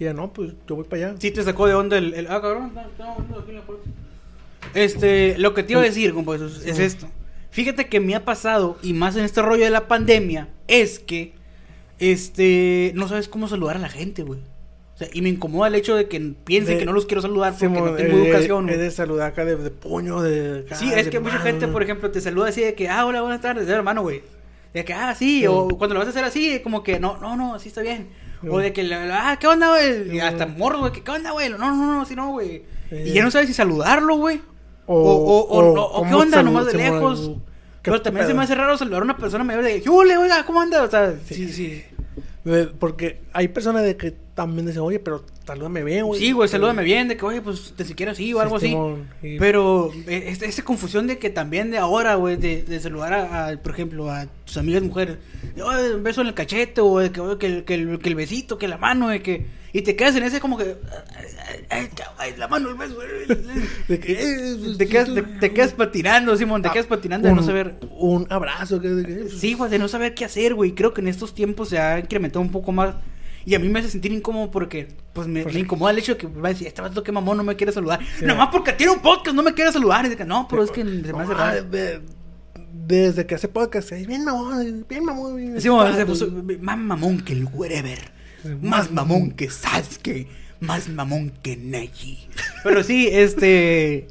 Y 0.00 0.04
ella, 0.04 0.14
no, 0.14 0.32
pues 0.32 0.54
yo 0.66 0.74
voy 0.74 0.84
para 0.84 1.08
allá. 1.10 1.16
Sí 1.20 1.30
te 1.30 1.42
sacó 1.44 1.66
de 1.68 1.74
onda 1.74 1.96
el... 1.98 2.14
el- 2.14 2.26
ah, 2.26 2.40
cabrón, 2.40 2.72
aquí 2.76 3.50
en 3.50 3.56
la 3.56 3.62
puerta. 3.62 3.88
Este, 4.74 5.38
lo 5.38 5.54
que 5.54 5.62
te 5.62 5.72
iba 5.72 5.80
a 5.82 5.84
decir, 5.84 6.12
compa, 6.14 6.34
es, 6.36 6.42
es 6.66 6.78
esto. 6.78 7.08
Fíjate 7.50 7.86
que 7.88 8.00
me 8.00 8.16
ha 8.16 8.24
pasado, 8.24 8.76
y 8.82 8.92
más 8.94 9.14
en 9.14 9.24
este 9.24 9.40
rollo 9.42 9.62
de 9.64 9.70
la 9.70 9.86
pandemia, 9.86 10.48
es 10.66 10.98
que, 10.98 11.34
este, 12.00 12.90
no 12.96 13.06
sabes 13.06 13.28
cómo 13.28 13.46
saludar 13.46 13.76
a 13.76 13.80
la 13.80 13.88
gente, 13.88 14.22
güey. 14.24 14.40
Sea, 15.04 15.08
y 15.12 15.22
me 15.22 15.28
incomoda 15.28 15.68
el 15.68 15.74
hecho 15.74 15.94
de 15.96 16.08
que 16.08 16.20
piensen 16.44 16.74
De- 16.74 16.80
que 16.80 16.86
no 16.86 16.92
los 16.92 17.06
quiero 17.06 17.22
saludar 17.22 17.52
porque 17.52 17.68
no 17.68 17.94
tengo 17.94 18.18
eh, 18.18 18.26
educación. 18.28 18.68
Es 18.70 18.78
de 18.78 18.90
saludar 18.90 19.28
acá 19.32 19.44
de, 19.44 19.56
de 19.56 19.70
puño, 19.70 20.22
de. 20.22 20.64
Sí, 20.74 20.90
es 20.94 21.08
que 21.08 21.20
mucha 21.20 21.38
gente, 21.38 21.68
por 21.68 21.82
ejemplo, 21.82 22.10
te 22.10 22.20
saluda 22.20 22.48
así 22.48 22.60
de 22.62 22.74
que, 22.74 22.88
ah, 22.88 23.06
hola, 23.06 23.22
buenas 23.22 23.40
tardes, 23.40 23.66
de 23.66 23.72
hermano, 23.72 24.02
güey. 24.02 24.22
De 24.72 24.84
que, 24.84 24.92
ah, 24.92 25.14
sí, 25.14 25.40
Sí. 25.40 25.46
o 25.46 25.68
cuando 25.68 25.94
lo 25.94 26.00
vas 26.00 26.08
a 26.08 26.10
hacer 26.10 26.24
así, 26.24 26.60
como 26.60 26.82
que, 26.82 26.98
no, 26.98 27.16
no, 27.20 27.36
no, 27.36 27.54
así 27.54 27.68
está 27.68 27.80
bien. 27.82 28.08
Sí. 28.40 28.48
O 28.50 28.58
de 28.58 28.72
que, 28.72 28.82
ah, 29.12 29.36
¿qué 29.40 29.46
onda, 29.46 29.68
güey? 29.70 30.08
Y 30.08 30.10
Sí. 30.12 30.20
hasta 30.20 30.46
morro, 30.46 30.80
güey, 30.80 30.92
que, 30.92 31.02
¿qué 31.02 31.10
onda, 31.12 31.30
güey? 31.30 31.48
No, 31.50 31.58
no, 31.58 31.74
no, 31.76 32.02
así 32.02 32.14
no, 32.16 32.30
güey. 32.32 32.62
Y 32.90 33.12
ya 33.12 33.22
no 33.22 33.30
sabes 33.30 33.46
si 33.48 33.54
saludarlo, 33.54 34.16
güey. 34.16 34.40
O, 34.86 34.94
O- 34.96 35.40
o, 35.48 36.00
o, 36.00 36.08
qué 36.08 36.14
onda, 36.14 36.42
nomás 36.42 36.66
de 36.66 36.74
lejos. 36.74 37.30
¿qué 37.82 37.90
Pero 37.90 38.02
también 38.02 38.26
se 38.26 38.34
me 38.34 38.42
hace 38.42 38.54
raro 38.54 38.76
saludar 38.76 39.02
a 39.02 39.04
una 39.04 39.16
persona 39.16 39.44
mayor 39.44 39.62
de, 39.64 39.80
¿qué 39.80 39.88
ole, 39.88 40.16
oiga, 40.16 40.44
cómo 40.44 40.60
anda? 40.60 40.82
O 40.82 40.90
sea, 40.90 41.14
sí, 41.26 41.48
sí. 41.52 41.84
Porque 42.78 43.20
hay 43.32 43.48
personas 43.48 43.84
de 43.84 43.96
que 43.96 44.10
también 44.34 44.66
dicen, 44.66 44.82
oye, 44.82 44.98
pero 44.98 45.24
salúdame 45.46 45.82
bien, 45.82 46.04
güey. 46.04 46.20
Sí, 46.20 46.32
güey, 46.32 46.48
salúdame 46.48 46.82
bien, 46.82 47.08
de 47.08 47.16
que, 47.16 47.24
oye, 47.24 47.40
pues, 47.40 47.72
te 47.76 47.84
siquiera 47.84 48.12
así 48.12 48.32
o 48.34 48.36
Sí, 48.36 48.42
algo 48.42 48.56
así. 48.56 48.76
Y- 49.22 49.38
Pero 49.38 49.90
eh, 50.06 50.24
es- 50.28 50.42
esa 50.42 50.62
confusión 50.62 51.06
de 51.06 51.18
que 51.18 51.30
también 51.30 51.70
de 51.70 51.78
ahora, 51.78 52.16
güey, 52.16 52.36
de, 52.36 52.62
de 52.62 52.80
saludar 52.80 53.14
a, 53.14 53.48
a, 53.48 53.56
por 53.56 53.72
ejemplo, 53.72 54.10
a 54.10 54.26
tus 54.44 54.56
amigas 54.58 54.82
mujeres, 54.82 55.16
de, 55.54 55.62
"Oye, 55.62 55.94
un 55.94 56.02
beso 56.02 56.20
en 56.20 56.26
el 56.26 56.34
cachete, 56.34 56.80
o 56.82 56.98
de 56.98 57.10
que, 57.12 57.20
oye, 57.20 57.38
que, 57.38 57.46
el- 57.46 57.64
que, 57.64 57.74
el, 57.74 57.98
que 57.98 58.08
el 58.10 58.14
besito, 58.14 58.58
que 58.58 58.68
la 58.68 58.76
mano, 58.78 59.08
de 59.08 59.22
que... 59.22 59.46
Y 59.74 59.82
te 59.82 59.94
quedas 59.96 60.14
en 60.16 60.22
ese 60.22 60.40
como 60.40 60.56
que... 60.56 60.76
La 62.38 62.48
mano, 62.48 62.68
el 62.70 62.74
beso. 62.76 62.96
De 63.88 63.98
que, 64.00 64.12
eh, 64.12 64.56
te, 64.78 64.86
quedas, 64.88 65.12
te, 65.12 65.22
te 65.22 65.52
quedas 65.52 65.72
patinando, 65.72 66.36
Simón, 66.36 66.62
te 66.62 66.68
Ah, 66.68 66.72
quedas 66.72 66.86
patinando 66.86 67.28
de 67.28 67.34
no 67.34 67.42
saber... 67.42 67.74
Un 67.90 68.26
abrazo. 68.30 68.80
Que- 68.80 69.28
Sí, 69.36 69.54
güey, 69.54 69.70
de 69.70 69.78
no 69.80 69.88
saber 69.88 70.14
qué 70.14 70.24
hacer, 70.24 70.54
güey. 70.54 70.74
Creo 70.74 70.94
que 70.94 71.00
en 71.00 71.08
estos 71.08 71.34
tiempos 71.34 71.68
se 71.70 71.78
ha 71.78 71.98
incrementado 71.98 72.40
un 72.40 72.50
poco 72.52 72.70
más. 72.72 72.94
Y 73.44 73.54
a 73.54 73.58
mí 73.58 73.68
me 73.68 73.80
hace 73.80 73.90
sentir 73.90 74.12
incómodo 74.12 74.50
porque, 74.50 74.88
pues, 75.12 75.26
me, 75.26 75.44
me 75.44 75.58
incomoda 75.58 75.90
el 75.90 75.98
hecho 75.98 76.12
de 76.12 76.18
que 76.18 76.26
va 76.28 76.48
a 76.48 76.52
decir, 76.52 76.66
este 76.68 76.80
vato 76.80 77.02
que 77.02 77.12
mamón 77.12 77.36
no 77.36 77.42
me 77.44 77.56
quiere 77.56 77.72
saludar. 77.72 78.00
Sí. 78.18 78.24
Nomás 78.24 78.48
porque 78.52 78.72
tiene 78.72 78.92
un 78.92 79.00
podcast 79.02 79.34
no 79.36 79.42
me 79.42 79.52
quiere 79.54 79.70
saludar. 79.72 80.06
Y 80.06 80.14
que, 80.16 80.24
no, 80.24 80.46
pero 80.48 80.62
es 80.62 80.70
que 80.70 80.82
se 80.82 81.12
me 81.12 81.22
hace 81.22 81.34
raro. 81.34 81.64
de- 81.64 82.00
desde 82.86 83.26
que 83.26 83.34
hace 83.34 83.48
podcast, 83.48 83.90
bien 83.92 84.24
mamón, 84.24 84.84
bien 84.88 85.04
mamón. 85.04 85.36
bien 85.36 85.60
Sí, 85.60 85.68
güey, 85.68 85.92
se 85.94 86.06
puso 86.06 86.28
más 86.60 86.78
mamón 86.78 87.20
que 87.22 87.32
el 87.32 87.44
wherever. 87.52 88.13
Más 88.60 88.90
mamón 88.90 89.30
que 89.32 89.50
Sasuke. 89.50 90.26
Más 90.60 90.88
mamón 90.88 91.32
que 91.42 91.56
Neji. 91.56 92.28
Pero 92.62 92.82
sí, 92.82 93.08
este... 93.12 94.06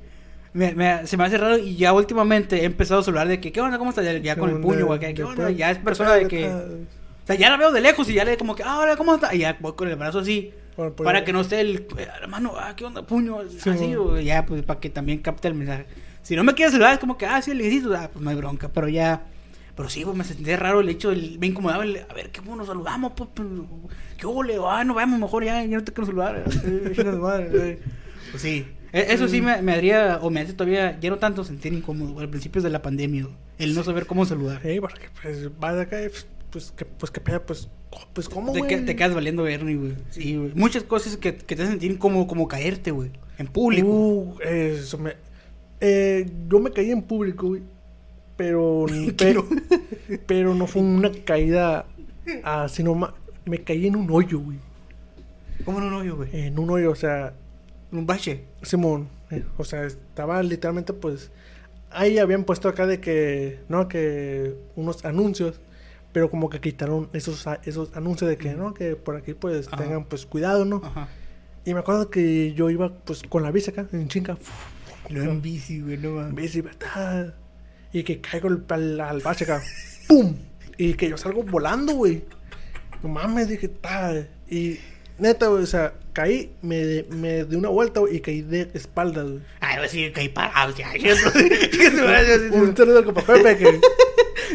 me- 0.53 0.73
me- 0.75 1.07
se 1.07 1.17
me 1.17 1.23
hace 1.23 1.37
raro 1.37 1.57
y 1.57 1.75
ya 1.75 1.93
últimamente 1.93 2.61
he 2.61 2.65
empezado 2.65 2.99
a 2.99 3.03
saludar 3.03 3.27
de 3.27 3.39
que, 3.39 3.51
¿qué 3.51 3.61
onda? 3.61 3.77
¿Cómo 3.77 3.89
estás? 3.89 4.05
Ya, 4.05 4.17
ya 4.17 4.35
con 4.35 4.49
el 4.49 4.59
puño, 4.59 4.85
güey. 4.85 4.99
¿Qué, 4.99 5.13
qué 5.13 5.23
onda? 5.23 5.49
Ya 5.51 5.71
es 5.71 5.77
persona 5.79 6.13
de 6.13 6.27
que... 6.27 6.47
O 6.47 7.25
sea, 7.25 7.35
ya 7.37 7.49
la 7.49 7.57
veo 7.57 7.71
de 7.71 7.79
lejos 7.79 8.09
y 8.09 8.13
ya 8.13 8.25
le 8.25 8.37
como 8.37 8.53
que, 8.53 8.63
ah, 8.63 8.79
hola, 8.79 8.97
¿cómo 8.97 9.15
está? 9.15 9.33
Y 9.33 9.39
ya 9.39 9.57
voy 9.61 9.73
con 9.73 9.87
el 9.87 9.95
brazo 9.95 10.19
así. 10.19 10.51
Por- 10.75 10.93
por- 10.93 11.05
para 11.05 11.23
que 11.23 11.31
no 11.31 11.39
esté 11.41 11.61
el 11.61 11.87
eh, 11.97 12.07
hermano, 12.21 12.53
ah, 12.57 12.75
¿qué 12.75 12.83
onda? 12.83 13.05
Puño, 13.05 13.37
Sí, 13.49 13.69
así, 13.69 13.95
o 13.95 14.19
ya, 14.19 14.45
pues 14.45 14.61
para 14.63 14.79
que 14.79 14.89
también 14.89 15.19
capte 15.19 15.47
el 15.47 15.53
mensaje. 15.53 15.85
Si 16.21 16.35
no 16.35 16.43
me 16.43 16.53
quieres 16.53 16.73
saludar, 16.73 16.93
es 16.93 16.99
como 16.99 17.17
que, 17.17 17.25
ah, 17.25 17.41
sí, 17.41 17.53
le 17.53 17.63
necesito, 17.63 17.93
ah, 17.95 18.09
pues 18.11 18.23
no 18.23 18.29
hay 18.29 18.35
bronca, 18.35 18.69
pero 18.69 18.89
ya. 18.89 19.21
Pero 19.75 19.89
sí, 19.89 20.03
pues 20.05 20.15
me 20.15 20.23
sentí 20.23 20.55
raro 20.55 20.81
el 20.81 20.89
hecho, 20.89 21.11
el, 21.11 21.39
me 21.39 21.47
incomodaba 21.47 21.83
el, 21.83 21.97
a 22.07 22.13
ver, 22.13 22.29
¿qué 22.29 22.41
bueno 22.41 22.57
nos 22.57 22.67
saludamos? 22.67 23.13
Pues, 23.15 23.29
pues, 23.33 23.47
¿Qué 24.17 24.25
ole? 24.27 24.57
Ah, 24.67 24.83
nos 24.83 24.95
vemos 24.95 25.19
mejor 25.19 25.43
ya, 25.43 25.63
ya 25.65 25.77
no 25.77 25.83
te 25.83 25.91
quiero 25.91 26.05
saludar. 26.05 26.43
eh. 26.47 27.79
Pues 28.31 28.41
sí, 28.41 28.65
E- 28.91 29.13
eso 29.13 29.27
sí 29.27 29.41
me, 29.41 29.61
me 29.61 29.73
haría, 29.73 30.19
o 30.21 30.29
me 30.31 30.41
hace 30.41 30.53
todavía, 30.53 30.99
ya 30.99 31.09
no 31.09 31.17
tanto 31.17 31.43
sentir 31.43 31.73
incómodo, 31.73 32.19
al 32.19 32.29
principio 32.29 32.61
de 32.61 32.69
la 32.69 32.81
pandemia, 32.81 33.27
el 33.59 33.75
no 33.75 33.83
saber 33.83 34.05
cómo 34.07 34.25
saludar. 34.25 34.61
Sí, 34.63 34.79
porque 34.79 35.09
pues 35.21 35.49
vas 35.59 35.77
acá, 35.79 36.03
y, 36.03 36.09
pues 36.51 36.71
que 36.71 36.85
pues 36.85 37.11
que 37.11 37.19
pues, 37.21 37.69
pues 38.13 38.29
cómo, 38.29 38.51
Te, 38.53 38.77
te 38.77 38.95
quedas 38.95 39.13
valiendo 39.13 39.43
Bernie, 39.43 39.75
güey. 39.75 39.93
Sí, 40.09 40.35
güey. 40.35 40.51
Muchas 40.55 40.83
cosas 40.83 41.17
que, 41.17 41.35
que 41.35 41.55
te 41.55 41.61
hacen 41.63 41.79
sentir 41.79 41.97
como, 41.99 42.25
como 42.27 42.47
caerte, 42.47 42.91
güey. 42.91 43.11
En 43.37 43.47
público. 43.47 43.87
Uh, 43.87 44.37
eso 44.43 44.97
me... 44.97 45.15
Eh, 45.81 46.29
yo 46.49 46.59
me 46.59 46.71
caí 46.71 46.91
en 46.91 47.01
público, 47.01 47.47
güey. 47.49 47.61
Pero, 48.37 48.85
pero, 49.17 49.45
pero 50.27 50.55
no 50.55 50.67
fue 50.67 50.81
una 50.81 51.11
caída 51.25 51.85
así 52.43 52.83
nomás. 52.83 53.11
Me 53.45 53.59
caí 53.59 53.87
en 53.87 53.95
un 53.95 54.09
hoyo, 54.09 54.39
güey. 54.39 54.57
¿Cómo 55.65 55.79
no, 55.79 55.89
no, 55.89 56.03
yo, 56.03 56.15
güey? 56.17 56.29
En 56.33 56.57
un 56.59 56.69
hoyo, 56.69 56.91
o 56.91 56.95
sea, 56.95 57.33
Un 57.91 58.05
bache. 58.05 58.43
Simón. 58.61 59.07
eh, 59.31 59.43
o 59.57 59.63
sea, 59.63 59.83
estaba 59.85 60.41
literalmente, 60.43 60.93
pues. 60.93 61.31
Ahí 61.91 62.17
habían 62.17 62.43
puesto 62.43 62.67
acá 62.69 62.87
de 62.87 62.99
que. 62.99 63.59
No, 63.69 63.87
que. 63.87 64.55
Unos 64.75 65.05
anuncios. 65.05 65.59
Pero 66.11 66.29
como 66.29 66.49
que 66.49 66.59
quitaron 66.61 67.09
esos, 67.13 67.47
a- 67.47 67.59
esos 67.65 67.95
anuncios 67.95 68.29
de 68.29 68.37
que, 68.37 68.53
¿no? 68.53 68.73
Que 68.73 68.95
por 68.95 69.15
aquí, 69.15 69.33
pues, 69.33 69.67
Ajá. 69.67 69.77
tengan, 69.83 70.05
pues, 70.05 70.25
cuidado, 70.27 70.63
¿no? 70.63 70.81
Ajá. 70.83 71.07
Y 71.65 71.73
me 71.73 71.79
acuerdo 71.79 72.09
que 72.11 72.53
yo 72.53 72.69
iba, 72.69 72.89
pues, 72.93 73.23
con 73.23 73.41
la 73.43 73.49
bici 73.51 73.71
acá, 73.71 73.87
en 73.93 74.07
chinga. 74.09 74.37
No 75.09 75.23
en 75.23 75.41
bici, 75.41 75.81
güey, 75.81 75.97
no 75.97 76.11
mames. 76.11 76.35
bici, 76.35 76.61
¿verdad? 76.61 77.33
Y 77.93 78.03
que 78.03 78.19
caigo 78.19 78.49
al, 78.49 78.65
al, 78.69 78.99
al 78.99 79.19
bache 79.21 79.45
acá. 79.45 79.61
¡Pum! 80.07 80.35
Y 80.77 80.95
que 80.95 81.09
yo 81.09 81.17
salgo 81.17 81.43
volando, 81.43 81.93
güey. 81.93 82.23
No 83.03 83.09
mames, 83.09 83.47
dije, 83.47 83.67
ta. 83.67 84.25
Y 84.49 84.79
neta, 85.19 85.47
güey, 85.47 85.63
o 85.63 85.67
sea, 85.67 85.93
caí, 86.13 86.55
me, 86.61 87.03
me 87.09 87.43
di 87.45 87.55
una 87.55 87.69
vuelta, 87.69 87.99
güey, 87.99 88.17
y 88.17 88.19
caí 88.21 88.41
de 88.41 88.69
espaldas, 88.73 89.25
güey. 89.29 89.41
Ay, 89.59 89.87
sí, 89.89 90.11
que 90.11 90.21
hay 90.21 90.29
parados 90.29 90.75
ya. 90.75 90.91
Gran 90.93 92.53
Un 92.53 92.75
saludo 92.75 92.99
al 92.99 93.13
Pepe 93.13 93.57
que. 93.57 93.81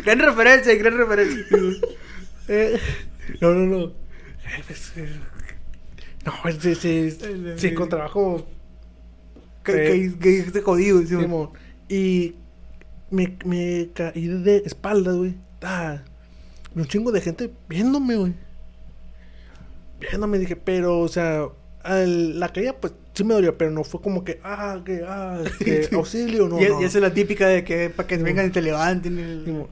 referencia, 0.16 0.74
gran 0.76 0.96
referencia. 0.96 1.44
eh, 2.48 2.78
no, 3.40 3.54
no, 3.54 3.66
no. 3.66 3.84
Eh, 3.86 4.62
pues, 4.66 4.92
eh, 4.96 5.08
no, 6.24 6.32
sí, 6.60 6.74
sí, 6.74 7.18
sí, 7.56 7.74
con 7.74 7.88
trabajo. 7.88 8.46
Que 9.62 10.06
esté 10.22 10.62
jodido, 10.62 11.02
sí. 11.06 11.14
Y 11.88 12.34
me, 13.10 13.36
me 13.44 13.90
caí 13.94 14.26
de 14.28 14.62
espaldas, 14.64 15.16
güey. 15.16 15.34
Ah, 15.62 16.02
un 16.74 16.84
chingo 16.86 17.10
de 17.12 17.20
gente 17.20 17.50
viéndome, 17.68 18.16
güey. 18.16 18.34
Viéndome, 20.00 20.38
dije, 20.38 20.54
pero, 20.56 21.00
o 21.00 21.08
sea, 21.08 21.44
al- 21.82 22.38
la 22.38 22.52
caída, 22.52 22.74
pues 22.74 22.92
sí 23.14 23.24
me 23.24 23.34
dolió, 23.34 23.58
pero 23.58 23.70
no 23.70 23.82
fue 23.82 24.00
como 24.00 24.22
que, 24.22 24.40
ah, 24.44 24.80
que, 24.84 25.02
ah, 25.06 25.42
que 25.58 25.88
auxilio, 25.94 26.48
no. 26.48 26.60
y, 26.60 26.68
no. 26.68 26.78
esa 26.80 26.98
es 26.98 27.02
la 27.02 27.12
típica 27.12 27.48
de 27.48 27.64
que 27.64 27.90
para 27.90 28.06
que 28.06 28.16
vengan 28.18 28.46
y 28.46 28.50
te 28.50 28.62
levanten. 28.62 29.18
el-. 29.18 29.66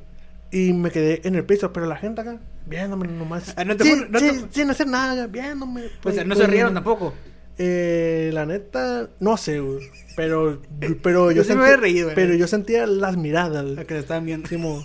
Y 0.50 0.72
me 0.72 0.90
quedé 0.90 1.20
en 1.24 1.34
el 1.34 1.44
piso, 1.44 1.72
pero 1.72 1.86
la 1.86 1.96
gente 1.96 2.20
acá, 2.22 2.38
viéndome 2.66 3.06
nomás. 3.08 3.52
Ah, 3.56 3.64
no 3.64 3.76
te 3.76 3.84
Sí, 3.84 3.90
fue- 3.90 4.08
no 4.08 4.18
sí, 4.18 4.26
te- 4.30 4.54
sin 4.60 4.70
hacer 4.70 4.86
nada, 4.88 5.26
viéndome. 5.26 5.86
O 5.86 5.90
pues, 6.02 6.14
sea, 6.16 6.24
no 6.24 6.34
pues, 6.34 6.44
se 6.46 6.50
rieron 6.50 6.74
tampoco. 6.74 7.14
Eh, 7.58 8.30
la 8.34 8.44
neta, 8.46 9.08
no 9.20 9.36
sé, 9.36 9.60
güey. 9.60 9.80
Pero, 10.14 10.60
pero 11.02 11.30
yo, 11.30 11.38
Yo 11.38 11.44
sí 11.52 11.54
me 11.54 11.64
había 11.64 11.76
reído, 11.76 12.06
güey. 12.06 12.14
Pero 12.14 12.34
yo 12.34 12.46
sentía 12.46 12.86
las 12.86 13.16
miradas, 13.16 13.64
La 13.64 13.84
que 13.84 13.94
le 13.94 14.00
estaban 14.00 14.24
viendo. 14.26 14.48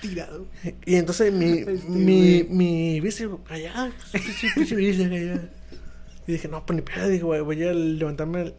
Tirado. 0.00 0.46
Y 0.86 0.96
entonces 0.96 1.32
mi, 1.32 1.58
Este, 1.58 1.72
mi, 1.88 2.42
güey. 2.42 2.48
mi 2.50 3.00
bici, 3.00 3.24
allá, 3.48 3.92
pinche- 4.12 4.54
pinche 4.54 4.74
bici, 4.76 5.04
allá. 5.04 5.48
Y 6.26 6.32
dije, 6.32 6.48
no, 6.48 6.64
pues 6.64 6.76
ni 6.76 6.82
pedo, 6.82 7.08
dije, 7.08 7.24
güey, 7.24 7.40
voy 7.40 7.62
a 7.64 7.72
levantarme, 7.72 8.42
el- 8.42 8.54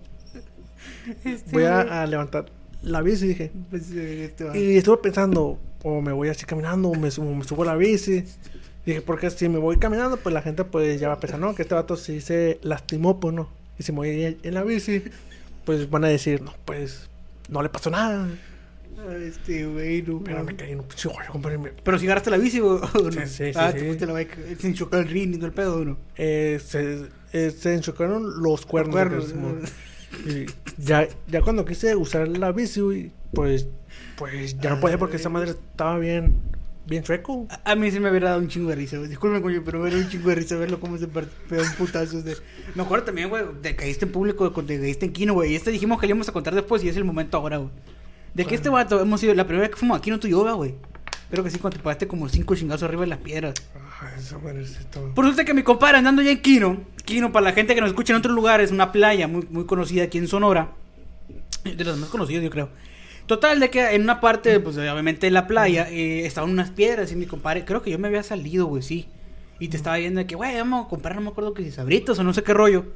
Este, 1.23 1.51
voy 1.51 1.63
a, 1.63 2.01
a 2.01 2.05
levantar 2.07 2.51
la 2.81 3.01
bici, 3.01 3.27
dije. 3.27 3.51
Pues, 3.69 3.91
eh, 3.91 4.25
este. 4.25 4.57
Y 4.59 4.77
estuve 4.77 4.97
pensando, 4.97 5.59
o 5.83 6.01
me 6.01 6.11
voy 6.11 6.29
así 6.29 6.45
caminando, 6.45 6.89
o 6.89 6.95
me, 6.95 7.09
subo- 7.09 7.33
me 7.35 7.43
subo 7.43 7.63
a 7.63 7.67
la 7.67 7.75
bici. 7.75 8.23
Dije, 8.85 9.01
porque 9.01 9.29
si 9.29 9.47
me 9.47 9.59
voy 9.59 9.77
caminando, 9.77 10.17
pues 10.17 10.33
la 10.33 10.41
gente 10.41 10.63
pues 10.63 10.99
ya 10.99 11.07
va 11.07 11.15
a 11.15 11.19
pensar, 11.19 11.39
no, 11.39 11.53
que 11.53 11.61
este 11.61 11.75
vato 11.75 11.95
sí 11.95 12.19
se 12.21 12.59
lastimó, 12.63 13.19
pues 13.19 13.33
no. 13.33 13.49
Y 13.77 13.83
si 13.83 13.91
me 13.91 13.99
voy 13.99 14.37
en, 14.41 14.53
la 14.53 14.63
bici, 14.63 15.03
pues 15.65 15.89
van 15.89 16.05
a 16.05 16.07
decir, 16.07 16.41
no, 16.41 16.53
pues 16.65 17.09
no 17.49 17.61
le 17.61 17.69
pasó 17.69 17.89
nada. 17.89 18.27
Ay, 19.07 19.23
Este, 19.23 19.65
güey, 19.65 20.01
no. 20.01 20.23
Pero 20.23 20.43
me 20.43 20.55
caí 20.55 20.71
en 20.71 20.79
un 20.79 20.85
pinche 20.85 21.09
Pero 21.83 21.99
si 21.99 22.05
agarraste 22.05 22.31
la 22.31 22.37
bici, 22.37 22.59
o 22.61 22.79
no. 22.79 23.11
Sí, 23.11 23.19
sí, 23.25 23.53
sí, 23.53 23.59
Ah, 23.59 23.71
te 23.71 23.85
fuiste 23.85 24.05
a 24.05 24.07
la 24.07 24.13
bike 24.13 24.57
sin 24.59 24.73
chocar 24.73 25.01
el 25.01 25.09
ring 25.09 25.33
y 25.33 25.37
todo 25.37 25.47
el 25.47 25.53
pedo, 25.53 25.77
¿o 25.77 25.85
¿no? 25.85 25.97
Eh, 26.17 26.59
se, 26.63 27.05
eh, 27.33 27.51
se 27.51 27.75
enchocaron 27.75 28.41
los 28.41 28.65
cuernos. 28.65 29.33
Y 30.25 30.45
ya, 30.77 31.07
ya 31.29 31.41
cuando 31.41 31.63
quise 31.63 31.95
usar 31.95 32.27
la 32.27 32.51
bici, 32.51 32.81
güey, 32.81 33.11
pues, 33.33 33.67
pues 34.17 34.59
ya 34.59 34.71
no 34.71 34.81
podía 34.81 34.97
porque 34.97 35.15
esa 35.15 35.29
madre 35.29 35.51
estaba 35.51 35.97
bien, 35.99 36.35
bien 36.91 37.01
chueco. 37.03 37.47
A, 37.49 37.71
a 37.71 37.75
mí 37.75 37.89
se 37.89 37.99
me 37.99 38.09
hubiera 38.11 38.29
dado 38.29 38.41
un 38.41 38.47
chingo 38.47 38.69
de 38.69 38.75
risa, 38.75 38.97
güey. 38.97 39.09
Disculpen, 39.09 39.41
coño, 39.41 39.63
pero 39.65 39.79
me 39.79 39.85
hubiera 39.85 39.97
dado 39.97 40.05
un 40.07 40.11
chingo 40.11 40.29
de 40.29 40.35
risa 40.35 40.55
verlo 40.57 40.79
cómo 40.79 40.97
se 40.99 41.07
pegó 41.07 41.25
un 41.63 41.73
putazo 41.77 42.21
de... 42.21 42.37
Me 42.75 42.83
acuerdo 42.83 43.05
también, 43.05 43.29
güey, 43.29 43.43
de 43.61 43.75
caíste 43.75 44.05
en 44.05 44.11
público, 44.11 44.47
de 44.47 44.63
te 44.63 44.79
caíste 44.79 45.05
en 45.07 45.13
Kino, 45.13 45.33
güey. 45.33 45.53
Y 45.53 45.55
este 45.55 45.71
dijimos 45.71 45.99
que 45.99 46.05
le 46.05 46.11
íbamos 46.11 46.29
a 46.29 46.31
contar 46.31 46.53
después 46.53 46.83
y 46.83 46.89
es 46.89 46.97
el 46.97 47.03
momento 47.03 47.37
ahora, 47.37 47.57
güey. 47.57 47.71
De 48.35 48.45
que 48.45 48.53
este 48.55 48.69
vato 48.69 49.01
hemos 49.01 49.23
ido... 49.23 49.33
La 49.33 49.45
primera 49.45 49.61
vez 49.67 49.71
que 49.71 49.77
fuimos 49.79 49.97
a 49.97 50.01
Kino, 50.01 50.19
tu 50.19 50.27
yoga, 50.27 50.51
güey. 50.53 50.75
Creo 51.31 51.43
que 51.43 51.49
sí, 51.49 51.59
cuando 51.59 51.77
te 51.77 51.83
pagaste 51.83 52.07
como 52.07 52.27
cinco 52.27 52.55
chingazos 52.55 52.83
arriba 52.83 53.01
de 53.03 53.07
las 53.07 53.19
piedras. 53.19 53.53
Esa 54.17 54.37
madre 54.39 54.65
sí 54.67 54.75
estaba- 54.79 55.13
Por 55.13 55.23
resulta 55.25 55.45
que 55.45 55.53
mi 55.53 55.63
compadre 55.63 55.97
andando 55.97 56.21
ya 56.21 56.31
en 56.31 56.41
Kino, 56.41 56.81
Kino 57.05 57.31
para 57.31 57.45
la 57.45 57.53
gente 57.53 57.73
que 57.73 57.79
nos 57.81 57.89
escucha 57.91 58.11
en 58.11 58.19
otros 58.19 58.35
lugares, 58.35 58.69
una 58.71 58.91
playa 58.91 59.27
muy, 59.29 59.47
muy 59.49 59.65
conocida 59.65 60.03
aquí 60.03 60.17
en 60.17 60.27
Sonora, 60.27 60.71
de 61.63 61.83
las 61.85 61.97
más 61.97 62.09
conocidas 62.09 62.43
yo 62.43 62.49
creo. 62.49 62.69
Total, 63.31 63.61
de 63.61 63.69
que 63.69 63.95
en 63.95 64.01
una 64.01 64.19
parte, 64.19 64.59
pues 64.59 64.75
obviamente 64.75 65.27
de 65.27 65.31
la 65.31 65.47
playa, 65.47 65.87
eh, 65.89 66.25
estaban 66.25 66.49
unas 66.49 66.69
piedras 66.69 67.13
y 67.13 67.15
mi 67.15 67.27
compadre, 67.27 67.63
creo 67.63 67.81
que 67.81 67.89
yo 67.89 67.97
me 67.97 68.09
había 68.09 68.23
salido, 68.23 68.65
güey, 68.65 68.83
sí. 68.83 69.07
Y 69.57 69.69
te 69.69 69.77
estaba 69.77 69.95
viendo 69.95 70.19
de 70.19 70.27
que, 70.27 70.35
güey, 70.35 70.53
vamos 70.57 70.85
a 70.85 70.89
comprar, 70.89 71.15
no 71.15 71.21
me 71.21 71.29
acuerdo 71.29 71.53
que 71.53 71.63
si 71.63 71.71
sabritos 71.71 72.19
o 72.19 72.25
no 72.25 72.33
sé 72.33 72.43
qué 72.43 72.53
rollo. 72.53 72.87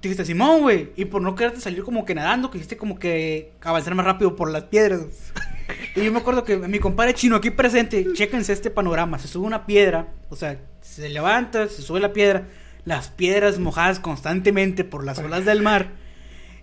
Te 0.00 0.08
dijiste, 0.08 0.26
Simón, 0.26 0.60
güey. 0.60 0.90
Y 0.96 1.06
por 1.06 1.22
no 1.22 1.34
quererte 1.34 1.62
salir 1.62 1.82
como 1.82 2.04
que 2.04 2.14
nadando, 2.14 2.50
quisiste 2.50 2.76
como 2.76 2.98
que 2.98 3.52
avanzar 3.62 3.94
más 3.94 4.04
rápido 4.04 4.36
por 4.36 4.50
las 4.50 4.64
piedras. 4.64 5.00
Y 5.96 6.04
yo 6.04 6.12
me 6.12 6.18
acuerdo 6.18 6.44
que 6.44 6.58
mi 6.58 6.78
compadre 6.78 7.14
chino 7.14 7.36
aquí 7.36 7.48
presente, 7.48 8.12
chéquense 8.12 8.52
este 8.52 8.70
panorama. 8.70 9.18
Se 9.18 9.28
sube 9.28 9.46
una 9.46 9.64
piedra, 9.64 10.08
o 10.28 10.36
sea, 10.36 10.60
se 10.82 11.08
levanta, 11.08 11.68
se 11.68 11.80
sube 11.80 12.00
la 12.00 12.12
piedra, 12.12 12.48
las 12.84 13.08
piedras 13.08 13.58
mojadas 13.58 13.98
constantemente 13.98 14.84
por 14.84 15.06
las 15.06 15.20
olas 15.20 15.46
del 15.46 15.62
mar. 15.62 15.92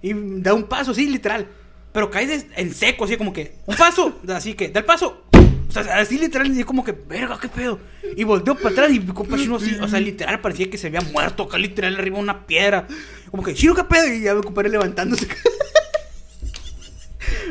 Y 0.04 0.14
da 0.14 0.54
un 0.54 0.66
paso, 0.66 0.94
sí, 0.94 1.10
literal. 1.10 1.48
Pero 1.94 2.10
cae 2.10 2.26
des- 2.28 2.46
en 2.56 2.74
seco, 2.74 3.06
así 3.06 3.18
como 3.18 3.34
que, 3.34 3.54
un 3.66 3.76
paso, 3.76 4.20
así 4.30 4.54
que, 4.54 4.70
da 4.70 4.80
el 4.80 4.86
paso. 4.86 5.24
O 5.68 5.74
sea, 5.74 6.00
así 6.00 6.18
literal, 6.18 6.58
y 6.58 6.64
como 6.66 6.84
que, 6.84 6.92
verga, 6.92 7.38
qué 7.40 7.48
pedo. 7.48 7.80
Y 8.18 8.26
volteó 8.26 8.56
para 8.56 8.70
atrás 8.72 8.92
y 8.92 9.00
mi 9.00 9.14
compa 9.14 9.38
chino 9.38 9.56
así, 9.56 9.78
o 9.82 9.88
sea, 9.88 10.02
literal, 10.02 10.42
parecía 10.42 10.70
que 10.70 10.78
se 10.78 10.88
había 10.88 11.00
muerto 11.00 11.44
acá, 11.44 11.58
literal, 11.58 11.96
arriba 11.96 12.20
una 12.20 12.46
piedra. 12.46 12.88
Como 13.30 13.42
que, 13.42 13.54
chino, 13.54 13.74
qué 13.74 13.86
pedo. 13.86 14.08
Y 14.14 14.22
ya 14.22 14.36
mi 14.36 14.42
compadre 14.42 14.70
levantándose. 14.70 15.28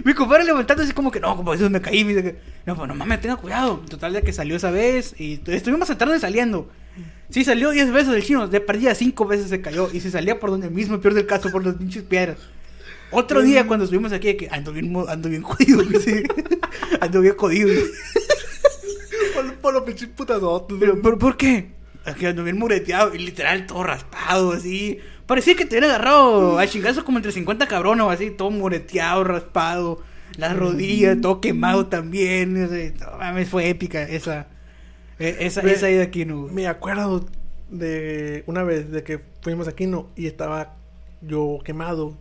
mi 0.04 0.14
compadre 0.14 0.44
levantándose 0.44 0.92
como 0.92 1.10
que, 1.10 1.20
no, 1.20 1.36
compadre, 1.36 1.60
eso 1.60 1.70
me 1.70 1.80
caí. 1.80 2.04
Me 2.04 2.14
dice 2.14 2.36
no, 2.66 2.76
pues 2.76 2.88
no 2.88 2.94
mames, 2.94 3.20
tenga 3.20 3.36
cuidado. 3.36 3.78
Total, 3.88 4.12
de 4.12 4.22
que 4.22 4.32
salió 4.32 4.56
esa 4.56 4.70
vez 4.70 5.14
y 5.18 5.40
estuvimos 5.46 5.86
tratando 5.86 6.14
de 6.14 6.20
saliendo. 6.20 6.68
Sí, 7.30 7.44
salió 7.44 7.70
10 7.70 7.92
veces 7.92 8.14
el 8.14 8.24
chino, 8.24 8.48
de 8.48 8.60
perdida 8.60 8.94
5 8.94 9.24
veces 9.26 9.48
se 9.48 9.60
cayó 9.62 9.88
y 9.92 10.00
se 10.00 10.10
salía 10.10 10.40
por 10.40 10.50
donde 10.50 10.68
mismo, 10.68 11.00
peor 11.00 11.14
del 11.14 11.26
caso, 11.26 11.50
por 11.50 11.64
las 11.64 11.76
pinches 11.76 12.02
piedras. 12.02 12.38
Otro 13.12 13.42
día 13.42 13.66
cuando 13.66 13.84
estuvimos 13.84 14.12
aquí, 14.12 14.34
que 14.34 14.48
ando 14.50 14.72
bien, 14.72 14.92
ando 15.08 15.28
bien 15.28 15.42
jodido, 15.42 15.82
dice. 15.82 16.22
ando 17.00 17.20
bien 17.20 17.36
jodido. 17.36 17.68
Por, 19.34 19.54
por 19.56 19.74
los 19.74 19.82
pinches 19.84 20.08
putazotes. 20.08 20.76
Pero, 20.78 21.00
¿por, 21.00 21.18
¿por 21.18 21.36
qué? 21.36 21.72
Que 22.18 22.28
ando 22.28 22.42
bien 22.44 22.58
mureteado 22.58 23.14
y 23.14 23.18
literal 23.18 23.66
todo 23.66 23.82
raspado, 23.84 24.52
así. 24.52 24.98
Parecía 25.26 25.54
que 25.54 25.64
te 25.64 25.74
hubiera 25.76 25.86
agarrado 25.94 26.58
a 26.58 26.66
chingazos 26.66 27.04
como 27.04 27.18
entre 27.18 27.30
50 27.32 27.68
cabrones 27.68 28.04
o 28.04 28.10
así, 28.10 28.30
todo 28.30 28.50
mureteado, 28.50 29.22
raspado. 29.24 30.02
Las 30.36 30.56
rodillas, 30.56 31.20
todo 31.20 31.40
quemado 31.40 31.86
también. 31.86 32.56
ese- 32.56 32.94
no 33.00 33.18
mames, 33.18 33.48
fue 33.48 33.68
épica 33.68 34.02
esa. 34.02 34.46
e- 35.18 35.36
Esa, 35.40 35.62
Me- 35.62 35.72
esa 35.72 35.90
ida 35.90 36.02
aquí, 36.04 36.24
no. 36.24 36.46
Me 36.48 36.66
acuerdo 36.66 37.26
de 37.68 38.42
una 38.46 38.62
vez 38.64 38.90
de 38.90 39.02
que 39.04 39.20
fuimos 39.42 39.68
aquí 39.68 39.86
no 39.86 40.08
y 40.16 40.26
estaba 40.26 40.76
yo 41.20 41.58
quemado. 41.64 42.16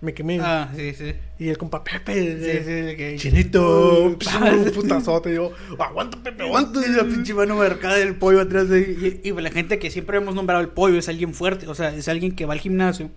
Me 0.00 0.14
quemé. 0.14 0.38
Ah, 0.40 0.70
sí, 0.76 0.92
sí. 0.94 1.14
Y 1.38 1.48
el 1.48 1.58
compa 1.58 1.82
Pepe. 1.82 2.14
Sí, 2.14 2.96
sí, 2.96 3.16
Chinito. 3.18 4.04
Uh, 4.04 4.06
un 4.06 4.72
putazote. 4.74 5.34
Yo, 5.34 5.52
aguanta, 5.78 6.22
Pepe, 6.22 6.44
aguanta. 6.44 6.80
Y 6.86 6.90
la 6.90 7.04
pinche 7.04 7.34
mano 7.34 7.56
marcada 7.56 7.96
del 7.96 8.16
pollo 8.16 8.40
atrás 8.40 8.68
de... 8.68 9.20
Y, 9.24 9.28
y 9.28 9.32
la 9.32 9.50
gente 9.50 9.78
que 9.78 9.90
siempre 9.90 10.18
hemos 10.18 10.34
nombrado 10.34 10.60
el 10.60 10.68
pollo 10.68 10.98
es 10.98 11.08
alguien 11.08 11.34
fuerte, 11.34 11.66
o 11.66 11.74
sea, 11.74 11.94
es 11.94 12.08
alguien 12.08 12.32
que 12.32 12.46
va 12.46 12.52
al 12.52 12.60
gimnasio 12.60 13.10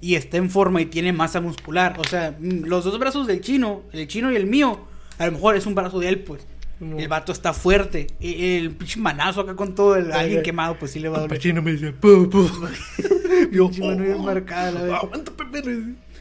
y 0.00 0.14
está 0.14 0.36
en 0.36 0.50
forma 0.50 0.80
y 0.80 0.86
tiene 0.86 1.12
masa 1.12 1.40
muscular. 1.40 1.96
O 1.98 2.04
sea, 2.04 2.36
mm, 2.38 2.64
los 2.64 2.84
dos 2.84 2.98
brazos 2.98 3.26
del 3.26 3.40
chino, 3.40 3.82
el 3.92 4.06
chino 4.08 4.30
y 4.32 4.36
el 4.36 4.46
mío, 4.46 4.80
a 5.18 5.26
lo 5.26 5.32
mejor 5.32 5.56
es 5.56 5.66
un 5.66 5.74
brazo 5.74 5.98
de 5.98 6.08
él, 6.08 6.20
pues. 6.20 6.46
No. 6.80 6.98
El 6.98 7.08
vato 7.08 7.32
está 7.32 7.52
fuerte. 7.52 8.06
Y 8.20 8.56
el 8.56 8.70
pinche 8.70 9.00
manazo 9.00 9.40
acá 9.40 9.56
con 9.56 9.74
todo 9.74 9.96
el, 9.96 10.12
alguien 10.12 10.42
quemado, 10.42 10.78
pues 10.78 10.92
sí 10.92 11.00
le 11.00 11.08
va 11.08 11.18
a 11.18 11.20
doler. 11.26 11.62
Me 11.62 11.72
decía, 11.72 11.92
pu, 11.92 12.28
pu. 12.30 12.48
Yo, 13.52 13.68
Pinche 13.68 13.80
mano 13.84 14.04
bien 14.04 14.22
marcada, 14.22 14.70
la 14.70 14.82
verdad. 14.82 14.98
aguanta, 15.02 15.32
Pepe. 15.32 15.62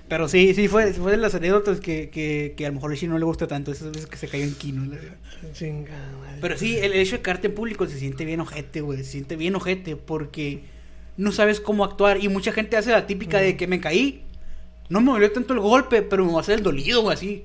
Pero 0.07 0.29
sí, 0.29 0.53
sí, 0.53 0.67
fue, 0.67 0.93
fue 0.93 1.11
de 1.11 1.17
las 1.17 1.35
anécdotas 1.35 1.79
que, 1.81 2.09
que, 2.09 2.53
que 2.55 2.65
a 2.65 2.69
lo 2.69 2.75
mejor 2.75 2.95
chino 2.95 3.13
no 3.13 3.19
le 3.19 3.25
gusta 3.25 3.45
tanto. 3.47 3.71
Esas 3.71 3.91
veces 3.91 4.07
que 4.07 4.17
se 4.17 4.27
cayó 4.27 4.45
en 4.45 4.55
quino. 4.55 4.85
la. 4.85 4.97
Chingada 5.51 6.11
madre. 6.17 6.37
Pero 6.41 6.57
sí, 6.57 6.77
el 6.77 6.93
hecho 6.93 7.17
de 7.17 7.21
caerte 7.21 7.47
en 7.47 7.55
público 7.55 7.85
se 7.87 7.99
siente 7.99 8.23
bien 8.23 8.39
ojete, 8.39 8.81
güey. 8.81 8.99
Se 8.99 9.03
siente 9.03 9.35
bien 9.35 9.55
ojete 9.55 9.95
porque 9.97 10.63
no 11.17 11.31
sabes 11.31 11.59
cómo 11.59 11.83
actuar. 11.83 12.23
Y 12.23 12.29
mucha 12.29 12.51
gente 12.53 12.77
hace 12.77 12.91
la 12.91 13.05
típica 13.05 13.39
de 13.39 13.57
que 13.57 13.67
me 13.67 13.81
caí. 13.81 14.23
No 14.89 15.01
me 15.01 15.11
dolió 15.11 15.29
tanto 15.31 15.53
el 15.53 15.59
golpe, 15.59 16.01
pero 16.01 16.25
me 16.25 16.31
va 16.31 16.37
a 16.37 16.41
hacer 16.41 16.59
el 16.59 16.63
dolido 16.63 17.03
o 17.03 17.09
así. 17.09 17.43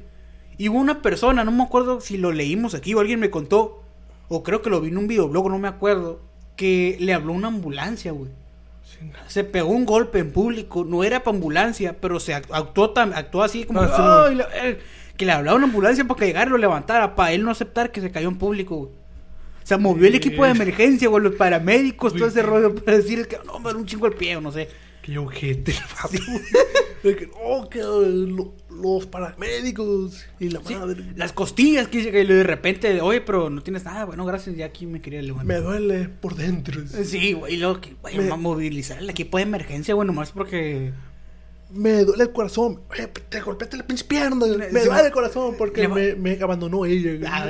Y 0.62 0.68
hubo 0.68 0.78
una 0.78 1.02
persona, 1.02 1.42
no 1.42 1.50
me 1.50 1.64
acuerdo 1.64 2.00
si 2.00 2.16
lo 2.18 2.30
leímos 2.30 2.74
aquí 2.76 2.94
o 2.94 3.00
alguien 3.00 3.18
me 3.18 3.30
contó. 3.30 3.82
O 4.28 4.44
creo 4.44 4.62
que 4.62 4.70
lo 4.70 4.80
vi 4.80 4.90
en 4.90 4.96
un 4.98 5.08
videoblog, 5.08 5.50
no 5.50 5.58
me 5.58 5.66
acuerdo. 5.66 6.20
Que 6.54 6.96
le 7.00 7.12
habló 7.14 7.32
una 7.32 7.48
ambulancia, 7.48 8.12
güey. 8.12 8.30
Se 9.26 9.42
pegó 9.42 9.70
un 9.70 9.84
golpe 9.84 10.20
en 10.20 10.30
público, 10.32 10.84
no 10.84 11.02
era 11.02 11.24
para 11.24 11.34
ambulancia, 11.36 11.96
pero 12.00 12.20
se 12.20 12.32
act- 12.36 12.46
actuó, 12.52 12.92
actuó 12.96 13.42
así 13.42 13.64
como 13.64 13.80
Ah, 13.80 13.88
sí, 13.88 14.02
"Ay, 14.30 14.34
la- 14.36 14.68
eh", 14.68 14.78
que 15.16 15.24
le 15.26 15.32
hablaba 15.32 15.56
una 15.56 15.66
ambulancia 15.66 16.04
para 16.04 16.20
que 16.20 16.26
llegara 16.26 16.46
y 16.46 16.50
lo 16.50 16.58
levantara, 16.58 17.16
para 17.16 17.32
él 17.32 17.42
no 17.42 17.50
aceptar 17.50 17.90
que 17.90 18.00
se 18.00 18.12
cayó 18.12 18.28
en 18.28 18.38
público. 18.38 18.76
güey. 18.76 18.90
O 18.90 19.66
sea, 19.66 19.78
movió 19.78 20.06
el 20.06 20.14
equipo 20.14 20.44
de 20.44 20.50
emergencia, 20.52 21.08
güey, 21.08 21.24
los 21.24 21.34
paramédicos, 21.34 22.12
todo 22.14 22.28
ese 22.28 22.42
rollo 22.42 22.74
para 22.74 22.96
decir 22.98 23.26
que 23.26 23.38
no, 23.44 23.58
me 23.58 23.72
da 23.72 23.76
un 23.78 23.86
chingo 23.86 24.06
el 24.06 24.14
pie, 24.14 24.36
o 24.36 24.40
no 24.40 24.52
sé. 24.52 24.68
Que 25.02 25.18
ojete, 25.18 25.74
papi. 26.02 26.18
De 27.02 27.16
que, 27.16 27.28
oh, 27.44 27.68
que 27.68 27.80
lo- 27.80 28.54
los 28.70 29.06
paramédicos 29.06 30.24
y 30.38 30.50
la 30.50 30.60
Sí, 30.64 30.74
madre. 30.76 31.04
las 31.16 31.32
costillas 31.32 31.88
que 31.88 32.10
que 32.12 32.24
de 32.24 32.42
repente, 32.44 33.00
oye, 33.00 33.20
pero 33.20 33.50
no 33.50 33.60
tienes 33.62 33.84
nada, 33.84 34.04
bueno, 34.04 34.24
gracias, 34.24 34.54
ya 34.56 34.66
aquí 34.66 34.86
me 34.86 35.00
quería 35.02 35.20
Me 35.20 35.26
levantar. 35.26 35.62
duele 35.62 36.08
por 36.08 36.36
dentro. 36.36 36.80
Sí, 37.04 37.32
güey, 37.32 37.54
y 37.54 37.56
luego 37.58 37.80
que, 37.80 37.94
güey, 38.00 38.16
Me- 38.18 38.28
va 38.28 38.34
a 38.34 38.38
movilizar 38.38 38.98
el 38.98 39.10
equipo 39.10 39.36
de 39.38 39.42
emergencia, 39.42 39.94
güey, 39.94 40.06
nomás 40.06 40.30
porque... 40.30 40.92
Me 41.74 42.04
duele 42.04 42.24
el 42.24 42.32
corazón. 42.32 42.82
Te 43.30 43.40
golpeaste 43.40 43.78
la 43.78 43.86
pinche 43.86 44.04
pierna. 44.04 44.46
Me 44.46 44.80
Sí, 44.80 44.86
duele 44.86 45.06
el 45.06 45.12
corazón 45.12 45.54
porque 45.56 45.86
va- 45.86 45.94
me, 45.94 46.14
me 46.14 46.38
abandonó 46.40 46.84
ella. 46.84 47.18
Ah, 47.26 47.48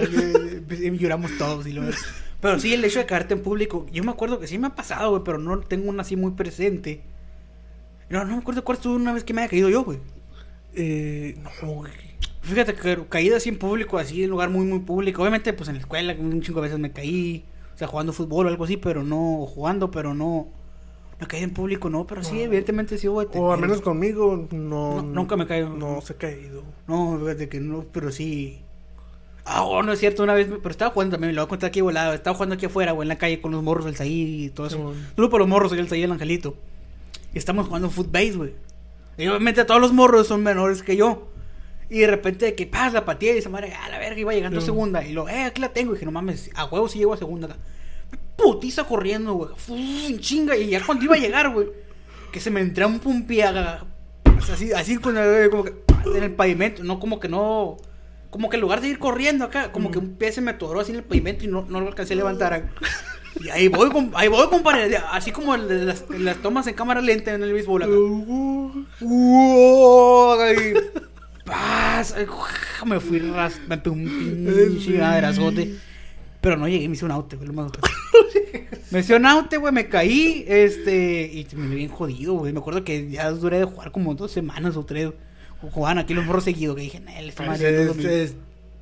pues, 0.68 0.80
lloramos 0.80 1.36
todos 1.38 1.66
y 1.66 1.72
lo 1.72 1.82
Pero 2.40 2.58
sí, 2.60 2.72
el 2.72 2.84
hecho 2.84 3.00
de 3.00 3.06
caerte 3.06 3.34
en 3.34 3.42
público, 3.42 3.84
yo 3.92 4.04
me 4.04 4.12
acuerdo 4.12 4.38
que 4.38 4.46
sí 4.46 4.58
me 4.58 4.68
ha 4.68 4.74
pasado, 4.76 5.10
güey, 5.10 5.22
pero 5.24 5.38
no 5.38 5.58
tengo 5.60 5.90
una 5.90 6.02
así 6.02 6.14
muy 6.16 6.32
presente. 6.32 7.02
No, 8.12 8.26
no 8.26 8.36
me 8.36 8.42
acuerdo 8.42 8.62
cuál 8.62 8.76
estuvo 8.76 8.94
una 8.94 9.14
vez 9.14 9.24
que 9.24 9.32
me 9.32 9.40
haya 9.40 9.48
caído 9.48 9.70
yo, 9.70 9.84
güey. 9.84 9.98
Eh, 10.74 11.34
no, 11.42 11.72
güey. 11.72 11.90
Fíjate 12.42 12.74
que 12.74 13.06
caída 13.08 13.38
así 13.38 13.48
en 13.48 13.56
público, 13.58 13.96
así 13.96 14.18
en 14.18 14.24
un 14.24 14.32
lugar 14.32 14.50
muy, 14.50 14.66
muy 14.66 14.80
público. 14.80 15.22
Obviamente, 15.22 15.54
pues 15.54 15.70
en 15.70 15.76
la 15.76 15.80
escuela, 15.80 16.14
un 16.18 16.42
chingo 16.42 16.60
de 16.60 16.66
veces 16.66 16.78
me 16.78 16.92
caí. 16.92 17.46
O 17.74 17.78
sea, 17.78 17.88
jugando 17.88 18.12
fútbol 18.12 18.44
o 18.44 18.48
algo 18.50 18.64
así, 18.64 18.76
pero 18.76 19.02
no, 19.02 19.40
o 19.40 19.46
jugando, 19.46 19.90
pero 19.90 20.12
no. 20.12 20.48
No 21.20 21.26
caí 21.26 21.42
en 21.42 21.54
público, 21.54 21.88
no, 21.88 22.06
pero 22.06 22.22
sí, 22.22 22.42
evidentemente 22.42 22.98
sí, 22.98 23.06
güey. 23.06 23.28
O 23.32 23.50
al 23.50 23.60
menos 23.60 23.80
conmigo, 23.80 24.46
no. 24.50 24.96
No, 24.96 25.02
nunca 25.02 25.38
me 25.38 25.46
caigo. 25.46 25.70
No 25.70 26.02
se 26.02 26.12
ha 26.12 26.16
caído. 26.16 26.64
No, 26.86 27.18
fíjate 27.18 27.48
que 27.48 27.60
no, 27.60 27.86
pero 27.92 28.12
sí. 28.12 28.60
Ah, 29.46 29.62
oh, 29.62 29.82
no 29.82 29.90
es 29.92 30.00
cierto, 30.00 30.22
una 30.22 30.34
vez, 30.34 30.48
pero 30.48 30.70
estaba 30.70 30.90
jugando 30.90 31.12
también, 31.12 31.34
lo 31.34 31.40
voy 31.40 31.46
a 31.46 31.48
contar 31.48 31.68
aquí 31.68 31.80
volado. 31.80 32.12
Estaba 32.12 32.36
jugando 32.36 32.56
aquí 32.56 32.66
afuera, 32.66 32.92
güey, 32.92 33.06
en 33.06 33.08
la 33.08 33.18
calle 33.18 33.40
con 33.40 33.52
los 33.52 33.62
morros 33.62 33.86
del 33.86 33.96
Saí 33.96 34.44
y 34.44 34.50
todo 34.50 34.66
eso. 34.66 34.76
Simón. 34.76 35.06
Solo 35.16 35.30
por 35.30 35.40
los 35.40 35.48
morros, 35.48 35.72
el 35.72 35.88
Saí 35.88 36.02
el 36.02 36.12
Angelito. 36.12 36.56
Y 37.34 37.38
estamos 37.38 37.66
jugando 37.66 37.90
footbase, 37.90 38.32
güey. 38.32 38.54
Y 39.18 39.26
obviamente 39.28 39.64
todos 39.64 39.80
los 39.80 39.92
morros 39.92 40.26
son 40.26 40.42
menores 40.42 40.82
que 40.82 40.96
yo. 40.96 41.28
Y 41.90 41.98
de 42.00 42.06
repente, 42.06 42.46
de 42.46 42.54
que 42.54 42.66
pasa 42.66 42.90
la 42.92 43.04
patía 43.04 43.34
y 43.34 43.38
esa 43.38 43.50
madre, 43.50 43.74
a 43.74 43.88
la 43.90 43.98
verga, 43.98 44.18
iba 44.18 44.32
llegando 44.32 44.58
a 44.58 44.60
Sí. 44.62 44.66
segunda. 44.66 45.04
Y 45.04 45.12
lo, 45.12 45.28
eh, 45.28 45.44
aquí 45.44 45.60
la 45.60 45.68
tengo. 45.72 45.92
Y 45.92 45.94
dije, 45.94 46.06
no 46.06 46.12
mames, 46.12 46.50
a 46.54 46.64
huevo 46.64 46.88
si 46.88 46.98
llego 46.98 47.12
a 47.12 47.18
segunda 47.18 47.48
acá. 47.48 47.56
Putiza 48.36 48.84
corriendo, 48.84 49.34
güey. 49.34 49.50
En 50.08 50.18
chinga. 50.20 50.56
Y 50.56 50.70
ya 50.70 50.84
cuando 50.84 51.04
iba 51.04 51.14
a 51.14 51.18
llegar, 51.18 51.50
güey, 51.52 51.68
que 52.32 52.40
se 52.40 52.50
me 52.50 52.60
entró 52.60 52.86
un 52.88 52.98
pumpiaga. 52.98 53.84
Así, 54.50 54.72
así 54.72 54.96
con 54.96 55.16
el, 55.18 55.50
como 55.50 55.64
que 55.64 55.74
en 56.16 56.22
el 56.22 56.32
pavimento. 56.34 56.82
No, 56.82 56.98
como 56.98 57.20
que 57.20 57.28
no. 57.28 57.76
Como 58.30 58.48
que 58.48 58.56
en 58.56 58.62
lugar 58.62 58.80
de 58.80 58.88
ir 58.88 58.98
corriendo 58.98 59.44
acá, 59.44 59.70
como 59.72 59.90
que 59.90 59.98
un 59.98 60.14
pie 60.16 60.32
se 60.32 60.40
me 60.40 60.52
atoró 60.52 60.80
así 60.80 60.90
en 60.92 60.96
el 60.98 61.04
pavimento 61.04 61.44
y 61.44 61.48
no, 61.48 61.66
no 61.68 61.80
lo 61.82 61.88
alcancé 61.88 62.14
a 62.14 62.16
levantar. 62.16 62.70
Y 63.40 63.48
ahí 63.48 63.68
voy, 63.68 63.90
ahí 64.14 64.28
voy, 64.28 64.48
compadre. 64.48 64.96
Así 65.10 65.32
como 65.32 65.56
las, 65.56 66.04
las 66.10 66.36
tomas 66.38 66.66
en 66.66 66.74
cámara 66.74 67.00
lenta 67.00 67.34
en 67.34 67.42
el 67.42 67.52
béisbol 67.52 67.82
acá. 67.82 67.92
¡paz! 71.44 72.14
Me 72.86 73.00
fui. 73.00 73.20
Me 73.20 73.76
un 73.90 74.04
pinche 74.04 74.98
madrazote. 74.98 75.74
Pero 76.40 76.56
no 76.56 76.66
llegué, 76.68 76.88
me 76.88 76.94
hice 76.94 77.04
un 77.04 77.12
aute, 77.12 77.36
güey. 77.36 77.48
lo 77.48 77.70
me 78.90 78.98
hice 79.00 79.14
un 79.14 79.26
aute, 79.26 79.58
güey, 79.58 79.72
me 79.72 79.88
caí, 79.88 80.44
este... 80.48 81.22
Y 81.32 81.46
me 81.54 81.68
vi 81.68 81.76
bien 81.76 81.88
jodido, 81.88 82.34
güey. 82.34 82.52
Me 82.52 82.58
acuerdo 82.58 82.82
que 82.82 83.08
ya 83.08 83.30
duré 83.30 83.60
de 83.60 83.64
jugar 83.64 83.92
como 83.92 84.14
dos 84.16 84.32
semanas 84.32 84.76
o 84.76 84.84
tres. 84.84 85.10
Jugaban 85.60 85.98
aquí 85.98 86.14
los 86.14 86.24
morros 86.24 86.42
seguidos, 86.42 86.74
que 86.74 86.82
dije, 86.82 86.98
"Nel, 86.98 87.28
esta 87.28 87.44
Pues 87.44 87.60
madre 87.60 87.84
no 87.84 87.92
es- 88.10 88.34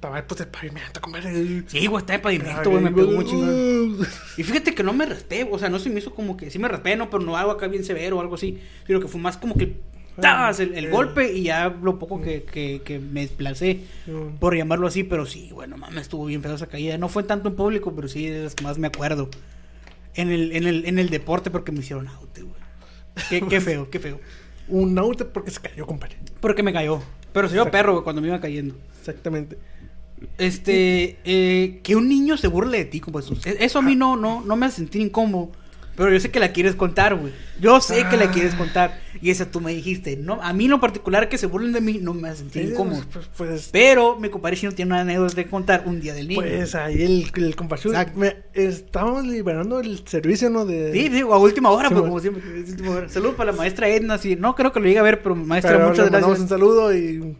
mío". 0.09 0.17
es- 0.17 0.21
Estaba 0.21 0.23
pues 0.27 0.41
el 0.41 0.47
pavimento, 0.49 1.01
compadre. 1.01 1.63
Sí, 1.67 1.87
güey, 1.87 2.01
está 2.01 2.15
de 2.15 2.19
pavimento, 2.21 2.71
güey, 2.71 2.83
me 2.83 2.91
pegó 2.91 3.13
muy 3.13 3.25
chingón. 3.27 3.99
Y 4.37 4.43
fíjate 4.43 4.75
que 4.75 4.83
no 4.83 4.93
me 4.95 5.05
raspé, 5.07 5.47
o 5.51 5.59
sea, 5.59 5.69
no 5.69 5.79
se 5.79 5.91
me 5.91 5.99
hizo 6.01 6.15
como 6.15 6.37
que, 6.37 6.51
sí 6.51 6.59
me 6.59 6.69
raspé, 6.69 6.97
no, 6.97 7.11
pero 7.11 7.23
no 7.23 7.37
algo 7.37 7.53
acá 7.53 7.67
bien 7.69 7.85
severo 7.85 8.17
o 8.17 8.21
algo 8.21 8.35
así, 8.37 8.59
sino 8.87 8.99
que 9.01 9.09
fue 9.09 9.21
más 9.21 9.37
como 9.37 9.57
que, 9.57 9.77
¡tas! 10.21 10.59
el, 10.61 10.75
el 10.75 10.87
Eh. 10.87 10.91
golpe 10.91 11.33
y 11.35 11.43
ya 11.45 11.69
lo 11.83 11.99
poco 11.99 12.21
que, 12.23 12.45
que, 12.45 12.81
que 12.85 12.99
me 12.99 13.21
desplacé, 13.21 13.81
Mm. 14.07 14.37
por 14.39 14.57
llamarlo 14.57 14.87
así, 14.87 15.05
pero 15.05 15.27
sí, 15.27 15.51
bueno, 15.53 15.77
mames, 15.77 16.03
estuvo 16.03 16.25
bien 16.25 16.43
feo 16.43 16.55
esa 16.55 16.67
caída, 16.67 16.97
no 16.99 17.09
fue 17.11 17.23
tanto 17.25 17.49
en 17.51 17.57
público, 17.57 17.95
pero 17.95 18.09
sí 18.09 18.27
de 18.27 18.45
las 18.45 18.55
que 18.55 18.65
más 18.65 18.79
me 18.79 18.87
acuerdo, 18.87 19.29
en 20.15 20.31
el, 20.31 20.53
en 20.53 20.67
el, 20.67 20.87
en 20.87 20.99
el 20.99 21.11
deporte 21.11 21.51
porque 21.51 21.73
me 21.73 21.81
hicieron 21.81 22.09
out, 22.09 22.39
güey. 22.39 22.55
Qué, 23.29 23.43
qué 23.47 23.61
feo, 23.61 23.91
qué 23.91 23.99
feo. 24.01 24.19
Un 24.69 24.99
auto 24.99 25.29
porque 25.31 25.51
se 25.51 25.61
cayó, 25.61 25.87
compadre. 25.87 26.17
Porque 26.41 26.63
me 26.63 26.73
cayó, 26.73 27.03
pero 27.35 27.49
se 27.49 27.55
dio 27.55 27.71
perro 27.71 27.93
güey, 27.93 28.05
cuando 28.05 28.23
me 28.23 28.29
iba 28.29 28.41
cayendo. 28.41 28.75
Exactamente. 28.99 29.59
Este, 30.39 31.19
eh, 31.25 31.81
que 31.83 31.97
un 31.97 32.09
niño 32.09 32.37
se 32.37 32.49
burle 32.49 32.79
de 32.79 32.85
ti, 32.87 33.01
como 33.01 33.19
eso. 33.19 33.35
E- 33.45 33.57
Eso 33.61 33.79
a 33.79 33.83
mí 33.83 33.97
no, 33.97 34.17
no, 34.17 34.41
no 34.43 34.57
me 34.57 34.67
hace 34.67 34.77
sentir 34.77 35.03
incómodo. 35.03 35.51
Pero 35.97 36.13
yo 36.13 36.21
sé 36.21 36.31
que 36.31 36.41
la 36.41 36.53
quieres 36.53 36.77
contar, 36.77 37.15
güey. 37.15 37.31
Yo 37.61 37.79
sé 37.83 38.07
que 38.09 38.17
la 38.17 38.31
quieres 38.31 38.55
contar. 38.55 39.01
Y 39.21 39.29
esa 39.31 39.51
tú 39.51 39.61
me 39.61 39.75
dijiste. 39.75 40.17
No, 40.17 40.41
a 40.41 40.55
mí 40.55 40.65
en 40.65 40.71
lo 40.71 40.81
particular 40.81 41.29
que 41.29 41.37
se 41.37 41.47
burlen 41.47 41.73
de 41.73 41.83
mí 41.83 41.99
no 42.01 42.15
me 42.15 42.29
hace 42.31 42.39
sentir 42.39 42.65
Sí, 42.65 42.73
incómodo. 42.73 43.03
Pues, 43.13 43.29
pues, 43.37 43.69
Pero 43.71 44.19
mi 44.19 44.31
compadre 44.31 44.57
no 44.63 44.73
tiene 44.73 44.93
una 44.93 45.03
anécdota 45.03 45.35
de 45.35 45.47
contar 45.47 45.83
un 45.85 46.01
día 46.01 46.15
del 46.15 46.29
niño. 46.29 46.41
pues 46.41 46.75
ahí 46.75 47.03
el, 47.03 47.31
el 47.35 47.55
compadre. 47.55 47.91
Me- 48.15 48.37
Estábamos 48.55 49.27
liberando 49.27 49.79
el 49.81 50.07
servicio, 50.07 50.49
¿no? 50.49 50.65
De, 50.65 50.91
Sí, 50.93 51.11
digo, 51.11 51.35
a 51.35 51.39
última 51.39 51.69
hora, 51.71 51.89
Sí, 51.89 51.95
pues, 51.95 52.07
como 52.07 52.21
siempre. 52.21 53.09
Saludos 53.11 53.35
para 53.35 53.53
la 53.53 53.59
maestra 53.59 53.87
Edna. 53.89 54.17
Sí, 54.17 54.37
no 54.37 54.55
creo 54.55 54.73
que 54.73 54.81
lo 54.81 54.87
llegue 54.87 55.01
a 55.01 55.03
ver, 55.03 55.23
pero 55.23 55.35
maestra, 55.37 55.73
Pero 55.73 55.89
muchas 55.91 56.07
le 56.11 56.19
gracias. 56.19 56.41
un 56.41 56.49
saludo 56.49 56.97
y 56.97 57.37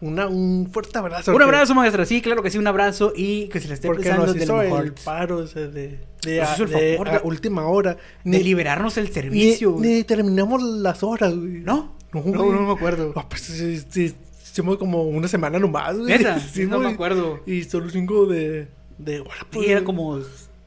una, 0.00 0.26
un 0.28 0.68
fuerte 0.72 0.96
abrazo. 0.98 1.32
Un 1.32 1.38
que- 1.38 1.44
abrazo, 1.44 1.74
maestra. 1.74 2.06
Sí, 2.06 2.20
claro 2.22 2.42
que 2.42 2.50
sí, 2.50 2.58
un 2.58 2.66
abrazo. 2.66 3.12
Y 3.14 3.48
que 3.48 3.60
se 3.60 3.68
le 3.68 3.74
esté 3.74 3.88
Porque 3.88 4.04
pensando 4.04 4.26
nos 4.26 4.36
hizo 4.36 4.62
el 4.62 4.68
mejor. 4.70 4.94
paro 5.04 5.36
o 5.38 5.46
sea, 5.46 5.66
de, 5.68 6.00
de, 6.22 6.40
a, 6.42 6.54
el 6.54 6.66
de 6.70 6.76
de- 6.98 7.20
última 7.24 7.66
hora. 7.66 7.96
De 8.24 8.40
liberarnos 8.40 8.96
el 8.96 9.06
ni, 9.06 9.12
servicio, 9.12 9.76
ni 9.78 10.02
terminamos 10.04 10.62
las 10.62 11.02
horas, 11.02 11.34
güey. 11.36 11.60
¿No? 11.60 11.94
No, 12.12 12.22
No, 12.24 12.44
güey. 12.44 12.58
no 12.58 12.66
me 12.66 12.72
acuerdo. 12.72 13.12
No, 13.14 13.28
pues 13.28 13.42
sí, 13.42 13.80
sí, 13.88 14.14
hicimos 14.42 14.78
como 14.78 15.02
una 15.04 15.28
semana 15.28 15.58
nomás, 15.58 15.96
güey. 15.98 16.08
¿Neta? 16.18 16.40
Sí, 16.52 16.66
No 16.66 16.78
me 16.78 16.88
acuerdo. 16.90 17.40
Y 17.46 17.64
solo 17.64 17.88
cinco 17.90 18.26
de, 18.26 18.68
de 18.98 19.20
hora, 19.20 19.46
pues. 19.50 19.66
Sí, 19.66 19.70
era 19.72 19.84
como 19.84 20.18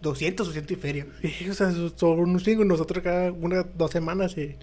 200 0.02 0.48
o 0.48 0.52
100 0.52 0.66
y 0.70 0.76
feria. 0.76 1.08
Sí, 1.22 1.50
o 1.50 1.54
sea, 1.54 1.72
solo 1.96 2.22
unos 2.22 2.44
cinco, 2.44 2.64
nosotros 2.66 3.04
cada 3.04 3.32
una, 3.32 3.64
dos 3.76 3.90
semanas 3.92 4.38
y, 4.38 4.56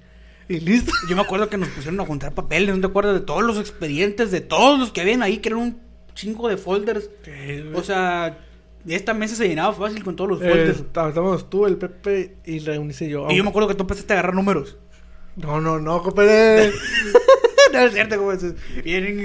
y 0.48 0.60
listo. 0.60 0.92
Yo 1.08 1.16
me 1.16 1.22
acuerdo 1.22 1.48
que 1.48 1.56
nos 1.56 1.68
pusieron 1.68 2.00
a 2.00 2.06
juntar 2.06 2.32
papeles, 2.34 2.74
no 2.74 2.80
te 2.80 2.86
acuerdas 2.88 3.14
de 3.14 3.20
todos 3.20 3.42
los 3.42 3.58
expedientes, 3.58 4.30
de 4.30 4.40
todos 4.40 4.78
los 4.78 4.90
que 4.92 5.00
habían 5.00 5.22
ahí, 5.22 5.38
que 5.38 5.48
eran 5.50 5.60
un 5.60 5.80
chingo 6.14 6.48
de 6.48 6.56
folders. 6.56 7.08
O 7.74 7.82
sea, 7.82 8.38
esta 8.86 9.14
mesa 9.14 9.36
se 9.36 9.48
llenaba 9.48 9.72
fácil 9.72 10.02
con 10.02 10.16
todos 10.16 10.30
los 10.30 10.42
Eh, 10.42 10.48
folders. 10.48 10.78
estábamos 10.80 11.48
tú, 11.50 11.66
el 11.66 11.76
Pepe 11.76 12.36
y 12.44 12.60
la 12.60 12.74
Eunice 12.74 13.06
y 13.06 13.10
yo. 13.10 13.26
y 13.30 13.36
yo 13.36 13.44
me 13.44 13.50
acuerdo 13.50 13.68
que 13.68 13.74
tú 13.74 13.82
empezaste 13.84 14.12
a 14.12 14.16
agarrar 14.16 14.34
números. 14.34 14.76
No, 15.36 15.60
no, 15.60 15.78
no, 15.78 16.02
compadre. 16.02 16.72
no 17.72 17.78
es 17.80 17.92
cierto, 17.92 18.16
como. 18.18 18.32
Vienen. 18.84 19.24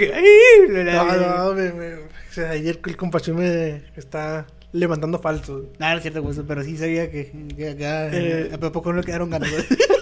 no, 0.85 1.47
no, 1.47 1.53
me, 1.53 1.71
me, 1.73 1.93
o 1.95 2.07
sea, 2.31 2.51
ayer 2.51 2.79
el 2.85 2.97
compacho 2.97 3.33
me 3.33 3.81
está 3.95 4.45
levantando 4.71 5.19
falsos. 5.19 5.63
No, 5.79 5.89
no 5.89 5.95
es 5.97 6.01
cierto, 6.03 6.29
eso, 6.29 6.45
pero 6.47 6.63
sí 6.63 6.77
sabía 6.77 7.09
que, 7.09 7.31
que 7.57 7.69
acá. 7.69 8.09
Eh. 8.13 8.51
¿A 8.53 8.57
poco 8.71 8.91
no 8.93 8.99
le 8.99 9.05
quedaron 9.05 9.29
ganas? 9.31 9.49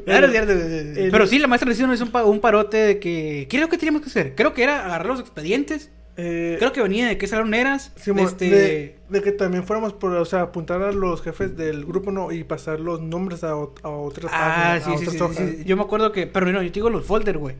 Cierto. 0.06 0.52
El- 0.52 1.08
Pero 1.10 1.26
sí, 1.26 1.38
la 1.38 1.46
maestra 1.46 1.68
nos 1.68 1.78
hizo 1.80 2.04
un, 2.04 2.10
pa- 2.10 2.24
un 2.24 2.40
parote 2.40 2.76
de 2.76 2.98
que. 2.98 3.46
¿Qué 3.48 3.56
es 3.56 3.62
lo 3.62 3.68
que 3.68 3.78
teníamos 3.78 4.02
que 4.02 4.08
hacer? 4.08 4.34
Creo 4.34 4.54
que 4.54 4.62
era 4.62 4.84
agarrar 4.84 5.06
los 5.06 5.20
expedientes. 5.20 5.90
Eh, 6.16 6.54
Creo 6.60 6.72
que 6.72 6.80
venía 6.80 7.08
de 7.08 7.18
qué 7.18 7.26
salón 7.26 7.54
eras. 7.54 7.92
Simón, 7.96 8.24
este. 8.26 8.48
de, 8.48 8.96
de 9.08 9.22
que 9.22 9.32
también 9.32 9.64
fuéramos 9.64 9.92
por, 9.94 10.12
o 10.14 10.24
sea, 10.24 10.42
apuntar 10.42 10.80
a 10.82 10.92
los 10.92 11.20
jefes 11.22 11.56
del 11.56 11.84
grupo 11.84 12.12
no 12.12 12.30
y 12.30 12.44
pasar 12.44 12.78
los 12.78 13.00
nombres 13.00 13.42
a, 13.42 13.54
ot- 13.56 13.80
a 13.82 13.88
otras 13.88 14.30
Ah, 14.32 14.78
páginas, 14.78 14.84
sí, 14.84 14.90
a 14.90 14.98
sí, 14.98 15.16
otras 15.16 15.16
sí, 15.16 15.22
hojas. 15.42 15.50
sí. 15.58 15.64
Yo 15.64 15.76
me 15.76 15.82
acuerdo 15.82 16.12
que. 16.12 16.26
Pero 16.28 16.46
no, 16.52 16.62
yo 16.62 16.68
te 16.68 16.74
digo 16.74 16.88
los 16.90 17.04
folders, 17.04 17.38
güey. 17.38 17.56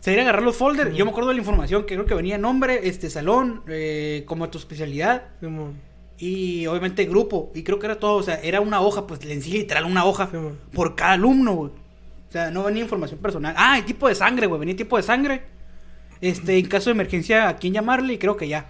Sea, 0.00 0.12
ir 0.14 0.20
a 0.20 0.22
agarrar 0.22 0.42
los 0.42 0.56
folders. 0.56 0.94
Yo 0.96 1.04
me 1.04 1.10
acuerdo 1.10 1.28
de 1.30 1.34
la 1.34 1.40
información 1.40 1.82
que 1.84 1.96
creo 1.96 2.06
que 2.06 2.14
venía 2.14 2.38
nombre, 2.38 2.88
este 2.88 3.10
salón, 3.10 3.62
eh, 3.68 4.22
como 4.26 4.48
tu 4.48 4.56
especialidad. 4.56 5.24
Simón, 5.40 5.74
Y 6.18 6.66
obviamente 6.66 7.04
grupo. 7.04 7.52
Y 7.54 7.62
creo 7.62 7.78
que 7.78 7.86
era 7.86 7.98
todo. 7.98 8.16
O 8.16 8.22
sea, 8.22 8.40
era 8.42 8.60
una 8.60 8.80
hoja, 8.80 9.06
pues 9.06 9.24
en 9.24 9.40
sí, 9.40 9.52
literal, 9.52 9.84
una 9.84 10.04
hoja. 10.04 10.28
Sí, 10.30 10.36
por 10.72 10.96
cada 10.96 11.12
alumno, 11.12 11.54
güey. 11.54 11.70
O 12.28 12.32
sea, 12.32 12.50
no 12.50 12.64
venía 12.64 12.82
información 12.82 13.20
personal. 13.20 13.54
Ah, 13.56 13.78
y 13.78 13.82
tipo 13.82 14.08
de 14.08 14.14
sangre, 14.14 14.46
güey. 14.46 14.58
Venía 14.58 14.76
tipo 14.76 14.96
de 14.96 15.02
sangre. 15.02 15.42
Este, 16.20 16.58
en 16.58 16.66
caso 16.66 16.86
de 16.86 16.92
emergencia, 16.92 17.48
a 17.48 17.56
quién 17.56 17.72
llamarle 17.72 18.14
y 18.14 18.18
creo 18.18 18.36
que 18.36 18.48
ya. 18.48 18.66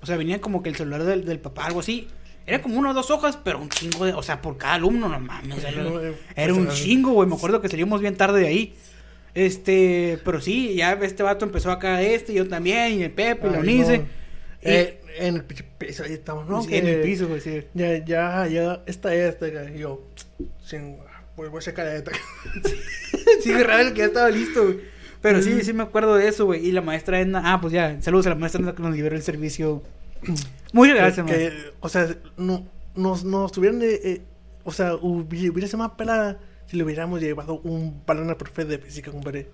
O 0.00 0.06
sea, 0.06 0.16
venía 0.16 0.40
como 0.40 0.62
que 0.62 0.68
el 0.68 0.76
celular 0.76 1.02
del, 1.02 1.24
del 1.24 1.40
papá, 1.40 1.66
algo 1.66 1.80
así. 1.80 2.08
Era 2.46 2.62
como 2.62 2.78
una 2.78 2.90
o 2.90 2.94
dos 2.94 3.10
hojas, 3.10 3.36
pero 3.42 3.58
un 3.58 3.68
chingo 3.68 4.04
de. 4.06 4.12
O 4.12 4.22
sea, 4.22 4.40
por 4.40 4.56
cada 4.56 4.74
alumno, 4.74 5.08
no 5.08 5.18
mames. 5.18 5.64
Era, 6.36 6.54
un 6.54 6.68
chingo, 6.68 7.10
güey. 7.10 7.28
Me 7.28 7.34
acuerdo 7.34 7.60
que 7.60 7.68
salimos 7.68 8.00
bien 8.00 8.16
tarde 8.16 8.40
de 8.40 8.46
ahí. 8.46 8.74
Este, 9.34 10.18
pero 10.24 10.40
sí, 10.40 10.74
ya 10.76 10.92
este 10.92 11.22
vato 11.24 11.44
empezó 11.44 11.70
acá 11.70 12.00
este, 12.00 12.32
yo 12.32 12.48
también, 12.48 13.00
y 13.00 13.02
el 13.02 13.10
Pepe, 13.10 13.48
y 13.48 13.50
la 13.50 13.58
Unice. 13.58 13.98
no. 13.98 14.04
Eh, 14.62 15.00
en 15.18 15.36
el 15.36 15.44
pinche 15.44 15.64
piso 15.78 16.04
ahí 16.04 16.12
estamos, 16.12 16.48
¿no? 16.48 16.62
sí, 16.62 16.68
Que 16.68 16.78
en 16.78 16.86
el 16.86 17.00
piso, 17.02 17.28
güey, 17.28 17.40
sí. 17.40 17.62
Ya, 17.74 18.04
ya, 18.04 18.46
ya, 18.46 18.82
esta 18.86 19.14
esta, 19.14 19.48
y 19.48 19.78
yo, 19.78 20.02
sin, 20.64 20.96
pues 21.34 21.50
voy 21.50 21.58
a 21.58 21.62
checar 21.62 21.86
esta. 21.88 22.12
Sí, 23.42 23.52
Ravel, 23.52 23.92
que 23.92 23.98
ya 24.00 24.04
estaba 24.06 24.30
listo, 24.30 24.62
güey. 24.64 24.80
Pero 25.20 25.42
sí, 25.42 25.62
sí 25.62 25.72
me 25.72 25.82
acuerdo 25.82 26.14
de 26.16 26.28
eso, 26.28 26.46
güey. 26.46 26.64
Y 26.66 26.72
la 26.72 26.80
maestra 26.82 27.20
Edna, 27.20 27.42
ah, 27.44 27.60
pues 27.60 27.72
ya, 27.72 28.00
saludos 28.00 28.26
a 28.26 28.30
la 28.30 28.34
maestra 28.36 28.60
Edna 28.60 28.74
que 28.74 28.82
nos 28.82 28.94
liberó 28.94 29.16
el 29.16 29.22
servicio. 29.22 29.82
Muchas 30.72 30.94
gracias, 30.96 31.26
que, 31.26 31.52
o 31.80 31.88
sea, 31.88 32.08
no, 32.36 32.68
nos, 32.94 33.24
nos 33.24 33.56
hubieran, 33.58 33.82
eh, 33.82 34.00
eh, 34.04 34.22
o 34.64 34.72
sea, 34.72 34.94
hubi- 34.94 35.50
hubiera 35.50 35.66
sido 35.66 35.78
más 35.78 35.92
pelada 35.92 36.38
si 36.66 36.76
le 36.76 36.84
hubiéramos 36.84 37.20
llevado 37.20 37.60
un 37.60 38.02
balón 38.06 38.28
al 38.30 38.36
profe 38.36 38.64
de 38.64 38.78
física, 38.78 39.10
compadre. 39.10 39.48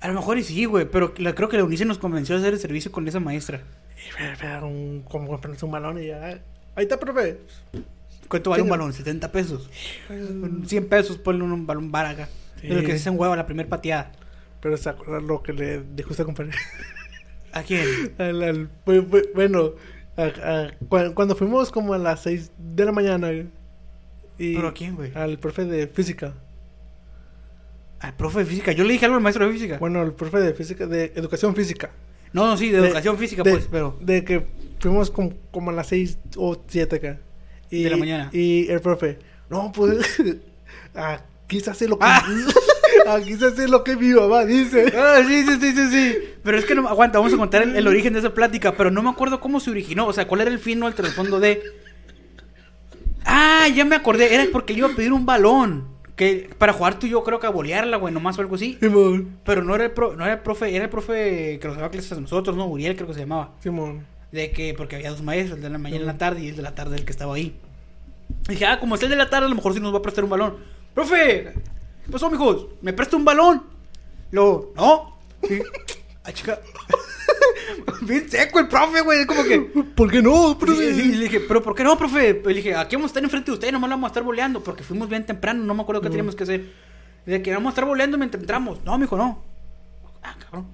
A 0.00 0.08
lo 0.08 0.14
mejor 0.14 0.38
y 0.38 0.42
sí, 0.42 0.64
güey, 0.64 0.86
pero 0.90 1.14
la- 1.18 1.34
creo 1.34 1.48
que 1.48 1.56
la 1.58 1.64
Unice 1.64 1.84
nos 1.84 1.98
convenció 1.98 2.34
de 2.34 2.40
hacer 2.42 2.54
el 2.54 2.60
servicio 2.60 2.92
con 2.92 3.06
esa 3.08 3.20
maestra. 3.20 3.62
Y 4.08 4.64
un, 4.64 5.02
como 5.08 5.28
comprarse 5.28 5.64
un 5.64 5.70
balón 5.72 6.02
y 6.02 6.06
ya, 6.08 6.40
ahí 6.74 6.84
está, 6.84 6.98
profe. 6.98 7.38
¿Cuánto 8.28 8.50
vale 8.50 8.62
un 8.62 8.68
balón? 8.68 8.92
70 8.92 9.32
pesos. 9.32 9.68
Con 10.08 10.64
100 10.66 10.88
pesos 10.88 11.18
ponle 11.18 11.42
un, 11.44 11.52
un 11.52 11.66
balón 11.66 11.90
baraca. 11.90 12.28
Sí. 12.60 12.68
Lo 12.68 12.80
que 12.82 12.88
se 12.88 12.92
hace 12.94 13.10
un 13.10 13.18
huevo 13.18 13.32
a 13.32 13.36
la 13.36 13.46
primera 13.46 13.68
pateada. 13.68 14.12
Pero 14.60 14.76
se 14.76 14.88
acuerdan 14.88 15.26
lo 15.26 15.42
que 15.42 15.52
le 15.52 15.82
dijo 15.94 16.10
esta. 16.10 16.24
¿A 17.52 17.62
quién? 17.62 17.86
Al- 18.18 18.68
bueno, 19.34 19.72
a- 20.16 20.22
a- 20.22 20.70
cu- 20.88 21.14
cuando 21.14 21.34
fuimos 21.34 21.70
como 21.70 21.94
a 21.94 21.98
las 21.98 22.22
6 22.22 22.52
de 22.58 22.84
la 22.84 22.92
mañana. 22.92 23.30
Y 24.38 24.54
¿Pero 24.54 24.68
a 24.68 24.74
quién, 24.74 24.94
güey? 24.96 25.12
Al 25.14 25.38
profe 25.38 25.64
de 25.64 25.86
física. 25.88 26.34
Al 27.98 28.14
profe 28.14 28.40
de 28.40 28.44
física. 28.46 28.72
Yo 28.72 28.84
le 28.84 28.92
dije 28.92 29.04
algo 29.06 29.16
al 29.16 29.22
maestro 29.22 29.46
de 29.46 29.52
física. 29.52 29.78
Bueno, 29.78 30.00
al 30.00 30.12
profe 30.14 30.38
de 30.38 30.54
física, 30.54 30.86
de 30.86 31.12
educación 31.16 31.54
física. 31.54 31.90
No, 32.32 32.46
no, 32.46 32.56
sí, 32.56 32.70
de, 32.70 32.78
educación 32.78 33.18
física, 33.18 33.42
de- 33.42 33.50
pues, 33.52 33.68
pero. 33.70 33.96
De 34.00 34.24
que 34.24 34.46
fuimos 34.78 35.10
como, 35.10 35.32
como 35.50 35.70
a 35.70 35.72
las 35.72 35.88
6 35.88 36.18
o 36.36 36.62
7 36.66 36.96
acá. 36.96 37.20
Y, 37.70 37.84
De 37.84 37.90
la 37.90 37.96
mañana. 37.96 38.30
Y 38.32 38.68
el 38.68 38.80
profe, 38.80 39.18
no, 39.48 39.70
pues, 39.72 40.20
aquí 40.94 41.60
se 41.60 41.70
hace 41.70 41.88
lo 41.88 41.98
que... 41.98 42.06
Ah. 42.06 42.24
aquí 43.16 43.36
se 43.36 43.46
hace 43.46 43.68
lo 43.68 43.84
que 43.84 43.96
mi 43.96 44.08
mamá 44.08 44.44
dice. 44.44 44.92
Ah, 44.96 45.22
sí, 45.26 45.44
sí, 45.44 45.58
sí, 45.60 45.72
sí, 45.72 45.90
sí. 45.90 46.18
Pero 46.42 46.58
es 46.58 46.64
que 46.64 46.74
no, 46.74 46.88
aguanta, 46.88 47.18
vamos 47.18 47.34
a 47.34 47.36
contar 47.36 47.62
el, 47.62 47.76
el 47.76 47.86
origen 47.86 48.12
de 48.12 48.20
esa 48.20 48.34
plática, 48.34 48.76
pero 48.76 48.90
no 48.90 49.02
me 49.02 49.10
acuerdo 49.10 49.40
cómo 49.40 49.60
se 49.60 49.70
originó, 49.70 50.06
o 50.06 50.12
sea, 50.12 50.26
cuál 50.26 50.40
era 50.42 50.50
el 50.50 50.58
fin 50.58 50.82
o 50.82 50.88
el 50.88 50.94
trasfondo 50.94 51.38
de. 51.38 51.62
Ah, 53.24 53.68
ya 53.68 53.84
me 53.84 53.96
acordé. 53.96 54.34
Era 54.34 54.46
porque 54.50 54.72
le 54.72 54.80
iba 54.80 54.88
a 54.88 54.96
pedir 54.96 55.12
un 55.12 55.26
balón. 55.26 55.88
Que 56.20 56.50
para 56.58 56.74
jugar 56.74 56.98
tú 56.98 57.06
yo 57.06 57.24
creo 57.24 57.40
que 57.40 57.46
a 57.46 57.50
bolearla, 57.50 57.96
güey, 57.96 58.12
nomás 58.12 58.36
o 58.36 58.42
algo 58.42 58.56
así. 58.56 58.76
Simón. 58.78 59.38
Pero 59.42 59.62
no 59.64 59.74
era 59.74 59.84
el, 59.86 59.92
pro- 59.92 60.14
no 60.16 60.24
era 60.24 60.34
el 60.34 60.40
profe, 60.40 60.76
era 60.76 60.84
el 60.84 60.90
profe 60.90 61.58
que 61.58 61.66
nos 61.66 61.76
daba 61.78 61.88
clases 61.90 62.12
a 62.12 62.20
nosotros, 62.20 62.54
¿no? 62.58 62.66
Uriel 62.66 62.94
creo 62.94 63.08
que 63.08 63.14
se 63.14 63.20
llamaba. 63.20 63.54
Simón. 63.60 64.04
De 64.30 64.50
que, 64.50 64.74
porque 64.74 64.96
había 64.96 65.08
dos 65.12 65.22
maestros, 65.22 65.56
el 65.56 65.62
de 65.62 65.70
la 65.70 65.78
mañana 65.78 66.02
y 66.02 66.06
la 66.06 66.18
tarde, 66.18 66.42
y 66.44 66.48
el 66.48 66.56
de 66.56 66.62
la 66.62 66.74
tarde 66.74 66.96
el 66.96 67.06
que 67.06 67.12
estaba 67.12 67.34
ahí. 67.36 67.56
Y 68.48 68.50
dije, 68.50 68.66
ah, 68.66 68.78
como 68.78 68.96
es 68.96 69.02
el 69.02 69.08
de 69.08 69.16
la 69.16 69.30
tarde, 69.30 69.46
a 69.46 69.48
lo 69.48 69.54
mejor 69.54 69.72
sí 69.72 69.80
nos 69.80 69.94
va 69.94 69.98
a 69.98 70.02
prestar 70.02 70.22
un 70.24 70.28
balón. 70.30 70.56
Profe, 70.94 71.54
¿qué 72.04 72.12
pasó, 72.12 72.30
mijos? 72.30 72.66
¿Me 72.82 72.92
presta 72.92 73.16
un 73.16 73.24
balón? 73.24 73.62
Luego, 74.30 74.74
no. 74.76 75.16
Chica. 76.32 76.60
Bien 78.02 78.28
seco 78.28 78.58
el 78.58 78.68
profe, 78.68 79.00
güey. 79.02 79.26
Como 79.26 79.44
que. 79.44 79.60
¿Por 79.60 80.10
qué 80.10 80.22
no, 80.22 80.58
profe? 80.58 80.94
sí, 80.94 81.12
le 81.12 81.24
dije, 81.24 81.40
pero 81.40 81.62
¿por 81.62 81.74
qué 81.74 81.84
no, 81.84 81.96
profe? 81.96 82.40
Le 82.44 82.54
dije, 82.54 82.74
aquí 82.74 82.96
vamos 82.96 83.08
a 83.08 83.12
estar 83.12 83.22
enfrente 83.22 83.50
de 83.50 83.54
usted, 83.54 83.72
nomás 83.72 83.90
la 83.90 83.96
vamos 83.96 84.08
a 84.08 84.10
estar 84.10 84.22
boleando, 84.22 84.62
porque 84.62 84.82
fuimos 84.82 85.08
bien 85.08 85.24
temprano, 85.24 85.64
no 85.64 85.74
me 85.74 85.82
acuerdo 85.82 86.00
qué 86.00 86.08
teníamos 86.08 86.34
que 86.34 86.44
hacer. 86.44 86.72
De 87.26 87.42
que 87.42 87.52
vamos 87.52 87.68
a 87.68 87.70
estar 87.70 87.84
boleando 87.84 88.16
mientras 88.18 88.40
entramos. 88.40 88.82
No, 88.84 88.96
mijo, 88.98 89.16
no. 89.16 89.42
Ah, 90.22 90.34
cabrón. 90.38 90.66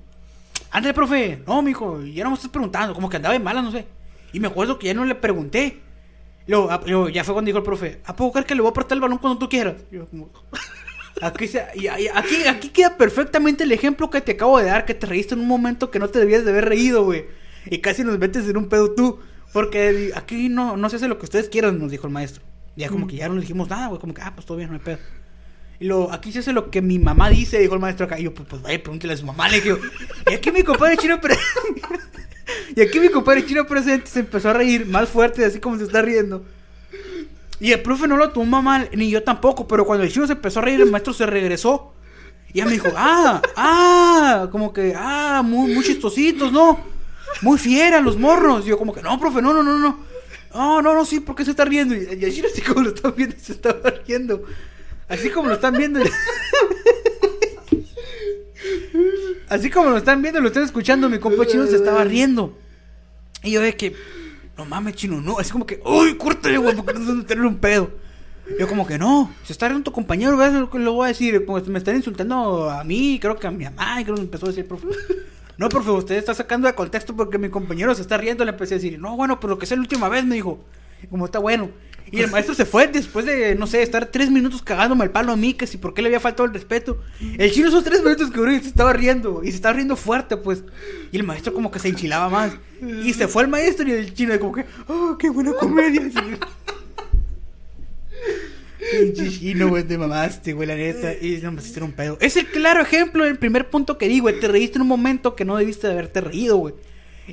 Ándale, 0.71 0.95
profe. 0.95 1.43
No, 1.47 1.63
mijo, 1.63 2.03
ya 2.03 2.25
no 2.25 2.31
me 2.31 2.37
estás 2.37 2.51
preguntando, 2.51 2.95
como 2.95 3.09
que 3.09 3.17
andaba 3.17 3.33
de 3.33 3.41
mala, 3.41 3.63
no 3.63 3.71
sé. 3.71 3.87
Y 4.33 4.41
me 4.41 4.49
acuerdo 4.49 4.79
que 4.79 4.87
ya 4.87 4.95
no 4.95 5.05
le 5.05 5.15
pregunté. 5.15 5.83
Luego, 6.47 6.71
ah, 6.71 6.81
luego, 6.87 7.09
ya 7.09 7.25
fue 7.25 7.35
cuando 7.35 7.49
dijo 7.49 7.59
el 7.59 7.65
profe, 7.65 8.01
¿a 8.05 8.15
poco 8.15 8.35
crees 8.35 8.47
que 8.47 8.55
le 8.55 8.61
voy 8.61 8.71
a 8.71 8.75
prestar 8.75 8.97
el 8.97 9.01
balón 9.01 9.19
cuando 9.19 9.39
tú 9.39 9.49
quieras? 9.49 9.77
Y 9.91 9.97
yo 9.97 10.09
como... 10.09 10.31
Aquí, 11.23 11.49
se- 11.49 11.65
y- 11.75 11.87
y- 11.87 12.09
aquí, 12.15 12.45
aquí 12.47 12.69
queda 12.69 12.97
perfectamente 12.97 13.65
el 13.65 13.73
ejemplo 13.73 14.11
que 14.11 14.21
te 14.21 14.33
acabo 14.33 14.59
de 14.59 14.67
dar, 14.67 14.85
que 14.85 14.95
te 14.95 15.07
reíste 15.07 15.35
en 15.35 15.41
un 15.41 15.49
momento 15.49 15.91
que 15.91 15.99
no 15.99 16.09
te 16.09 16.19
debías 16.19 16.45
de 16.45 16.51
haber 16.51 16.67
reído, 16.67 17.05
güey. 17.05 17.25
Y 17.71 17.79
casi 17.79 18.05
nos 18.05 18.19
metes 18.19 18.47
en 18.49 18.57
un 18.57 18.69
pedo 18.69 18.93
tú. 18.95 19.19
Porque 19.53 20.11
aquí 20.15 20.49
no, 20.51 20.77
no 20.77 20.91
se 20.91 20.97
hace 20.97 21.09
lo 21.09 21.19
que 21.19 21.25
ustedes 21.25 21.49
quieran, 21.49 21.79
nos 21.79 21.91
dijo 21.91 22.07
el 22.07 22.13
maestro. 22.13 22.43
Ya 22.77 22.89
como 22.91 23.07
que 23.07 23.17
ya 23.17 23.29
no 23.29 23.35
le 23.37 23.41
dijimos 23.41 23.71
nada, 23.71 23.87
güey. 23.87 23.99
Como 24.01 24.13
que, 24.13 24.21
ah, 24.21 24.33
pues 24.35 24.45
todo 24.47 24.59
bien, 24.59 24.69
no 24.69 24.75
hay 24.77 24.83
pedo. 24.83 24.99
Y 25.81 25.87
luego, 25.87 26.13
aquí 26.13 26.31
se 26.33 26.41
hace 26.41 26.53
lo 26.53 26.71
que 26.71 26.83
mi 26.83 26.99
mamá 26.99 27.31
dice, 27.31 27.59
dijo 27.59 27.73
el 27.75 27.81
maestro 27.81 28.05
acá. 28.07 28.19
Y 28.21 28.25
yo, 28.25 28.35
pues, 28.35 28.47
pues 28.49 28.61
vaya, 28.61 28.83
pregúntale 28.83 29.15
a 29.15 29.17
su 29.17 29.25
mamá. 29.25 29.49
Le 29.49 29.61
digo, 29.63 29.79
y 30.31 30.35
aquí 30.35 30.51
mi 30.53 30.63
compadre 30.63 30.99
chino 30.99 31.19
presente. 31.21 31.47
y 32.77 32.81
aquí 32.83 33.01
mi 33.01 33.09
compadre 33.09 33.47
chino 33.47 33.67
presente 33.67 34.09
se 34.09 34.21
empezó 34.21 34.51
a 34.51 34.53
reír 34.53 34.85
más 34.87 35.09
fuerte, 35.09 35.45
así 35.45 35.59
como 35.61 35.79
se 35.79 35.85
está 35.85 36.03
riendo. 36.03 36.45
Y 37.61 37.73
el 37.73 37.81
profe 37.81 38.07
no 38.07 38.17
lo 38.17 38.31
tomó 38.31 38.63
mal, 38.63 38.89
ni 38.95 39.11
yo 39.11 39.23
tampoco. 39.23 39.67
Pero 39.67 39.85
cuando 39.87 40.05
el 40.05 40.13
chino 40.13 40.27
se 40.27 40.35
empezó 40.35 40.61
a 40.61 40.63
reír, 40.63 40.81
el 40.81 40.91
maestro 40.91 41.13
se 41.13 41.27
regresó. 41.27 41.93
Y 42.53 42.59
ya 42.59 42.65
me 42.65 42.73
dijo, 42.73 42.89
ah, 42.97 43.43
ah, 43.57 44.49
como 44.53 44.73
que, 44.73 44.95
ah, 44.97 45.43
muy, 45.45 45.75
muy 45.75 45.85
chistositos, 45.85 46.53
¿no? 46.53 46.81
Muy 47.43 47.59
fiera 47.59 48.01
los 48.01 48.19
morros. 48.19 48.65
Y 48.67 48.69
yo 48.71 48.79
como 48.79 48.95
que, 48.95 49.03
no, 49.03 49.19
profe, 49.19 49.43
no, 49.43 49.53
no, 49.53 49.63
no, 49.63 49.79
no. 49.79 50.05
No, 50.55 50.81
no, 50.81 50.95
no, 50.95 51.05
sí, 51.05 51.21
¿por 51.21 51.37
qué 51.37 51.45
se 51.45 51.51
está 51.51 51.65
riendo? 51.67 51.95
Y 51.95 51.99
y 51.99 52.33
chino 52.33 52.49
así 52.51 52.63
como 52.63 52.81
lo 52.81 52.89
están 52.89 53.15
viendo, 53.17 53.37
se 53.39 53.53
estaba 53.53 53.91
riendo. 54.07 54.45
Así 55.09 55.31
como 55.31 55.49
lo 55.49 55.55
están 55.55 55.77
viendo. 55.77 56.01
Así 59.49 59.71
como 59.71 59.91
lo 59.91 59.99
están 59.99 60.23
viendo, 60.23 60.41
lo 60.41 60.49
están 60.49 60.65
escuchando, 60.65 61.09
mi 61.09 61.19
compa 61.19 61.47
chino 61.47 61.67
se 61.67 61.77
estaba 61.77 62.05
riendo. 62.05 62.57
Y 63.43 63.53
yo 63.53 63.61
de 63.61 63.77
que, 63.77 63.95
no 64.57 64.65
mames, 64.65 64.95
chino, 64.95 65.21
no. 65.21 65.39
Así 65.39 65.51
como 65.53 65.67
que, 65.67 65.81
uy, 65.85 66.17
córtale, 66.17 66.59
güey, 66.59 66.75
porque 66.75 66.95
no 66.95 67.15
meterle 67.15 67.47
un 67.47 67.57
pedo. 67.57 67.91
Yo 68.59 68.69
como 68.69 68.87
que 68.87 68.97
no, 68.97 69.31
se 69.43 69.53
está 69.53 69.69
riendo 69.69 69.85
tu 69.85 69.93
compañero. 69.93 70.37
Lo 70.73 70.93
voy 70.93 71.05
a 71.05 71.09
decir, 71.09 71.45
como 71.45 71.61
me 71.61 71.79
están 71.79 71.97
insultando 71.97 72.71
a 72.71 72.85
mí, 72.85 73.19
creo 73.21 73.37
que 73.37 73.47
a 73.47 73.51
mi 73.51 73.65
mamá, 73.65 74.01
y 74.01 74.05
creo 74.05 74.17
que 74.17 74.23
empezó 74.23 74.47
a 74.47 74.49
decir, 74.51 74.67
profe. 74.67 74.87
No, 75.59 75.71
profe, 75.71 75.91
usted 75.91 76.17
está 76.17 76.35
sacando 76.35 76.69
de 76.69 76.75
contexto 76.75 77.17
porque 77.17 77.39
mi 77.39 77.49
compañero 77.49 77.95
se 77.95 78.03
está 78.03 78.19
riendo. 78.19 78.45
Le 78.45 78.51
empecé 78.51 78.75
a 78.75 78.79
decir, 78.79 78.99
no, 78.99 79.17
bueno, 79.17 79.41
pero 79.41 79.59
que 79.59 79.65
sea 79.65 79.77
la 79.77 79.83
última 79.83 80.09
vez, 80.09 80.25
me 80.25 80.35
dijo. 80.35 80.63
Como 81.11 81.25
está 81.25 81.39
bueno. 81.39 81.71
Y 82.11 82.21
el 82.21 82.31
maestro 82.31 82.55
se 82.55 82.65
fue 82.65 82.87
después 82.87 83.27
de, 83.27 83.57
no 83.57 83.67
sé, 83.67 83.83
estar 83.83 84.07
tres 84.07 84.31
minutos 84.31 84.63
cagándome 84.63 85.05
el 85.05 85.11
palo 85.11 85.33
a 85.33 85.37
mí, 85.37 85.55
que 85.55 85.67
si 85.67 85.77
por 85.77 85.93
qué 85.93 86.03
le 86.03 86.09
había 86.09 86.21
faltado 86.21 86.47
el 86.47 86.55
respeto. 86.55 87.03
El 87.21 87.51
chino 87.51 87.69
esos 87.69 87.83
tres 87.83 88.03
minutos 88.03 88.31
que 88.31 88.39
duró 88.39 88.53
y 88.53 88.61
se 88.61 88.69
estaba 88.69 88.93
riendo. 88.93 89.43
Y 89.43 89.51
se 89.51 89.57
estaba 89.57 89.75
riendo 89.75 89.97
fuerte, 89.97 90.37
pues. 90.37 90.63
Y 91.11 91.17
el 91.17 91.25
maestro 91.25 91.53
como 91.53 91.71
que 91.71 91.79
se 91.79 91.89
enchilaba 91.89 92.29
más. 92.29 92.53
Y 93.05 93.13
se 93.13 93.27
fue 93.27 93.43
el 93.43 93.49
maestro 93.49 93.89
y 93.89 93.93
el 93.93 94.15
chino 94.15 94.39
como 94.39 94.53
que, 94.53 94.65
oh, 94.87 95.17
qué 95.19 95.31
buena 95.31 95.53
comedia. 95.55 96.03
Pinche 98.93 99.31
chino, 99.31 99.69
güey, 99.69 99.83
te 99.83 99.99
mamaste, 99.99 100.53
güey, 100.53 100.69
la 100.69 100.77
neta. 100.77 101.13
Y 101.13 101.41
no 101.43 101.51
me 101.51 101.61
hiciste 101.61 101.83
un 101.83 101.93
pedo. 101.93 102.19
Es 102.21 102.37
el 102.37 102.47
claro 102.47 102.81
ejemplo 102.83 103.25
del 103.25 103.37
primer 103.37 103.69
punto 103.69 103.99
que 103.99 104.09
di, 104.09 104.21
güey. 104.21 104.39
Te 104.39 104.47
reíste 104.47 104.77
en 104.77 104.83
un 104.83 104.89
momento 104.89 105.35
que 105.35 105.45
no 105.45 105.57
debiste 105.57 105.89
de 105.89 105.95
haberte 105.95 106.21
reído, 106.21 106.57
güey. 106.57 106.75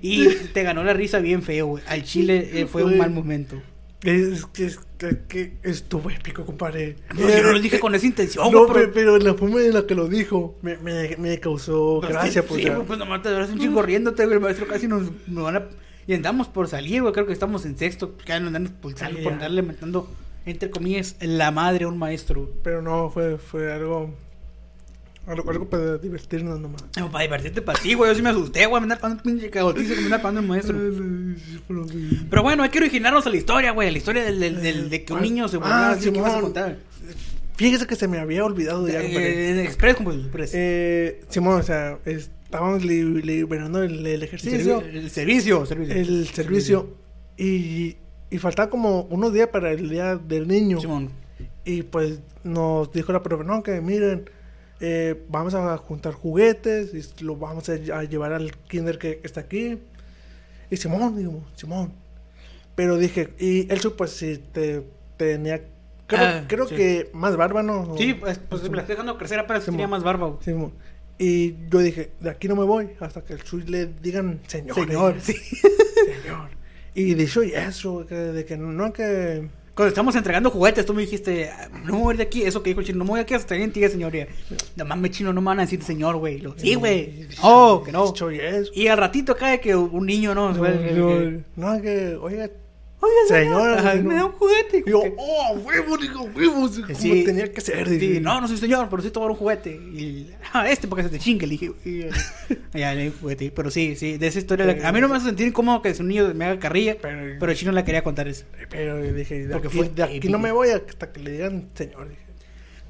Y 0.01 0.28
te 0.53 0.63
ganó 0.63 0.84
la 0.84 0.93
risa 0.93 1.19
bien 1.19 1.43
feo, 1.43 1.67
güey. 1.67 1.84
Al 1.88 2.03
chile 2.03 2.49
eh, 2.53 2.65
fue 2.65 2.84
un 2.84 2.97
mal 2.97 3.11
momento. 3.11 3.61
Es 4.04 4.45
que, 4.47 4.66
es 4.66 4.80
que, 4.97 5.22
que 5.30 5.58
estuvo 5.64 6.10
épico, 6.10 6.45
compadre. 6.45 6.97
No, 7.16 7.30
yo 7.30 7.41
no 7.41 7.51
lo 7.54 7.60
dije 7.60 7.80
con 7.80 7.95
esa 7.95 8.06
intención, 8.06 8.51
No, 8.51 8.68
pero, 8.68 8.91
pero 8.91 9.18
la 9.18 9.34
forma 9.34 9.62
en 9.62 9.74
la 9.74 9.88
que 9.88 9.95
lo 9.95 10.10
dijo 10.10 10.58
me, 10.62 10.76
me, 10.78 11.16
me 11.18 11.39
causó 11.39 12.01
gracia, 12.01 12.45
pues. 12.45 12.62
Sí, 12.62 12.68
ya. 12.68 12.76
güey, 12.76 12.86
pues 12.86 12.99
nomás 12.99 13.22
te 13.22 13.34
un 13.34 13.60
chingo 13.60 13.82
riéndote, 13.82 14.26
güey. 14.26 14.36
El 14.36 14.41
maestro 14.41 14.68
casi 14.68 14.88
nos, 14.88 15.04
nos 15.28 15.43
van 15.45 15.56
a. 15.56 15.64
Y 16.06 16.14
andamos 16.14 16.47
por 16.47 16.68
salir, 16.68 17.01
güey. 17.01 17.14
Creo 17.14 17.26
que 17.26 17.32
estamos 17.32 17.66
en 17.66 17.78
sexto. 17.78 18.18
Que 18.18 18.38
nos 18.39 18.47
andan 18.47 18.66
expulsando 18.66 19.18
Sí, 19.18 19.24
por 19.24 19.34
andarle 19.34 19.62
metiendo, 19.62 20.10
entre 20.45 20.70
comillas, 20.70 21.16
la 21.22 21.51
madre 21.51 21.86
a 21.86 21.88
un 21.88 21.97
maestro. 21.97 22.49
Pero 22.62 22.82
no, 22.82 23.10
fue, 23.10 23.38
fue 23.38 23.72
algo, 23.72 24.14
algo. 25.28 25.49
Algo 25.51 25.69
para 25.69 25.97
divertirnos 25.97 26.59
nomás. 26.59 26.84
No, 26.97 27.11
para 27.11 27.24
divertirte 27.24 27.61
para 27.61 27.80
ti, 27.80 27.93
güey. 27.93 28.11
Yo 28.11 28.15
sí 28.15 28.21
me 28.21 28.30
asusté, 28.30 28.65
güey. 28.65 28.82
Me 28.82 28.86
andaba 28.86 29.01
pagando 29.01 29.24
pinche 29.24 29.49
cagotizo 29.49 29.89
que 29.93 29.99
me 30.01 30.05
andaba 30.05 30.24
pagando 30.24 30.41
el 30.41 30.47
maestro. 30.47 30.78
Pero 32.30 32.43
bueno, 32.43 32.63
hay 32.63 32.69
que 32.69 32.80
originarnos 32.80 33.26
a 33.26 33.30
la 33.30 33.38
historia, 33.38 33.71
güey. 33.71 33.91
La 33.91 33.97
historia 33.97 34.24
del, 34.24 34.39
del, 34.39 34.61
del- 34.61 34.89
de 34.89 35.03
que 35.05 35.13
un 35.13 35.21
niño 35.21 35.47
se 35.47 35.57
volvió 35.57 35.74
Ah, 35.74 35.91
así 35.91 36.11
que 36.11 36.21
vas 36.21 36.36
a 36.36 36.41
contar. 36.41 36.78
Fíjese 37.55 37.86
que 37.86 37.95
se 37.95 38.07
me 38.07 38.17
había 38.19 38.43
olvidado 38.45 38.88
ya, 38.88 39.01
compadre. 39.01 39.47
Eh, 39.47 39.51
en 39.51 39.59
Express, 39.59 39.95
como 39.95 40.11
Express. 40.11 40.51
Eh, 40.55 41.21
Simón, 41.30 41.59
o 41.59 41.63
sea, 41.63 41.99
estábamos 42.05 42.84
li- 42.84 43.21
liberando 43.21 43.84
el, 43.84 43.99
el 43.99 44.07
el, 44.07 44.24
ejercicio, 44.24 44.82
el 44.82 45.09
servicio, 45.11 45.63
servicio. 45.65 45.95
el 45.95 46.28
servicio, 46.30 46.97
y, 47.38 47.95
y 48.32 48.38
faltaba 48.39 48.71
como 48.71 49.01
unos 49.03 49.34
días 49.34 49.49
para 49.49 49.71
el 49.71 49.88
día 49.88 50.15
del 50.15 50.47
niño. 50.47 50.80
Simón. 50.82 51.09
Y 51.63 51.84
pues 51.84 52.19
nos 52.43 52.91
dijo 52.91 53.13
la 53.13 53.21
profe, 53.21 53.43
no, 53.43 53.61
que 53.61 53.80
miren, 53.82 54.28
eh, 54.86 55.15
vamos 55.29 55.53
a 55.53 55.77
juntar 55.77 56.11
juguetes 56.13 56.93
y 56.93 57.23
lo 57.23 57.38
vamos 57.38 57.69
a, 57.69 57.75
lle- 57.77 57.93
a 57.93 58.03
llevar 58.03 58.34
al 58.34 58.51
kinder 58.67 58.97
que 58.97 59.21
está 59.23 59.39
aquí. 59.39 59.79
Y 60.69 60.75
Simón, 60.75 61.15
digo, 61.17 61.41
Simón. 61.55 61.93
Pero 62.75 62.97
dije, 62.97 63.29
y 63.39 63.71
él 63.71 63.79
pues 63.95 64.11
si 64.11 64.38
te 64.39 64.84
tenía, 65.15 65.61
creo, 66.05 66.19
Ah, 66.21 66.43
creo 66.47 66.67
sí. 66.67 66.75
que 66.75 67.09
más 67.13 67.38
barba, 67.38 67.63
¿no? 67.63 67.95
Sí, 67.97 68.13
pues, 68.13 68.39
pues 68.49 68.63
me 68.69 68.75
la 68.75 68.81
estoy 68.81 68.95
dejando 68.95 69.17
crecer 69.17 69.39
Simón. 69.61 69.77
tenía 69.77 69.88
más 69.88 70.03
barba, 70.03 70.27
güey. 70.27 70.43
Simón. 70.43 70.73
Y 71.17 71.55
yo 71.69 71.79
dije, 71.79 72.11
de 72.19 72.29
aquí 72.31 72.49
no 72.49 72.55
me 72.57 72.65
voy 72.65 72.89
hasta 72.99 73.21
que 73.23 73.34
el 73.34 73.43
Chuy 73.43 73.63
le 73.63 73.86
digan 73.86 74.41
señor. 74.47 74.75
Señor, 74.75 75.15
sí. 75.21 75.34
Señor. 75.36 76.49
Y 76.95 77.13
dicho 77.13 77.41
y 77.41 77.53
eso, 77.53 78.05
que, 78.05 78.15
de 78.15 78.43
que 78.45 78.57
no 78.57 78.91
que... 78.91 79.47
Cuando 79.76 79.89
estamos 79.89 80.15
entregando 80.15 80.51
juguetes, 80.51 80.86
tú 80.86 80.93
me 80.93 81.01
dijiste, 81.01 81.49
"Ah, 81.49 81.67
no 81.84 81.93
me 81.93 81.99
voy 82.03 82.17
de 82.17 82.24
aquí. 82.24 82.43
Eso 82.43 82.61
que 82.61 82.69
dijo 82.69 82.82
el 82.82 82.86
chino, 82.86 82.99
no 82.99 83.05
me 83.05 83.09
voy 83.11 83.17
de 83.17 83.24
aquí 83.24 83.34
hasta 83.34 83.47
que 83.49 83.53
alguien 83.55 83.71
te 83.71 83.80
diga 83.80 83.89
señor. 83.91 84.15
Y, 84.15 84.26
No 84.76 84.86
mames, 84.86 85.11
chino, 85.11 85.34
no 85.34 85.41
me 85.41 85.45
van 85.47 85.59
a 85.59 85.63
decir 85.63 85.82
señor, 85.82 86.17
güey. 86.17 86.43
Sí, 86.57 86.76
güey. 86.76 87.28
Oh, 87.41 87.82
que 87.84 87.91
no. 87.91 88.03
Y 88.76 88.88
al 88.88 88.97
ratito 88.99 89.36
cae 89.36 89.59
que 89.59 89.76
un 89.76 90.05
niño, 90.05 90.36
¿no? 90.36 90.51
No, 90.53 90.61
no, 91.55 91.74
no, 91.76 91.82
que, 91.82 92.15
oiga, 92.21 92.49
Oye, 93.06 93.28
Señor, 93.28 93.78
ajá, 93.80 93.95
no. 93.95 94.04
me 94.04 94.16
da 94.16 94.26
un 94.26 94.32
juguete. 94.32 94.84
Y 94.86 94.89
yo, 94.89 95.01
oh, 95.18 95.58
huevo, 95.66 95.97
digo, 95.97 96.22
huevos, 96.36 96.80
como 96.80 96.95
Sí. 96.97 97.24
tenía 97.26 97.51
que 97.51 97.60
ser. 97.60 97.89
Sí, 97.89 98.20
no, 98.22 98.39
no 98.39 98.47
soy 98.47 98.56
señor, 98.58 98.88
pero 98.89 99.01
sí 99.04 99.12
tomar 99.12 99.30
un 99.30 99.36
juguete. 99.36 99.72
Y, 99.72 100.30
ah, 100.54 100.70
este 100.70 100.88
porque 100.88 101.04
se 101.04 101.10
te 101.10 101.20
chingue, 101.20 101.45
le 101.45 101.51
dije. 101.58 101.72
Y, 101.84 102.01
eh, 102.04 102.12
ya 102.74 102.93
le 102.93 103.01
di 103.01 103.08
un 103.10 103.14
juguete. 103.20 103.51
Pero 103.51 103.70
sí, 103.72 103.97
sí, 103.97 104.18
de 104.18 104.28
esa 104.28 104.39
historia. 104.39 104.66
la- 104.66 104.88
a 104.88 104.91
mí 104.93 105.01
no 105.01 105.10
me 105.10 105.18
hace 105.18 105.26
sentir 105.26 105.47
incómodo 105.47 105.82
que 105.82 105.93
un 105.99 106.08
niño 106.08 106.34
me 106.34 106.45
haga 106.45 106.60
carrilla, 106.60 106.95
Pero- 107.01 107.36
pero, 107.39 107.51
el 107.51 107.58
chino 107.58 107.72
la 107.74 107.84
quería 107.84 108.04
contar 108.04 108.28
eso. 108.30 108.45
Pero 108.70 109.01
dije, 109.01 109.47
Porque 109.51 109.70
fue 109.70 109.89
de 109.89 110.04
aquí 110.04 110.30
no 110.30 110.39
me 110.39 110.51
voy 110.54 110.70
hasta 110.70 111.12
que 111.12 111.20
le 111.20 111.32
digan 111.32 111.68
señor. 111.74 112.08
Dije. 112.08 112.22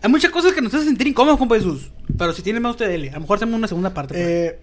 Hay 0.03 0.11
muchas 0.11 0.30
cosas 0.32 0.53
que 0.53 0.61
nos 0.61 0.74
hacen 0.74 0.89
sentir 0.89 1.07
incómodos, 1.07 1.39
compa 1.39 1.55
Jesús. 1.55 1.89
Pero 2.18 2.34
si 2.34 2.41
tiene 2.43 2.59
más 2.59 2.72
usted, 2.72 2.88
dele. 2.88 3.09
A 3.09 3.14
lo 3.14 3.22
mejor 3.22 3.38
hacemos 3.38 3.55
una 3.55 3.68
segunda 3.68 3.93
parte. 3.93 4.14
pues. 4.14 4.26
Eh, 4.28 4.59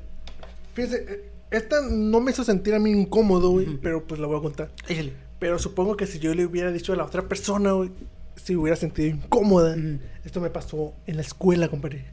fíjese, 0.74 0.96
eh, 1.12 1.30
esta 1.50 1.80
no 1.90 2.20
me 2.20 2.30
hizo 2.30 2.44
sentir 2.44 2.74
a 2.74 2.78
mí 2.78 2.90
incómodo, 2.92 3.50
güey, 3.50 3.66
pero 3.82 4.04
pues 4.06 4.20
la 4.20 4.26
voy 4.28 4.38
a 4.38 4.42
contar. 4.42 4.70
Échale. 4.86 5.12
Pero 5.40 5.58
supongo 5.58 5.96
que 5.96 6.06
si 6.06 6.20
yo 6.20 6.32
le 6.34 6.46
hubiera 6.46 6.70
dicho 6.70 6.92
a 6.92 6.96
la 6.96 7.04
otra 7.04 7.22
persona, 7.22 7.72
güey, 7.72 7.90
se 8.36 8.56
hubiera 8.56 8.76
sentido 8.76 9.08
incómoda. 9.08 9.74
Ujú. 9.74 9.98
Esto 10.24 10.40
me 10.40 10.50
pasó 10.50 10.92
en 11.06 11.16
la 11.16 11.22
escuela, 11.22 11.66
compadre. 11.68 12.04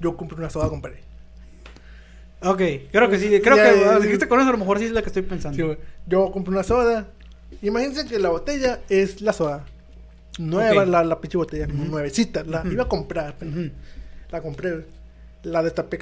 Yo 0.00 0.16
compré 0.16 0.38
una 0.38 0.48
soda, 0.48 0.68
compadre. 0.70 1.00
Ok, 2.42 2.60
creo 2.92 3.10
que 3.10 3.18
sí. 3.18 3.28
Creo 3.42 3.56
Ya, 3.56 3.72
que 3.74 3.80
ya, 3.80 3.90
ah, 3.90 3.92
ya. 3.94 4.00
dijiste 4.00 4.28
con 4.28 4.38
eso, 4.40 4.48
a 4.48 4.52
lo 4.52 4.58
mejor 4.58 4.78
sí 4.78 4.84
es 4.86 4.92
la 4.92 5.02
que 5.02 5.08
estoy 5.08 5.22
pensando. 5.22 5.56
Sí, 5.56 5.62
güey. 5.62 5.78
Yo 6.06 6.30
compré 6.30 6.52
una 6.52 6.62
soda. 6.62 7.08
Imagínense 7.62 8.06
que 8.06 8.18
la 8.18 8.28
botella 8.28 8.80
es 8.88 9.20
la 9.20 9.32
soda. 9.32 9.64
Nueva, 10.38 10.82
Ok. 10.82 10.88
la, 10.88 11.02
la 11.02 11.20
pinche 11.20 11.38
botella, 11.38 11.66
nuevecita. 11.66 12.44
La 12.44 12.62
iba 12.70 12.84
a 12.84 12.88
comprar. 12.88 13.34
pero. 13.38 13.50
La 14.30 14.40
compré. 14.42 14.84
La 15.42 15.62
destapé. 15.62 15.98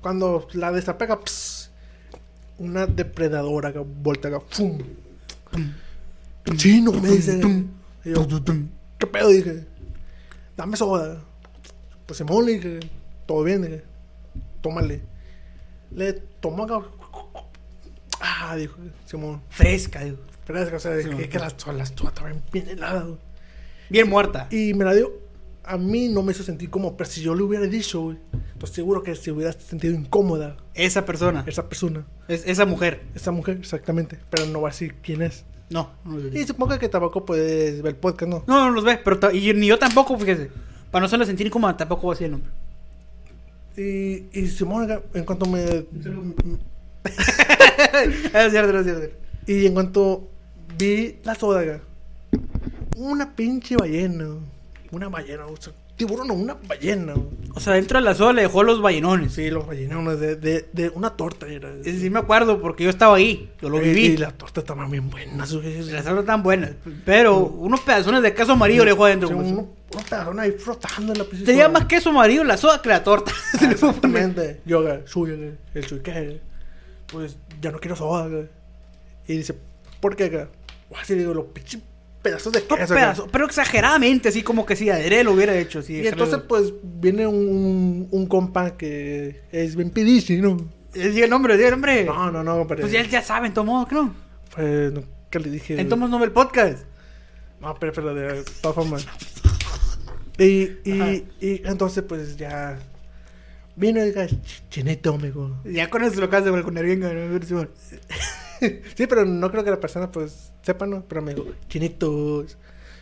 Cuando 0.00 0.46
la 0.52 0.72
destapé, 0.72 1.06
una 2.58 2.86
depredadora 2.86 3.72
que 3.72 3.78
voltea 3.78 4.30
acá. 4.30 4.44
¡fum! 4.50 4.78
chino, 6.56 6.92
me 6.92 7.10
dice. 7.10 7.40
Y 8.04 8.10
yo, 8.10 8.26
¿qué 8.98 9.06
pedo? 9.06 9.28
Dije, 9.28 9.64
dame 10.56 10.76
soda. 10.76 11.20
Pues 12.06 12.18
Simón 12.18 12.46
le 12.46 12.52
dije, 12.52 12.80
todo 13.26 13.42
bien, 13.44 13.62
dije, 13.62 13.84
tómale. 14.60 15.02
Le 15.90 16.12
tomó 16.12 16.64
acá. 16.64 16.86
Ah, 18.20 18.56
dijo 18.56 18.76
Simón. 19.06 19.42
Fresca, 19.48 20.02
digo. 20.04 20.18
Fresca, 20.44 20.76
o 20.76 20.80
sea, 20.80 20.92
de 20.92 21.08
que, 21.08 21.28
que 21.28 21.38
las 21.38 21.52
las 21.66 21.90
sodas 21.90 22.12
estaban 22.12 22.42
bien 22.52 22.68
heladas. 22.68 23.06
Bien 23.90 24.08
muerta. 24.08 24.48
Y 24.50 24.74
me 24.74 24.84
la 24.84 24.94
dio. 24.94 25.27
A 25.68 25.76
mí 25.76 26.08
no 26.08 26.22
me 26.22 26.32
hizo 26.32 26.42
sentir 26.42 26.70
como, 26.70 26.96
pero 26.96 27.08
si 27.10 27.20
yo 27.20 27.34
le 27.34 27.42
hubiera 27.42 27.66
dicho, 27.66 28.00
güey, 28.00 28.16
estoy 28.54 28.68
seguro 28.70 29.02
que 29.02 29.14
se 29.14 29.30
hubiera 29.30 29.52
sentido 29.52 29.94
incómoda 29.94 30.56
Esa 30.74 31.04
persona. 31.04 31.44
esa 31.46 31.68
persona, 31.68 32.06
Es, 32.26 32.46
esa 32.46 32.64
mujer. 32.64 33.02
esa 33.14 33.30
mujer, 33.30 33.58
exactamente. 33.60 34.18
Pero 34.30 34.46
no 34.46 34.60
va 34.62 34.68
a 34.68 34.72
decir 34.72 34.94
quién 35.02 35.22
es. 35.22 35.44
No. 35.70 35.90
No. 36.04 36.18
Y 36.18 36.44
supongo 36.46 36.78
que 36.78 36.88
tampoco 36.88 37.24
puedes 37.26 37.82
ver 37.82 37.94
el 37.94 38.00
podcast, 38.00 38.30
¿no? 38.30 38.44
no, 38.46 38.64
no 38.66 38.70
los 38.70 38.84
ve. 38.84 38.98
Pero 39.04 39.30
y 39.32 39.52
ni 39.52 39.66
yo 39.66 39.78
tampoco, 39.78 40.18
fíjese. 40.18 40.50
Para 40.90 41.00
no 41.00 41.06
hacerlo 41.06 41.26
sentir 41.26 41.46
incómoda, 41.46 41.76
tampoco 41.76 42.02
voy 42.02 42.12
a 42.12 42.14
decir 42.14 42.24
el 42.26 42.30
nombre. 42.32 42.50
Y, 43.76 44.26
y 44.32 44.46
Simón, 44.48 44.88
en 45.14 45.24
cuanto 45.24 45.46
me. 45.46 45.62
es 47.04 48.50
cierto, 48.50 48.78
es 48.78 48.84
cierto. 48.84 49.16
Y 49.46 49.66
en 49.66 49.74
cuanto 49.74 50.28
vi 50.78 51.16
la 51.24 51.34
soda, 51.34 51.60
acá, 51.60 51.80
una 52.96 53.34
pinche 53.36 53.76
ballena. 53.76 54.36
Una 54.90 55.08
ballena, 55.08 55.44
o 55.46 55.56
sea, 55.56 55.72
tiburón, 55.96 56.28
no, 56.28 56.34
una 56.34 56.54
ballena. 56.66 57.14
O 57.54 57.60
sea, 57.60 57.74
dentro 57.74 57.98
de 57.98 58.04
la 58.04 58.14
soda 58.14 58.32
le 58.32 58.42
dejó 58.42 58.62
los 58.62 58.80
ballenones. 58.80 59.34
Sí, 59.34 59.50
los 59.50 59.66
ballenones 59.66 60.18
de, 60.18 60.36
de, 60.36 60.68
de 60.72 60.88
una 60.90 61.10
torta. 61.10 61.46
Era. 61.46 61.70
Sí 61.84 62.08
me 62.08 62.20
acuerdo 62.20 62.60
porque 62.60 62.84
yo 62.84 62.90
estaba 62.90 63.16
ahí. 63.16 63.50
Yo 63.60 63.68
lo 63.68 63.78
viví. 63.80 64.06
Y 64.06 64.16
la 64.16 64.30
torta 64.30 64.60
estaba 64.60 64.86
bien 64.86 65.10
buena. 65.10 65.36
Las 65.36 65.50
sodas 65.50 65.66
están 65.66 66.42
buenas. 66.42 66.70
Pero 67.04 67.38
unos 67.38 67.80
pedazones 67.80 68.22
de 68.22 68.32
queso 68.32 68.52
amarillo 68.52 68.84
le 68.84 68.92
dejó 68.92 69.04
adentro. 69.04 69.28
Sí, 69.28 69.34
pues. 69.34 69.46
uno, 69.46 69.68
unos 69.92 70.04
pedazones 70.04 70.40
ahí 70.44 70.52
flotando 70.52 71.12
en 71.12 71.18
la 71.18 71.24
piscina. 71.24 71.46
Tenía 71.46 71.68
más 71.68 71.84
queso 71.84 72.10
amarillo 72.10 72.44
la 72.44 72.56
soda 72.56 72.80
que 72.80 72.88
la 72.88 73.02
torta. 73.04 73.32
Ah, 73.60 73.70
Exactamente. 73.70 74.60
Yo, 74.64 74.80
acá, 74.80 75.02
suyo, 75.06 75.34
acá, 75.34 75.56
el 75.74 75.84
suyo, 75.84 76.02
¿qué? 76.02 76.40
Pues 77.12 77.36
ya 77.60 77.70
no 77.72 77.78
quiero 77.78 77.96
soda. 77.96 78.46
Y 79.26 79.36
dice, 79.36 79.54
¿por 80.00 80.16
qué? 80.16 80.48
Así 80.98 81.14
digo, 81.14 81.34
los 81.34 81.46
pinches 81.46 81.82
pedazos 82.22 82.52
de 82.52 82.64
No, 82.68 82.76
queso. 82.76 82.94
pedazo, 82.94 83.28
pero 83.30 83.44
exageradamente, 83.46 84.28
así 84.28 84.42
como 84.42 84.66
que 84.66 84.76
si 84.76 84.90
Adré 84.90 85.24
lo 85.24 85.32
hubiera 85.32 85.56
hecho. 85.56 85.80
Así, 85.80 85.94
Y 86.00 86.06
entonces, 86.06 86.40
pues, 86.48 86.72
viene 86.82 87.26
un, 87.26 88.08
un 88.10 88.26
compa 88.26 88.76
que 88.76 89.42
es 89.52 89.76
bien 89.76 89.90
pidichi, 89.90 90.36
¿no? 90.38 90.56
Diga 90.92 91.24
el 91.24 91.30
nombre, 91.30 91.56
diga 91.56 91.68
el 91.68 91.74
nombre. 91.74 92.04
No, 92.04 92.30
no, 92.30 92.42
no, 92.42 92.58
compadre. 92.58 92.80
Pues 92.82 92.92
ya, 92.92 93.02
ya 93.02 93.22
saben, 93.22 93.52
tomo, 93.54 93.86
¿no? 93.90 94.14
Pues, 94.54 94.92
nunca 94.92 95.38
le 95.38 95.50
dije. 95.50 95.80
En 95.80 95.88
Tomos 95.88 96.10
no 96.10 96.18
ve 96.18 96.24
el 96.26 96.32
podcast. 96.32 96.84
No, 97.60 97.74
pero, 97.78 97.92
pero 97.92 98.14
de 98.14 98.42
todas 98.60 98.74
formas. 98.74 99.06
Y, 100.40 100.78
y, 100.84 101.26
y 101.40 101.62
entonces, 101.64 102.04
pues, 102.04 102.36
ya... 102.36 102.78
Vino 103.74 104.00
y 104.00 104.06
diga, 104.06 104.28
chinito, 104.70 105.14
amigo. 105.14 105.56
Ya 105.64 105.90
con 105.90 106.04
eso 106.04 106.20
lo 106.20 106.26
acabas 106.26 106.44
de 106.44 106.52
balconear 106.52 106.84
bien, 106.86 107.02
Sí, 108.96 109.06
pero 109.06 109.24
no 109.24 109.50
creo 109.50 109.64
que 109.64 109.70
la 109.70 109.80
persona 109.80 110.10
pues 110.10 110.52
sepa, 110.62 110.86
¿no? 110.86 111.04
Pero 111.08 111.22
me 111.22 111.34
dijo, 111.34 111.46
chinitos. 111.68 112.56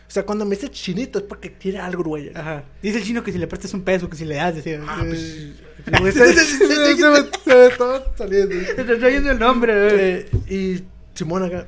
O 0.07 0.09
sea, 0.09 0.25
cuando 0.25 0.45
me 0.45 0.55
dice 0.55 0.69
chinito 0.69 1.19
es 1.19 1.25
porque 1.25 1.53
quiere 1.53 1.79
algo, 1.79 2.01
güey. 2.03 2.31
Ajá. 2.33 2.63
Dice 2.81 2.99
el 2.99 3.03
chino 3.03 3.23
que 3.23 3.31
si 3.33 3.37
le 3.37 3.47
prestas 3.47 3.73
un 3.73 3.81
peso, 3.81 4.09
que 4.09 4.15
si 4.15 4.23
le 4.23 4.35
das, 4.35 4.55
decía. 4.55 4.81
Ah, 4.87 5.03
pues. 5.05 5.19
se 6.13 6.21
me- 6.21 6.33
se 6.33 7.55
me 7.55 7.65
estaba 7.67 8.03
saliendo. 8.17 8.55
Te 8.75 8.81
estoy 8.81 9.03
oyendo 9.03 9.31
el 9.31 9.39
nombre, 9.39 9.73
Eh, 10.19 10.29
y 10.49 10.83
Simón 11.13 11.43
acá. 11.43 11.67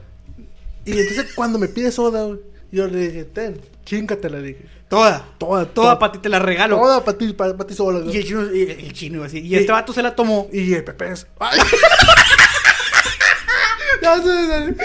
Y 0.86 0.92
entonces 0.98 1.34
cuando 1.36 1.60
me 1.60 1.68
pide 1.68 1.92
soda, 1.92 2.24
güey, 2.24 2.40
yo 2.72 2.88
le 2.88 3.00
dije, 3.10 3.26
ten, 3.26 3.60
chíncate, 3.84 4.30
le 4.30 4.42
dije. 4.42 4.66
Toda. 4.88 5.28
Toda, 5.38 5.66
Toda 5.66 6.00
para 6.00 6.14
ti 6.14 6.20
te 6.20 6.30
la 6.30 6.40
regalo. 6.40 6.78
Toda 6.78 7.04
para 7.04 7.18
ti, 7.18 7.34
para 7.34 7.56
ti 7.58 7.74
sola. 7.76 8.00
Y 8.00 8.04
güey. 8.04 8.18
el 8.18 8.24
chino, 8.26 8.56
y 8.56 8.62
el 8.64 8.94
chino 8.94 9.24
así. 9.24 9.40
Y 9.40 9.56
este 9.56 9.72
vato 9.72 9.92
se 9.94 10.02
la 10.02 10.16
tomó. 10.16 10.48
Y 10.54 10.74
el 10.74 10.84
Pepe 10.84 11.12
es. 11.12 11.28
¡Ay! 11.40 11.60
Ya 14.02 14.16
se 14.22 14.28
me 14.28 14.76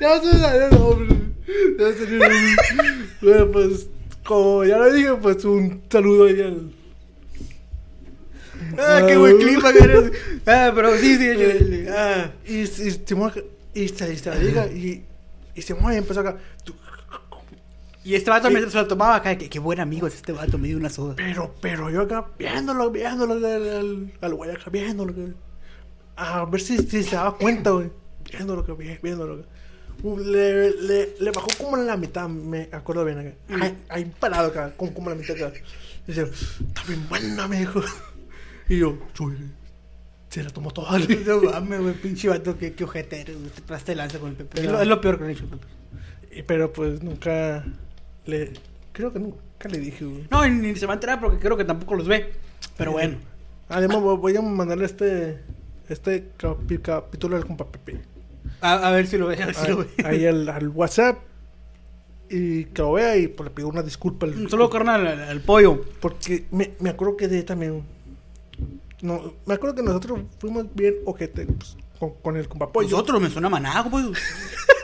ya 0.00 0.20
se 0.20 0.26
me 0.26 0.38
salió 0.40 0.64
el 0.66 0.70
nombre. 0.70 1.16
Ya 1.78 1.92
se 1.92 2.06
me 2.06 2.18
salió. 2.18 2.38
Bueno, 3.22 3.50
pues, 3.52 3.86
como 4.24 4.64
ya 4.64 4.78
lo 4.78 4.92
dije, 4.92 5.14
pues 5.14 5.44
un 5.44 5.82
saludo 5.90 6.26
ahí 6.26 6.40
al. 6.40 6.70
Ah, 8.78 9.02
qué 9.06 9.16
buen 9.16 9.38
clima 9.38 9.72
que 9.72 9.78
eres. 9.84 10.12
Ah, 10.46 10.72
pero 10.74 10.96
sí, 10.98 11.16
sí, 11.16 11.34
sí. 11.36 11.86
Ah. 11.90 12.30
Y, 12.46 12.62
y. 12.62 12.64
Y 13.74 13.88
se, 13.88 14.12
y 14.12 14.16
se 14.18 14.30
la 14.30 14.36
diga. 14.38 14.66
Y, 14.68 15.04
y 15.54 15.62
Simón 15.62 15.92
empezó 15.92 16.20
acá. 16.20 16.36
tú- 16.64 16.74
Y 16.74 16.78
este 18.14 18.30
vato 18.30 18.48
mientras 18.50 18.72
se 18.72 18.78
la 18.78 18.86
tomaba 18.88 19.16
acá, 19.16 19.36
qué, 19.36 19.48
qué 19.48 19.58
buen 19.58 19.80
amigo 19.80 20.06
es 20.06 20.14
este 20.14 20.32
vato, 20.32 20.58
me 20.58 20.68
dio 20.68 20.76
una 20.76 20.90
soda. 20.90 21.14
Pero, 21.16 21.54
pero 21.60 21.90
yo 21.90 22.02
acá 22.02 22.26
viéndolo, 22.38 22.90
viéndolo 22.90 23.34
al, 23.34 24.34
güey 24.34 24.50
acá, 24.50 24.70
viéndolo. 24.70 25.14
que- 25.14 25.32
a 26.16 26.44
ver 26.46 26.60
si, 26.60 26.78
si 26.78 27.02
se 27.02 27.16
daba 27.16 27.36
cuenta, 27.36 27.70
güey. 27.70 27.90
Viéndolo, 28.30 28.64
viéndolo. 29.02 29.36
que. 29.38 29.44
Uh, 30.02 30.18
Le, 30.18 30.70
le, 30.82 31.14
le 31.18 31.30
bajó 31.30 31.48
como 31.58 31.76
la 31.78 31.96
mitad, 31.96 32.28
me 32.28 32.68
acuerdo 32.70 33.04
bien 33.04 33.18
acá. 33.18 33.32
Ahí, 33.62 33.76
ahí 33.88 34.12
parado 34.20 34.48
acá, 34.48 34.72
como, 34.76 34.92
como 34.94 35.10
la 35.10 35.16
mitad 35.16 35.36
acá. 35.42 35.58
Dice, 36.06 36.22
está 36.22 36.82
bien 36.86 37.08
buena, 37.08 37.48
me 37.48 37.58
dijo. 37.60 37.80
Y 38.68 38.78
yo, 38.78 38.98
"Chuy, 39.14 39.36
se 40.28 40.42
la 40.42 40.50
tomó 40.50 40.70
toda. 40.70 40.98
No 41.26 41.40
mames, 41.50 41.80
güey, 41.80 41.94
pinche 41.94 42.28
vato, 42.28 42.56
qué, 42.58 42.74
qué 42.74 42.84
ojete 42.84 43.20
eres. 43.22 43.36
Te 43.54 43.62
pasaste 43.62 43.94
lanza 43.94 44.18
con 44.18 44.30
el 44.30 44.36
Pepe. 44.36 44.60
Es 44.60 44.66
lo, 44.70 44.80
es 44.80 44.86
lo 44.88 45.00
peor 45.00 45.18
que 45.18 45.24
le 45.24 45.30
he 45.32 45.34
dicho, 45.34 45.46
Pepe. 45.48 45.66
Y- 46.36 46.42
Pero 46.42 46.72
pues 46.72 47.02
nunca 47.02 47.64
le. 48.26 48.52
Creo 48.92 49.12
que 49.12 49.18
nunca 49.18 49.68
le 49.70 49.78
dije, 49.78 50.04
güey. 50.04 50.26
No, 50.30 50.46
ni 50.48 50.74
se 50.76 50.86
va 50.86 50.92
a 50.92 50.96
enterar 50.96 51.20
porque 51.20 51.38
creo 51.38 51.56
que 51.56 51.64
tampoco 51.64 51.94
los 51.96 52.08
ve. 52.08 52.32
Pero 52.76 52.92
bueno. 52.92 53.16
Además, 53.68 54.00
voy- 54.00 54.16
voy 54.16 54.36
a 54.36 54.42
mandarle 54.42 54.84
este. 54.86 55.40
Este 55.88 56.30
capítulo 56.82 57.36
al 57.36 57.46
compa 57.46 57.66
Pepe. 57.66 58.00
A, 58.60 58.88
a 58.88 58.90
ver 58.90 59.06
si 59.06 59.18
lo 59.18 59.26
ve, 59.28 59.40
a 59.42 59.46
ver 59.46 59.54
si 59.54 59.68
lo 59.68 59.78
ve. 59.78 59.86
ahí, 60.04 60.26
al, 60.26 60.48
al 60.48 60.68
WhatsApp 60.68 61.18
y 62.28 62.64
que 62.64 62.82
lo 62.82 62.92
vea 62.94 63.16
y 63.16 63.28
pues 63.28 63.48
le 63.50 63.54
pido 63.54 63.68
una 63.68 63.82
disculpa. 63.82 64.26
al- 64.26 64.50
saludo 64.50 64.68
carnal 64.70 65.06
al, 65.06 65.20
al 65.22 65.40
pollo. 65.42 65.80
Porque 66.00 66.46
me, 66.50 66.72
me 66.80 66.90
acuerdo 66.90 67.16
que 67.16 67.28
de 67.28 67.42
también. 67.44 67.84
No, 69.02 69.34
me 69.44 69.54
acuerdo 69.54 69.76
que 69.76 69.82
nosotros 69.82 70.20
fuimos 70.40 70.66
bien 70.74 70.94
ojete 71.04 71.46
pues, 71.46 71.76
con, 72.00 72.14
con 72.22 72.36
el 72.36 72.48
compa 72.48 72.72
Pollo. 72.72 72.88
Nosotros 72.90 73.20
me 73.20 73.30
suena 73.30 73.48
maná, 73.48 73.88
pollo. 73.88 74.10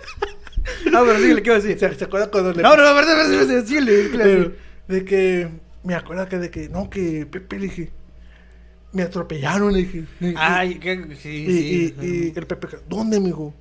no, 0.91 1.05
pero 1.05 1.19
sí, 1.19 1.35
le 1.35 1.43
quiero 1.43 1.61
decir. 1.61 1.79
¿Se, 1.79 1.95
se 1.95 2.05
acuerda 2.05 2.31
cuando 2.31 2.53
le 2.53 2.63
No, 2.63 2.77
no, 2.77 2.83
no, 2.83 2.95
verdad, 2.95 3.17
verdad, 3.17 3.65
sí, 3.67 3.81
le- 3.81 4.53
de 4.89 5.05
que 5.05 5.49
me 5.85 5.95
acuerdo 5.95 6.29
que 6.29 6.39
de 6.39 6.51
que 6.51 6.69
no 6.69 6.91
que 6.91 7.27
Pepe 7.27 7.59
le 7.59 7.67
dije 7.67 7.93
me 8.93 9.03
atropellaron 9.03 9.73
le 9.73 9.79
dije 9.81 10.05
Ay, 10.37 10.79
que, 10.79 11.17
sí, 11.17 11.47
y, 11.49 11.53
sí. 11.53 11.95
y, 12.01 12.07
y 12.07 12.33
el 12.37 12.47
Pepe 12.47 12.69
¿dónde 12.89 13.21
mijo? 13.21 13.55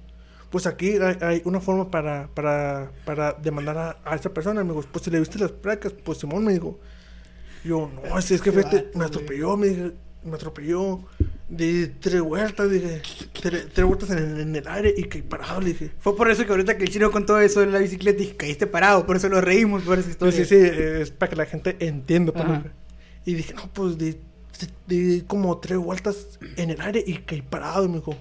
pues 0.49 0.67
aquí 0.67 0.97
hay, 0.97 1.15
hay 1.22 1.41
una 1.45 1.61
forma 1.61 1.89
para 1.89 2.28
para 2.34 2.91
para 3.05 3.34
demandar 3.34 3.78
a, 3.78 3.97
a 4.03 4.15
esa 4.15 4.34
persona 4.34 4.63
me 4.63 4.74
dijo 4.74 4.86
pues 4.91 5.05
si 5.05 5.11
le 5.11 5.19
viste 5.19 5.39
las 5.39 5.51
placas 5.51 5.93
pues 5.93 6.17
Simón 6.17 6.43
me 6.43 6.53
dijo 6.53 6.80
yo 7.63 7.89
no 7.93 8.17
es, 8.19 8.30
es 8.32 8.41
que 8.41 8.51
vato, 8.51 8.78
me 8.95 9.05
atropelló 9.05 9.55
me 9.55 9.67
dije 9.67 9.91
me 10.24 10.36
atropelló 10.36 10.99
de 11.52 11.88
tres 11.99 12.22
vueltas 12.22 12.72
dije 12.72 13.02
tres, 13.41 13.68
tres 13.74 13.86
vueltas 13.86 14.10
en, 14.12 14.39
en 14.39 14.56
el 14.56 14.66
aire 14.70 14.93
y 14.95 15.04
caí 15.04 15.22
parado 15.22 15.60
le 15.60 15.68
dije 15.74 15.91
Fue 15.99 16.16
por 16.16 16.32
eso 16.32 16.45
que 16.45 16.52
ahorita 16.52 16.78
que 16.78 16.86
el 16.86 16.89
chino 16.89 17.12
contó 17.12 17.38
eso 17.39 17.62
en 17.62 17.74
la 17.74 17.80
bicicleta 17.80 18.24
y 18.24 18.28
caíste 18.28 18.68
parado, 18.68 19.06
por 19.06 19.18
eso 19.18 19.28
lo 19.28 19.41
reímos 19.41 19.84
por 19.84 19.99
esa 19.99 20.10
historia. 20.10 20.34
Sí, 20.38 20.45
sí, 20.45 20.56
sí, 20.62 20.66
es 21.02 21.12
para 21.12 21.30
que 21.30 21.36
la 21.36 21.45
gente 21.45 21.76
entienda. 21.80 22.32
pues, 22.32 22.45
Ajá. 22.45 22.54
¿no? 22.66 22.72
Y 23.26 23.34
dije, 23.34 23.54
no, 23.54 23.70
pues 23.74 23.97
de, 23.97 24.18
de- 24.88 24.95
de 25.18 25.26
como 25.26 25.58
tres 25.60 25.78
vueltas 25.78 26.39
en 26.56 26.70
el 26.70 26.80
aire 26.82 27.04
y 27.06 27.16
caí 27.18 27.41
parado, 27.41 27.88
me 27.89 27.95
dijo. 27.97 28.16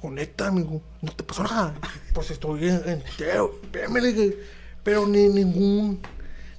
Conecta, 0.00 0.48
amigo, 0.48 0.82
no 1.00 1.12
te 1.12 1.22
pasó 1.22 1.44
nada. 1.44 1.74
Pues 2.12 2.30
estoy 2.32 2.68
en- 2.68 2.82
entero, 2.88 3.60
le 3.72 4.12
dije, 4.12 4.36
pero 4.82 5.06
ni 5.06 5.28
ningún. 5.28 6.00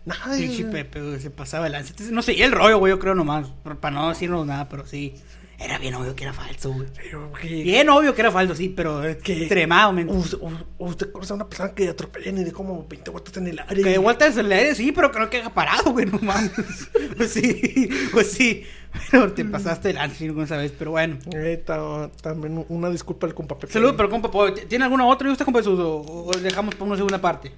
Nada. 0.05 0.36
Dije. 0.36 0.64
Güey, 0.64 1.20
se 1.20 1.30
pasaba 1.30 1.66
el 1.66 1.74
lance. 1.74 1.93
No 2.11 2.22
sé, 2.22 2.34
y 2.34 2.41
el 2.41 2.51
rollo, 2.53 2.78
güey, 2.78 2.91
yo 2.91 2.99
creo 2.99 3.16
nomás. 3.16 3.49
Para 3.82 3.91
no 3.93 4.07
decirnos 4.09 4.45
nada, 4.45 4.70
pero 4.70 4.86
sí. 4.86 5.16
Era 5.64 5.78
bien 5.78 5.93
obvio 5.95 6.14
que 6.16 6.24
era 6.24 6.34
falso, 6.34 6.74
güey. 6.74 6.88
Pero, 6.95 7.32
¿qué- 7.41 7.47
Bien 7.64 7.88
obvio 7.89 8.14
que 8.14 8.22
era 8.22 8.32
falso, 8.32 8.53
sí, 8.53 8.70
pero 8.70 9.03
es 9.03 9.18
que 9.18 9.38
extremadamente. 9.39 10.11
Usted, 10.14 10.38
usted 10.78 11.11
conoce 11.11 11.32
a 11.34 11.36
una 11.38 11.47
persona 11.47 11.74
que 11.74 11.88
atropellan 11.88 12.38
y 12.39 12.43
de 12.43 12.51
como 12.51 12.86
20 12.88 13.11
vueltas 13.11 13.38
en 13.38 13.47
el 13.47 13.59
aire. 13.59 13.82
Que 13.84 13.89
de 13.91 13.97
vuelta 13.97 14.28
en 14.28 14.38
el 14.39 14.51
aire, 14.51 14.76
sí, 14.76 14.91
pero 14.91 15.11
que 15.11 15.20
no 15.20 15.30
queda 15.30 15.53
parado, 15.53 15.91
güey, 15.91 16.05
no 16.05 16.20
mames. 16.22 16.51
pues 17.18 17.32
sí, 17.32 17.89
pues 18.11 18.32
sí. 18.32 18.64
Pero 19.09 19.32
te 19.34 19.45
pasaste 19.45 19.91
el 19.91 20.47
sabes, 20.47 20.72
pero 20.78 20.91
bueno. 20.91 21.18
Eh, 21.34 21.64
ta- 21.66 22.11
también 22.22 22.66
una 22.70 22.89
disculpa 22.89 23.26
al 23.26 23.34
compa 23.34 23.57
Pepe. 23.57 23.74
Saludos, 23.74 23.95
pero 23.97 24.09
compa, 24.09 24.30
¿po- 24.30 24.53
¿tiene 24.53 24.84
alguna 24.84 25.05
otra 25.05 25.30
y 25.30 25.32
usted, 25.32 25.45
compa, 25.45 25.61
o, 25.66 26.32
dejamos 26.41 26.76
para 26.76 26.86
una 26.86 26.95
segunda 26.97 27.20
parte? 27.20 27.51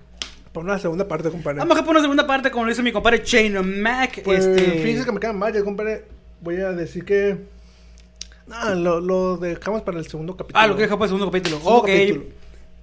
Por 0.53 0.63
una 0.63 0.79
segunda 0.79 1.07
parte, 1.07 1.29
compadre. 1.29 1.59
Vamos 1.59 1.75
a 1.77 1.81
poner 1.81 1.91
una 1.97 2.01
segunda 2.01 2.25
parte, 2.27 2.51
como 2.51 2.65
lo 2.65 2.71
hizo 2.71 2.81
mi 2.83 2.91
compadre 2.93 3.21
Chain 3.23 3.81
Mac. 3.81 4.21
Pues, 4.23 4.45
este... 4.45 4.61
fíjense 4.81 5.05
que 5.05 5.11
me 5.11 5.19
quedan 5.19 5.39
varias, 5.39 5.63
compadre. 5.63 6.05
Voy 6.39 6.57
a 6.57 6.71
decir 6.71 7.03
que 7.03 7.37
Ah, 8.51 8.75
lo, 8.75 8.99
lo 9.01 9.37
dejamos 9.37 9.81
para 9.81 9.97
el 9.99 10.07
segundo 10.07 10.35
capítulo. 10.37 10.59
Ah, 10.63 10.67
lo 10.67 10.75
que 10.75 10.83
deja 10.83 10.95
para 10.95 11.05
el 11.05 11.09
segundo 11.09 11.31
capítulo. 11.31 11.57
Segundo 11.57 11.79
ok. 11.79 11.87
capítulo. 11.87 12.23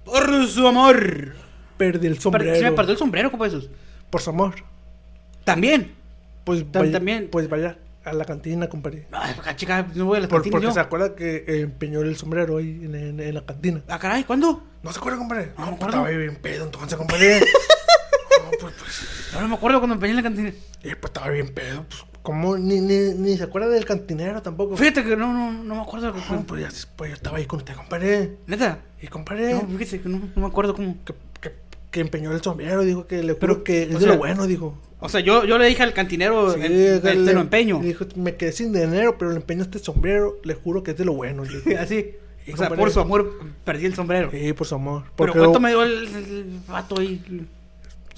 Por 0.05 0.47
su 0.47 0.67
amor. 0.67 1.33
Perdí 1.77 2.07
el 2.07 2.19
sombrero. 2.19 2.55
Se 2.55 2.63
me 2.63 2.71
partió 2.73 2.91
el 2.93 2.97
sombrero, 2.97 3.31
Jesús. 3.39 3.69
Por 4.09 4.21
su 4.21 4.29
amor. 4.29 4.55
También. 5.43 5.95
Pues 6.43 6.65
Tam- 6.65 6.79
vaya, 6.81 6.91
también. 6.91 7.29
Pues 7.31 7.49
vaya 7.49 7.77
a 8.03 8.11
la 8.13 8.25
cantina, 8.25 8.67
compadre. 8.67 9.07
Ay, 9.13 9.33
acá, 9.37 9.55
chica, 9.55 9.87
no 9.95 10.05
voy 10.05 10.17
a 10.17 10.21
las 10.21 10.29
Por- 10.29 10.39
cantinas 10.41 10.51
porque 10.61 10.67
yo. 10.67 10.73
se 10.73 10.79
acuerda 10.81 11.15
que 11.15 11.45
eh, 11.47 11.61
empeñó 11.61 12.01
el 12.01 12.17
sombrero 12.17 12.57
ahí 12.57 12.81
en, 12.83 12.95
en- 12.95 13.19
en 13.21 13.33
la 13.33 13.45
cantina. 13.45 13.81
Ah, 13.87 13.97
caray, 13.99 14.25
¿cuándo? 14.25 14.61
¿No 14.83 14.91
se 14.91 14.99
acuerda, 14.99 15.17
compadre? 15.17 15.53
No 15.57 15.65
me 15.65 15.71
No, 15.71 15.77
pues 15.77 15.87
acuerdo. 15.89 15.97
estaba 16.07 16.17
bien 16.17 16.35
pedo 16.41 16.65
entonces, 16.65 16.97
compadre. 16.97 17.39
no, 18.43 18.51
pues, 18.59 18.73
pues, 18.77 19.07
No, 19.33 19.41
no 19.41 19.47
me 19.47 19.55
acuerdo 19.55 19.79
cuando 19.79 19.93
empeñé 19.95 20.11
en 20.11 20.17
la 20.17 20.23
cantina. 20.23 20.49
eh, 20.49 20.95
pues 20.97 21.03
estaba 21.05 21.29
bien 21.29 21.53
pedo. 21.53 21.85
Pues, 21.87 22.03
¿cómo? 22.23 22.57
Ni, 22.57 22.81
ni, 22.81 23.13
ni 23.13 23.37
se 23.37 23.43
acuerda 23.43 23.67
del 23.67 23.85
cantinero 23.85 24.41
tampoco. 24.41 24.75
Fíjate 24.75 25.03
que 25.03 25.15
no, 25.15 25.31
no, 25.31 25.51
no 25.63 25.75
me 25.75 25.81
acuerdo. 25.81 26.11
No, 26.31 26.43
pues, 26.47 26.61
ya, 26.61 26.69
pues 26.95 27.11
yo 27.11 27.15
estaba 27.15 27.37
ahí 27.37 27.45
con 27.45 27.59
usted, 27.59 27.75
compadre. 27.75 28.37
Neta. 28.47 28.79
Y 29.01 29.07
compadre, 29.07 29.53
No, 29.53 29.61
fíjese 29.67 30.01
que 30.01 30.09
no, 30.09 30.19
no 30.35 30.41
me 30.41 30.47
acuerdo 30.47 30.73
cómo. 30.73 30.97
que, 31.05 31.13
que, 31.41 31.51
que 31.91 31.99
empeñó 31.99 32.31
el 32.31 32.41
sombrero, 32.41 32.81
dijo 32.83 33.05
que 33.05 33.21
le 33.21 33.35
Pero, 33.35 33.53
juro 33.53 33.63
que 33.63 33.83
es 33.83 33.99
de 33.99 34.07
lo 34.07 34.17
bueno, 34.17 34.47
dijo. 34.47 34.75
O 34.99 35.09
sea, 35.09 35.19
yo, 35.19 35.43
yo 35.43 35.57
le 35.57 35.65
dije 35.67 35.83
al 35.83 35.93
cantinero, 35.93 36.53
Sí, 36.53 36.61
que 36.61 36.99
te 37.03 37.33
lo 37.33 37.41
empeño. 37.41 37.81
le 37.81 37.87
Dijo, 37.89 38.05
me 38.15 38.35
quedé 38.37 38.53
sin 38.53 38.71
dinero, 38.71 39.17
pero 39.17 39.31
le 39.31 39.37
empeño 39.37 39.61
este 39.63 39.77
sombrero, 39.79 40.37
le 40.43 40.53
juro 40.55 40.81
que 40.81 40.91
es 40.91 40.97
de 40.97 41.03
lo 41.05 41.13
bueno. 41.13 41.43
Así. 41.79 42.11
Sí, 42.45 42.51
O 42.53 42.57
sea, 42.57 42.69
por 42.69 42.89
su 42.91 42.99
amor 42.99 43.39
perdí 43.65 43.85
el 43.85 43.95
sombrero. 43.95 44.29
Sí, 44.31 44.51
por 44.53 44.65
su 44.67 44.75
amor. 44.75 45.03
Pero 45.17 45.33
¿cuánto 45.33 45.59
me 45.59 45.69
dio 45.69 45.83
el, 45.83 46.07
el 46.07 46.45
vato 46.67 46.99
ahí? 46.99 47.21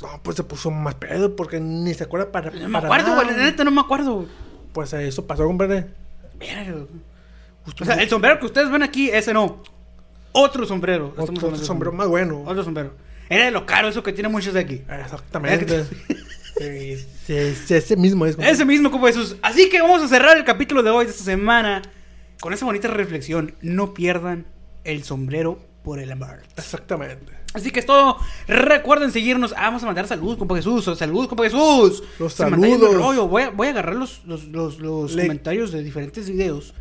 No, 0.02 0.22
pues 0.24 0.38
se 0.38 0.44
puso 0.44 0.72
más 0.72 0.96
pedo 0.96 1.36
porque 1.36 1.60
ni 1.60 1.94
se 1.94 2.04
acuerda 2.04 2.32
para. 2.32 2.52
No 2.52 2.68
me 2.68 2.74
para 2.82 2.88
acuerdo, 2.88 3.16
güey. 3.16 3.28
la 3.28 3.44
Neta, 3.44 3.64
no 3.64 3.72
me 3.72 3.82
acuerdo. 3.82 4.28
Pues 4.74 4.92
eso 4.94 5.26
pasó, 5.26 5.46
compadre. 5.46 5.88
Verga. 6.38 6.86
O 7.82 7.86
sea, 7.86 7.96
el 7.96 8.10
sombrero 8.10 8.40
que 8.40 8.46
ustedes 8.46 8.70
ven 8.70 8.84
aquí, 8.84 9.10
ese 9.10 9.34
no. 9.34 9.64
Otro 10.32 10.66
sombrero. 10.66 11.14
Otro 11.18 11.56
sombrero 11.58 11.94
más 11.94 12.08
bueno. 12.08 12.44
Otro 12.46 12.64
sombrero. 12.64 12.94
Era 13.30 13.46
de 13.46 13.52
lo 13.52 13.66
caro 13.66 13.88
eso 13.88 14.04
que 14.04 14.14
tiene 14.14 14.30
muchos 14.30 14.54
de 14.54 14.60
aquí. 14.60 14.84
Exactamente. 14.90 15.86
Sí, 16.58 16.96
sí, 17.26 17.54
sí, 17.54 17.74
ese 17.74 17.98
mismo 17.98 18.26
es. 18.26 18.38
Ese 18.40 18.64
mismo 18.64 18.90
como 18.90 19.08
Jesús. 19.08 19.36
Así 19.42 19.68
que 19.68 19.82
vamos 19.82 20.02
a 20.02 20.08
cerrar 20.08 20.38
el 20.38 20.46
capítulo 20.46 20.84
de 20.84 20.90
hoy, 20.90 21.04
de 21.04 21.12
esta 21.12 21.26
semana, 21.26 21.82
con 22.40 22.54
esa 22.54 22.64
bonita 22.64 22.88
reflexión. 22.88 23.56
No 23.62 23.94
pierdan 23.94 24.46
el 24.86 25.04
sombrero 25.04 25.60
por 25.86 26.00
el 26.00 26.12
amor. 26.12 26.40
Exactamente. 26.58 27.32
Así 27.54 27.72
que 27.72 27.80
es 27.80 27.86
todo. 27.86 28.18
Recuerden 28.48 29.12
seguirnos. 29.12 29.54
Ah, 29.56 29.66
vamos 29.68 29.84
a 29.84 29.86
mandar 29.86 30.08
saludos, 30.08 30.36
compa 30.38 30.56
Jesús. 30.58 30.84
Saludos, 30.98 31.28
compa 31.30 31.46
Jesús. 31.46 32.04
Los 32.20 32.34
Se 32.34 32.40
saludos. 32.44 32.94
rollo. 32.96 33.28
Voy 33.30 33.44
a, 33.44 33.50
voy 33.52 33.68
a 33.68 33.70
agarrar 33.70 33.96
los, 33.96 34.22
los, 34.26 34.44
los, 34.46 34.80
los 34.80 35.14
Le- 35.14 35.22
comentarios 35.24 35.72
de 35.72 35.82
diferentes 35.84 36.30
videos 36.30 36.74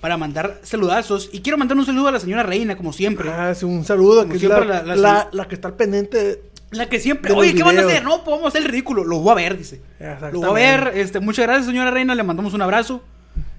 para 0.00 0.16
mandar 0.16 0.60
saludazos. 0.62 1.28
Y 1.32 1.40
quiero 1.40 1.58
mandar 1.58 1.76
un 1.76 1.86
saludo 1.86 2.08
a 2.08 2.12
la 2.12 2.20
señora 2.20 2.44
Reina, 2.44 2.76
como 2.76 2.92
siempre. 2.92 3.28
Ah, 3.30 3.52
sí, 3.54 3.64
un 3.64 3.84
saludo. 3.84 4.20
Como 4.20 4.32
Que 4.34 4.38
siempre, 4.38 4.64
la, 4.66 4.82
la- 4.84 5.28
la, 5.32 5.48
que 5.48 5.54
está 5.56 5.68
al 5.68 5.74
pendiente. 5.74 6.42
La 6.70 6.88
que 6.88 7.00
siempre. 7.00 7.32
Oye, 7.32 7.54
¿qué 7.54 7.62
van 7.64 7.76
a 7.76 7.80
videos. 7.80 7.92
hacer? 7.92 8.04
No, 8.04 8.22
podemos 8.22 8.48
hacer 8.48 8.62
el 8.62 8.68
ridículo. 8.68 9.02
Lo 9.04 9.18
voy 9.18 9.32
a 9.32 9.34
ver, 9.34 9.58
dice. 9.58 9.80
Lo 10.32 10.40
voy 10.40 10.62
a 10.62 10.76
ver. 10.84 10.92
Este, 10.98 11.18
muchas 11.20 11.46
gracias, 11.46 11.66
señora 11.66 11.90
Reina. 11.90 12.14
Le 12.14 12.22
mandamos 12.22 12.54
un 12.54 12.62
abrazo. 12.62 13.02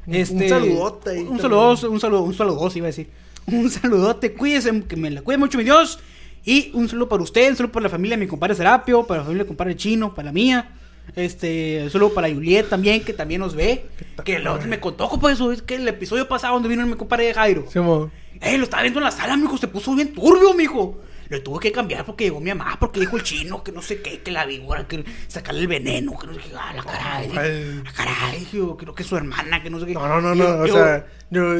Un- 0.06 0.16
Este, 0.16 0.34
un 0.36 0.50
saludote 0.50 1.22
Un 1.24 1.40
saludote, 1.40 1.88
un 1.88 2.00
saludo, 2.00 2.22
un 2.24 2.72
iba 2.78 2.86
a 2.86 2.88
decir. 2.88 3.10
Un 3.48 3.70
saludote. 3.70 4.34
Cuídese, 4.34 4.84
que 4.84 4.96
me 4.96 5.10
la 5.10 5.22
cuide 5.22 5.38
mucho, 5.38 5.58
mi 5.58 5.64
Dios. 5.64 6.00
Y 6.46 6.72
un 6.74 6.90
saludo 6.90 7.08
para 7.08 7.24
usted, 7.24 7.50
un 7.50 7.56
saludo 7.56 7.72
para 7.72 7.84
la 7.84 7.90
familia 7.90 8.18
de 8.18 8.26
mi 8.26 8.28
compadre 8.28 8.56
Serapio, 8.56 9.04
para 9.08 9.20
la 9.20 9.24
familia 9.26 9.44
de 9.44 9.46
mi 9.46 9.48
compadre 9.50 9.76
Chino, 9.76 10.14
para 10.14 10.26
la 10.26 10.32
mía. 10.34 10.72
Este, 11.16 11.82
un 11.84 11.90
saludo 11.90 12.14
para 12.14 12.30
Juliet 12.30 12.68
también, 12.70 13.04
que 13.04 13.14
también 13.14 13.40
nos 13.42 13.56
ve. 13.56 13.86
Que 14.26 14.40
lo, 14.40 14.60
me 14.62 14.80
contó, 14.80 15.08
compadre, 15.10 15.36
eso 15.36 15.52
es 15.52 15.62
que 15.62 15.76
el 15.76 15.88
episodio 15.88 16.28
pasado 16.28 16.56
donde 16.56 16.70
vino 16.70 16.86
mi 16.86 16.96
compadre 16.96 17.34
Jairo. 17.34 17.66
Sí, 17.72 17.80
mo. 17.80 18.12
Eh, 18.42 18.58
lo 18.58 18.66
estaba 18.66 18.84
viendo 18.84 19.00
en 19.00 19.06
la 19.06 19.12
sala, 19.12 19.38
mijo, 19.38 19.58
se 19.58 19.68
puso 19.68 19.96
bien 19.96 20.14
turbio, 20.14 20.54
mijo. 20.54 21.00
Lo 21.34 21.42
tuve 21.42 21.60
que 21.60 21.72
cambiar 21.72 22.06
porque 22.06 22.26
llegó 22.26 22.40
mi 22.40 22.54
mamá, 22.54 22.78
porque 22.80 23.00
dijo 23.00 23.18
el 23.18 23.24
chino 23.24 23.64
que 23.64 23.72
no 23.72 23.82
sé 23.82 24.02
qué, 24.04 24.20
que 24.22 24.30
la 24.30 24.46
víbora, 24.46 24.88
que 24.88 25.04
sacarle 25.28 25.62
el 25.62 25.68
veneno, 25.68 26.18
que 26.20 26.28
no 26.28 26.34
sé 26.36 26.40
qué, 26.42 26.52
ah, 26.56 26.74
la 26.76 26.84
caray. 26.84 27.32
Ay. 27.36 27.82
Ah, 27.88 27.92
caray, 27.96 28.48
yo 28.54 28.78
creo 28.78 28.94
que 28.94 29.04
su 29.04 29.18
hermana, 29.18 29.64
que 29.64 29.70
no 29.72 29.80
sé 29.80 29.88
qué. 29.88 29.94
No, 29.96 30.08
no, 30.08 30.22
no, 30.22 30.36
Yo- 30.36 30.58
no. 30.58 30.64
O 30.64 30.66
yo- 30.68 30.74
sea, 30.76 31.08
yo, 31.32 31.56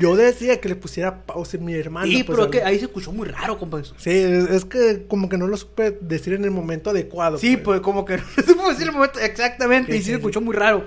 yo 0.00 0.16
decía 0.16 0.58
que 0.60 0.70
le 0.70 0.76
pusiera 0.76 1.22
pausa 1.26 1.58
a 1.58 1.60
mi 1.60 1.74
hermano. 1.74 2.06
Sí, 2.06 2.22
pues, 2.24 2.38
pero 2.38 2.50
que 2.50 2.62
ahí 2.62 2.78
se 2.78 2.86
escuchó 2.86 3.12
muy 3.12 3.28
raro, 3.28 3.58
compa. 3.58 3.78
eso. 3.80 3.94
Sí, 3.98 4.10
es, 4.10 4.64
que 4.64 5.04
como 5.06 5.28
que 5.28 5.36
no 5.36 5.46
lo 5.46 5.58
supe 5.58 5.98
decir 6.00 6.32
en 6.32 6.44
el 6.44 6.50
momento 6.50 6.88
adecuado. 6.88 7.36
Sí, 7.36 7.58
pues 7.58 7.80
como 7.82 8.06
que 8.06 8.16
no 8.36 8.42
se 8.42 8.54
pudo 8.54 8.70
decir 8.70 8.86
el 8.86 8.92
momento 8.92 9.18
exactamente, 9.20 9.94
y 9.94 9.98
sí 9.98 10.04
se 10.06 10.14
escuchó 10.14 10.40
muy 10.40 10.56
raro. 10.56 10.86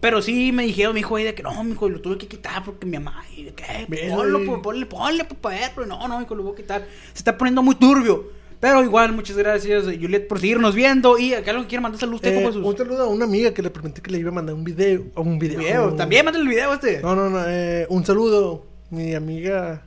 Pero 0.00 0.22
sí 0.22 0.50
me 0.52 0.64
dijeron, 0.64 0.94
mi 0.94 1.00
hijo, 1.00 1.16
ahí 1.16 1.24
de 1.24 1.34
que 1.34 1.42
no, 1.42 1.62
mijo, 1.62 1.88
lo 1.88 2.00
tuve 2.00 2.16
que 2.16 2.26
quitar 2.26 2.64
porque 2.64 2.86
mi 2.86 2.98
mamá, 2.98 3.22
y 3.36 3.44
de 3.44 3.52
que, 3.52 4.10
ponlo, 4.10 4.62
ponle, 4.62 4.86
ponle, 4.86 5.24
para 5.24 5.58
verlo. 5.58 5.86
No, 5.86 6.08
no, 6.08 6.18
mijo, 6.18 6.34
lo 6.34 6.42
voy 6.42 6.54
a 6.54 6.56
quitar. 6.56 6.86
Se 7.12 7.18
está 7.18 7.36
poniendo 7.36 7.62
muy 7.62 7.74
turbio. 7.74 8.40
Pero 8.60 8.82
igual, 8.82 9.12
muchas 9.12 9.38
gracias, 9.38 9.84
Juliet, 9.84 10.26
por 10.28 10.38
seguirnos 10.38 10.74
viendo. 10.74 11.18
Y 11.18 11.32
acá 11.32 11.52
lo 11.52 11.62
que 11.62 11.68
quiere 11.68 11.80
mandar 11.80 11.98
saludos, 11.98 12.20
usted, 12.20 12.34
Eh, 12.34 12.52
sus 12.52 12.56
un 12.64 12.76
saludo 12.76 13.04
a 13.04 13.08
una 13.08 13.24
amiga 13.24 13.54
que 13.54 13.62
le 13.62 13.70
prometí 13.70 14.02
que 14.02 14.10
le 14.10 14.18
iba 14.18 14.28
a 14.30 14.34
mandar 14.34 14.54
un 14.54 14.64
video. 14.64 15.04
Un 15.16 15.38
video. 15.38 15.94
También 15.94 16.24
mándale 16.26 16.44
el 16.44 16.50
video 16.50 16.74
este. 16.74 17.00
No, 17.00 17.14
no, 17.14 17.30
no. 17.30 17.42
eh, 17.46 17.86
un 17.88 18.04
saludo. 18.04 18.66
Mi 18.90 19.14
amiga 19.14 19.82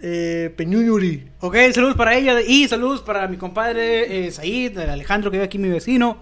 eh, 0.00 0.52
Peñuñuri. 0.56 1.28
Ok, 1.40 1.56
saludos 1.74 1.96
para 1.96 2.16
ella 2.16 2.40
y 2.40 2.68
saludos 2.68 3.02
para 3.02 3.26
mi 3.28 3.36
compadre 3.36 4.26
eh, 4.26 4.30
Said, 4.30 4.78
Alejandro 4.78 5.30
que 5.30 5.36
vive 5.36 5.44
aquí 5.44 5.58
mi 5.58 5.68
vecino. 5.68 6.18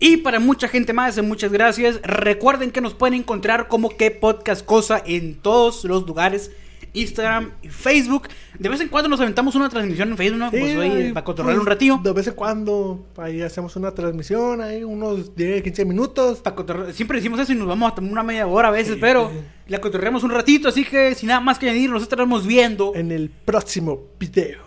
Y 0.00 0.18
para 0.18 0.40
mucha 0.40 0.68
gente 0.68 0.92
más, 0.92 1.16
eh, 1.18 1.22
muchas 1.22 1.52
gracias. 1.52 2.00
Recuerden 2.02 2.70
que 2.70 2.80
nos 2.80 2.94
pueden 2.94 3.14
encontrar 3.14 3.68
como 3.68 3.90
que 3.96 4.10
podcast 4.10 4.64
cosa 4.64 5.02
en 5.04 5.36
todos 5.36 5.84
los 5.84 6.06
lugares. 6.06 6.50
Instagram 6.96 7.50
y 7.60 7.68
Facebook. 7.70 8.28
De 8.56 8.68
vez 8.68 8.80
en 8.80 8.86
cuando 8.88 9.08
nos 9.08 9.18
aventamos 9.20 9.56
una 9.56 9.68
transmisión 9.68 10.10
en 10.10 10.16
Facebook, 10.16 10.38
¿no? 10.38 10.50
Sí, 10.52 10.58
pues 10.60 10.76
ahí, 10.76 10.90
ahí, 10.90 11.12
para 11.12 11.24
controlar 11.24 11.54
pues, 11.54 11.60
un 11.62 11.66
ratillo. 11.66 11.98
De 12.00 12.12
vez 12.12 12.28
en 12.28 12.34
cuando, 12.34 13.06
ahí 13.16 13.42
hacemos 13.42 13.74
una 13.74 13.92
transmisión, 13.92 14.60
ahí 14.60 14.84
unos 14.84 15.34
10, 15.34 15.62
15 15.64 15.84
minutos. 15.86 16.38
Pa' 16.38 16.54
cotorre- 16.54 16.92
Siempre 16.92 17.18
decimos 17.18 17.40
eso 17.40 17.52
y 17.52 17.56
nos 17.56 17.66
vamos 17.66 17.88
hasta 17.88 18.00
una 18.00 18.22
media 18.22 18.46
hora 18.46 18.68
a 18.68 18.70
veces, 18.70 18.96
pero 19.00 19.32
la 19.66 19.80
cotorreamos 19.80 20.22
un 20.22 20.30
ratito, 20.30 20.68
así 20.68 20.84
que 20.84 21.16
sin 21.16 21.30
nada 21.30 21.40
más 21.40 21.58
que 21.58 21.68
añadir, 21.68 21.90
nos 21.90 22.02
estaremos 22.02 22.46
viendo. 22.46 22.92
En 22.94 23.10
el 23.10 23.28
próximo 23.28 24.00
video. 24.20 24.62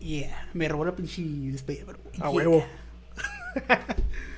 Yeah, 0.00 0.48
me 0.54 0.66
robó 0.68 0.84
la 0.86 0.96
pinche 0.96 1.22
despedida, 1.22 1.84
pero. 1.86 1.98
A 2.18 2.30
huevo. 2.30 2.64